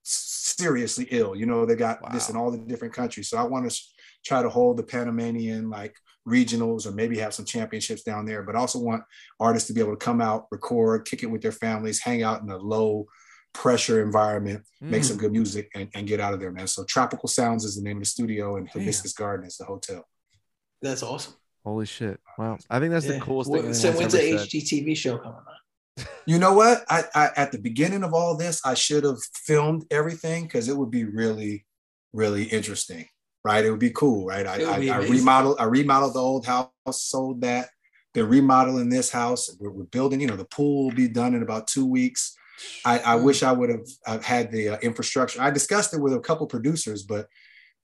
[0.03, 1.35] seriously ill.
[1.35, 3.29] You know, they got this in all the different countries.
[3.29, 3.81] So I want to
[4.25, 5.95] try to hold the Panamanian like
[6.27, 9.03] regionals or maybe have some championships down there, but also want
[9.39, 12.41] artists to be able to come out, record, kick it with their families, hang out
[12.41, 13.05] in a low
[13.53, 15.05] pressure environment, make Mm.
[15.05, 16.67] some good music and, and get out of there, man.
[16.67, 18.67] So Tropical Sounds is the name of the studio and.
[18.69, 20.05] Hibiscus Garden is the hotel.
[20.81, 21.33] That's awesome.
[21.67, 22.17] Holy shit!
[22.37, 23.19] Wow, I think that's the Yeah.
[23.19, 23.73] coolest Well, thing.
[23.73, 24.39] So when's the said.
[24.47, 26.05] HGTV show coming on?
[26.25, 26.85] You know what?
[26.89, 30.77] I, I at the beginning of all this, I should have filmed everything because it
[30.77, 31.65] would be really,
[32.13, 33.07] really interesting,
[33.43, 33.65] right?
[33.65, 34.47] It would be cool, right?
[34.47, 35.17] I, It would be I, I amazing.
[35.17, 37.67] remodeled, I remodeled the old house, sold that,
[38.13, 39.53] They're remodeling this house.
[39.59, 42.33] We're, we're building, you know, the pool will be done in about two weeks.
[42.85, 45.41] I, I wish I would have uh, had the uh, infrastructure.
[45.41, 47.27] I discussed it with a couple producers, but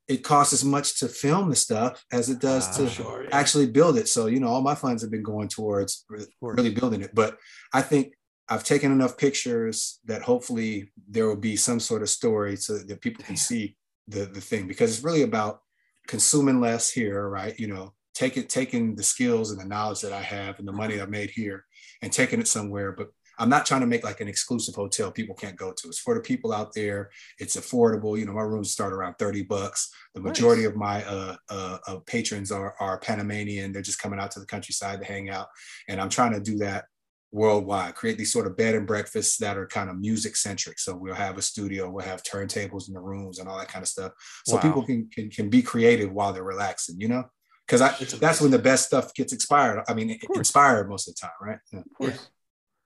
[0.08, 3.24] it costs as much to film the stuff as it does Ah, to Sure.
[3.24, 3.30] yeah.
[3.32, 4.08] actually build it.
[4.10, 6.06] So, you know, all my funds have been going towards
[6.42, 7.16] really building it.
[7.16, 7.38] But
[7.74, 8.14] I think
[8.50, 13.02] I've taken enough pictures that hopefully there will be some sort of story so that
[13.02, 13.78] people can see
[14.10, 15.62] the, the thing because it's really about
[16.08, 17.58] consuming less here, right?
[17.58, 21.00] You know, taking taking the skills and the knowledge that I have and the money
[21.00, 21.64] I made here
[22.02, 22.92] and taking it somewhere.
[22.92, 23.08] But
[23.40, 25.88] I'm not trying to make like an exclusive hotel people can't go to.
[25.88, 27.10] It's for the people out there.
[27.40, 28.18] It's affordable.
[28.18, 29.92] You know, my rooms start around 30 bucks.
[30.14, 30.72] The majority Nice.
[30.72, 33.72] of my uh, uh, uh, patrons are, are Panamanian.
[33.72, 35.48] They're just coming out to the countryside to hang out.
[35.88, 36.86] And I'm trying to do that
[37.32, 40.78] worldwide, create these sort of bed and breakfasts that are kind of music centric.
[40.78, 43.82] So we'll have a studio, we'll have turntables in the rooms and all that kind
[43.82, 44.12] of stuff.
[44.46, 44.62] So Wow.
[44.62, 47.24] people can, can can be creative while they're relaxing, you know?
[47.66, 47.80] Because
[48.20, 49.84] that's when the best stuff gets expired.
[49.88, 51.60] I mean, inspired most of the time, right?
[51.72, 51.80] Yeah.
[51.80, 52.30] Of course,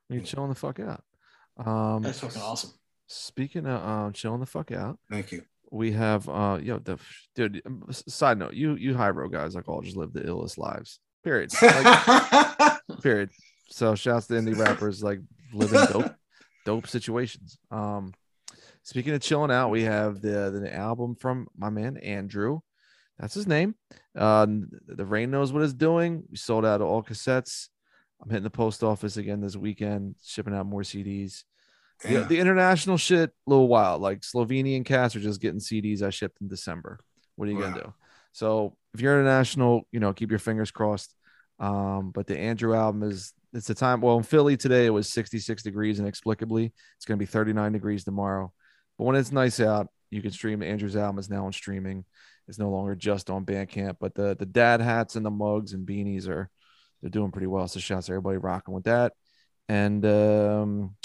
[0.09, 1.03] you're chilling the fuck out.
[1.57, 2.71] Um, That's fucking awesome.
[3.07, 5.43] Speaking of um, chilling the fuck out, Thank you.
[5.71, 6.97] we have uh, yo, the
[7.35, 7.61] dude.
[7.65, 10.99] um, Side note, you you high bro guys like all just live the illest lives.
[11.23, 11.51] Period.
[11.61, 13.29] Like, period.
[13.69, 15.19] So shouts to indie rappers like
[15.53, 16.15] living dope,
[16.65, 17.57] dope situations.
[17.71, 18.13] Um,
[18.83, 22.59] speaking of chilling out, we have the the album from my man Andrew.
[23.19, 23.75] That's his name.
[24.15, 24.45] Uh,
[24.85, 26.23] the Rain knows what it's doing.
[26.29, 27.69] We sold out all cassettes.
[28.21, 31.43] I'm hitting the post office again this weekend, shipping out more CDs.
[32.07, 32.27] Yeah, Damn.
[32.27, 34.01] the international shit, a little wild.
[34.01, 36.99] Like Slovenian cats are just getting CDs I shipped in December.
[37.35, 37.69] What are you Wow.
[37.71, 37.93] gonna do?
[38.33, 41.13] So if you're international, you know, keep your fingers crossed.
[41.59, 44.01] Um, but the Andrew album is it's the time.
[44.01, 46.73] Well, in Philly today it was 66 degrees inexplicably.
[46.97, 48.53] It's gonna be 39 degrees tomorrow.
[48.97, 52.05] But when it's nice out, you can stream Andrew's album is now on streaming.
[52.47, 55.87] It's no longer just on Bandcamp, but the the dad hats and the mugs and
[55.87, 56.49] beanies are
[57.01, 57.67] they're doing pretty well.
[57.67, 59.13] So shouts to everybody rocking with that.
[59.69, 60.95] And um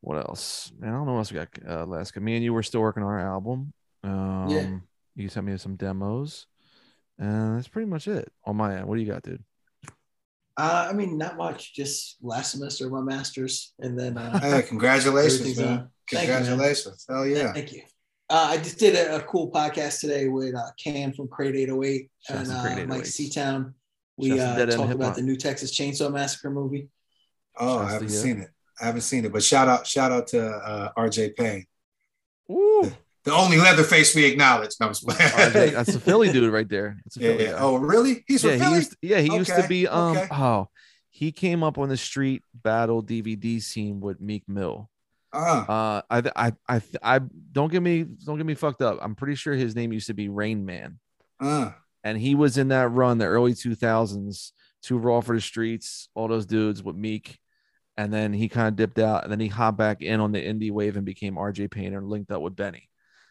[0.00, 0.70] what else?
[0.78, 1.48] Man, I don't know what else we got.
[1.68, 2.20] Uh, Alaska.
[2.20, 3.72] Me and you were still working on our album.
[4.04, 4.82] Um,
[5.16, 6.46] You sent me some demos,
[7.18, 8.86] and that's pretty much it on my end.
[8.86, 9.42] What do you got, dude?
[10.56, 11.74] Uh, I mean, not much.
[11.74, 15.68] Just last semester of my master's, and then uh, Hey, congratulations, man.
[15.68, 15.90] on.
[16.10, 16.44] Thank you, man.
[16.44, 17.06] Congratulations.
[17.08, 17.52] Hell yeah.
[17.52, 17.82] Thank you.
[18.30, 22.10] Uh, I just did a, a cool podcast today with uh, Cam from Crate 808
[22.20, 23.30] Shouts and to Crate uh, Mike 808s.
[23.34, 23.72] Seatown.
[24.16, 25.16] We uh, Dead End talked Hip about Hop.
[25.16, 26.88] the new Texas Chainsaw Massacre movie.
[27.58, 28.14] Oh, Shouts I haven't you.
[28.14, 28.50] seen it.
[28.80, 29.32] I haven't seen it.
[29.32, 31.64] But shout out, shout out to uh, RJ Payne.
[32.50, 32.92] Ooh,
[33.24, 34.70] The only Leatherface we acknowledge.
[34.80, 35.72] No, I'm just playing.
[35.74, 36.98] that's a Philly dude right there.
[37.04, 37.56] That's a yeah, yeah.
[37.58, 38.24] Oh, really?
[38.28, 38.76] He's yeah, from he Philly?
[38.76, 40.28] used to, yeah he used to be um okay.
[40.32, 40.68] oh
[41.10, 44.90] he came up on the street battle DVD scene with Meek Mill.
[45.32, 47.20] Ah, Uh, I I I I
[47.52, 48.98] don't get me don't get me fucked up.
[49.00, 50.98] I'm pretty sure his name used to be Rain Man,
[51.40, 51.74] ah.
[52.06, 54.52] And he was in that run the early 2000s.
[54.82, 57.38] to raw for the streets, all those dudes with Meek,
[57.96, 60.38] and then he kind of dipped out, and then he hopped back in on the
[60.40, 62.88] indie wave and became RJ Painter and linked up with Benny.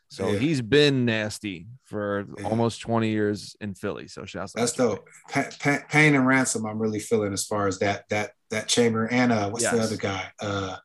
[0.09, 0.39] So Yeah.
[0.39, 2.47] he's been nasty for Yeah.
[2.47, 4.07] almost 20 years in Philly.
[4.09, 5.07] So shouts to That's dope.
[5.29, 9.07] Pa- Pa- Payne and Ransom, I'm really feeling as far as that that that chamber
[9.09, 10.25] and uh what's the other guy?
[10.41, 10.75] Uh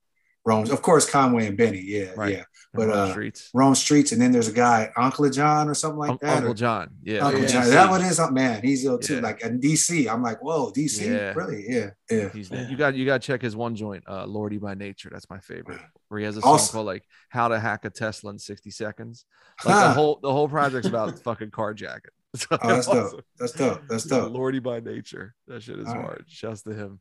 [0.47, 1.81] Rome, of course, Conway and Benny.
[1.85, 2.33] Yeah, Right.
[2.39, 2.45] yeah.
[2.73, 3.51] But Rome uh streets.
[3.53, 6.37] Rome Streetz, and then there's a guy, Uncle John or something like that.
[6.37, 6.91] Uncle or- John.
[7.03, 7.27] Yeah.
[7.27, 7.47] Uncle yeah.
[7.49, 7.69] John.
[7.71, 8.21] That what it is?
[8.21, 9.17] Oh, man, he's ill too.
[9.17, 9.21] Yeah.
[9.23, 10.09] Like in DC.
[10.09, 11.05] I'm like, whoa, DC?
[11.05, 11.33] Yeah.
[11.35, 11.65] Really?
[11.69, 11.91] Yeah.
[12.11, 12.29] Yeah.
[12.33, 15.11] He's you got you got to check his one joint, uh, Lordy by Nature.
[15.13, 15.81] That's my favorite.
[16.09, 19.25] Where he has a song called like "How to Hack a Tesla in 60 Seconds."
[19.65, 22.07] Like the whole the whole project's about fucking carjacking.
[22.35, 23.11] It's Oh, that's awesome.
[23.17, 23.25] dope.
[23.39, 23.83] That's dope.
[23.89, 24.33] That's dope.
[24.33, 25.35] Lordy by Nature.
[25.49, 26.05] That shit is All right.
[26.05, 26.25] hard.
[26.29, 27.01] Shouts to him.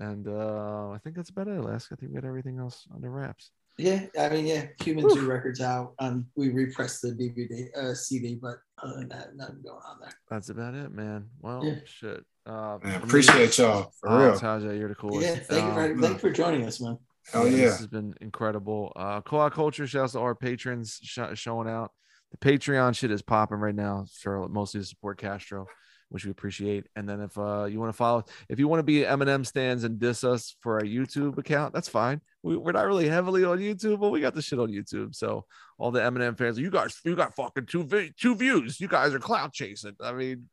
[0.00, 1.60] And uh I think that's about it.
[1.60, 3.50] Last, I think we got everything else under wraps.
[3.78, 5.92] Yeah, I mean, yeah, Human Zoo Records out.
[5.98, 10.12] Um, we repressed the DVD, uh, CD, but other than that, nothing going on there.
[10.30, 11.26] That's about it, man.
[11.42, 11.74] Well, Yeah.
[11.84, 12.24] shit.
[12.46, 14.40] Uh, Man, appreciate y'all for Oh, real.
[14.40, 15.26] Tajay, you're the coolest.
[15.28, 16.96] Yeah, thank you, Um, for, thank you for joining us, man.
[17.34, 17.64] Oh This yeah.
[17.66, 18.92] This has been incredible.
[18.96, 19.86] Uh, co-op culture.
[19.86, 21.90] Shouts to our patrons sh- showing out.
[22.30, 24.06] The Patreon shit is popping right now.
[24.10, 25.66] Charlotte mostly to support Castro,
[26.08, 26.86] which we appreciate.
[26.94, 29.84] And then if uh, you want to follow, if you want to be Eminem stands
[29.84, 32.20] and diss us for our YouTube account, that's fine.
[32.42, 35.14] We, we're not really heavily on YouTube, but we got the shit on YouTube.
[35.14, 35.44] So
[35.78, 38.80] all the Eminem fans, you guys, you got fucking two vi- two views.
[38.80, 39.96] You guys are clout chasing.
[40.00, 40.48] I mean,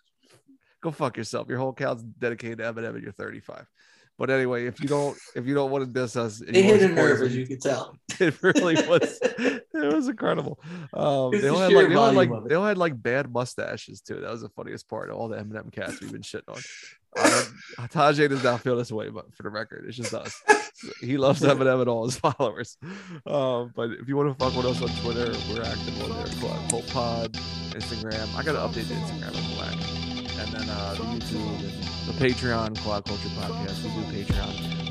[0.82, 1.48] go fuck yourself.
[1.48, 3.66] Your whole account's dedicated to Eminem, and you're 35.
[4.18, 6.68] But anyway, if you don't, if you don't want to diss us, and They you
[6.72, 7.98] wanna hit a nerve, as you could tell.
[8.20, 10.60] it really was it was incredible.
[10.94, 12.50] Um they the all had like they all had like, it.
[12.50, 14.20] they all had like bad mustaches too.
[14.20, 16.62] That was the funniest part of all the Eminem cats we've been shitting on.
[17.16, 17.44] Uh,
[17.88, 20.42] Tajay does not feel this way but for the record it's just us.
[21.00, 22.78] He loves Eminem and all his followers.
[23.26, 26.70] Um but if you want to fuck with us on Twitter we're active on there.
[26.70, 27.34] Cult Pod
[27.72, 28.36] Instagram.
[28.36, 30.03] I gotta update the Instagram I'm black
[30.40, 34.84] and then uh the YouTube the Patreon Quad Culture Podcast we do Patreon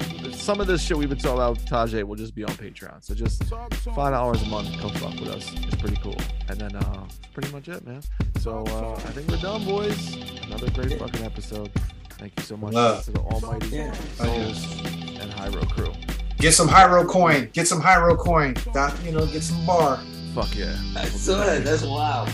[0.43, 3.03] some of this shit we've been talking about with Tajay will just be on Patreon.
[3.03, 5.49] So just five dollars a month, come fuck with us.
[5.55, 6.17] It's pretty cool.
[6.49, 8.03] And then uh that's pretty much it, man.
[8.41, 10.17] So uh I think we're done, boys.
[10.47, 11.71] Another great fucking episode.
[12.19, 13.05] Thank you so much Love.
[13.05, 13.93] to the almighty Yeah.
[14.17, 14.81] souls
[15.21, 15.93] and Hiero crew.
[16.39, 17.49] Get some Hiero coin.
[17.53, 18.55] Get some Hiero coin.
[18.73, 20.01] Doc, you know, get some bar.
[20.35, 20.77] Fuck yeah.
[20.97, 21.65] I saw that.
[21.65, 22.27] That's wow.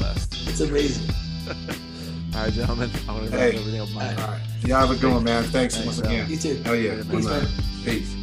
[0.00, 0.34] Best.
[0.48, 1.14] It's amazing.
[2.34, 2.90] All right, gentlemen.
[3.08, 3.50] I'm gonna Hey.
[3.52, 4.40] wrap everything up my All right.
[4.64, 5.44] Y'all have a good one, man.
[5.44, 6.28] Thanks Thanks, once again.
[6.30, 6.60] You too.
[6.64, 6.94] Hell yeah.
[6.96, 7.42] Peace, One love.
[7.42, 7.64] man.
[7.84, 8.14] Peace.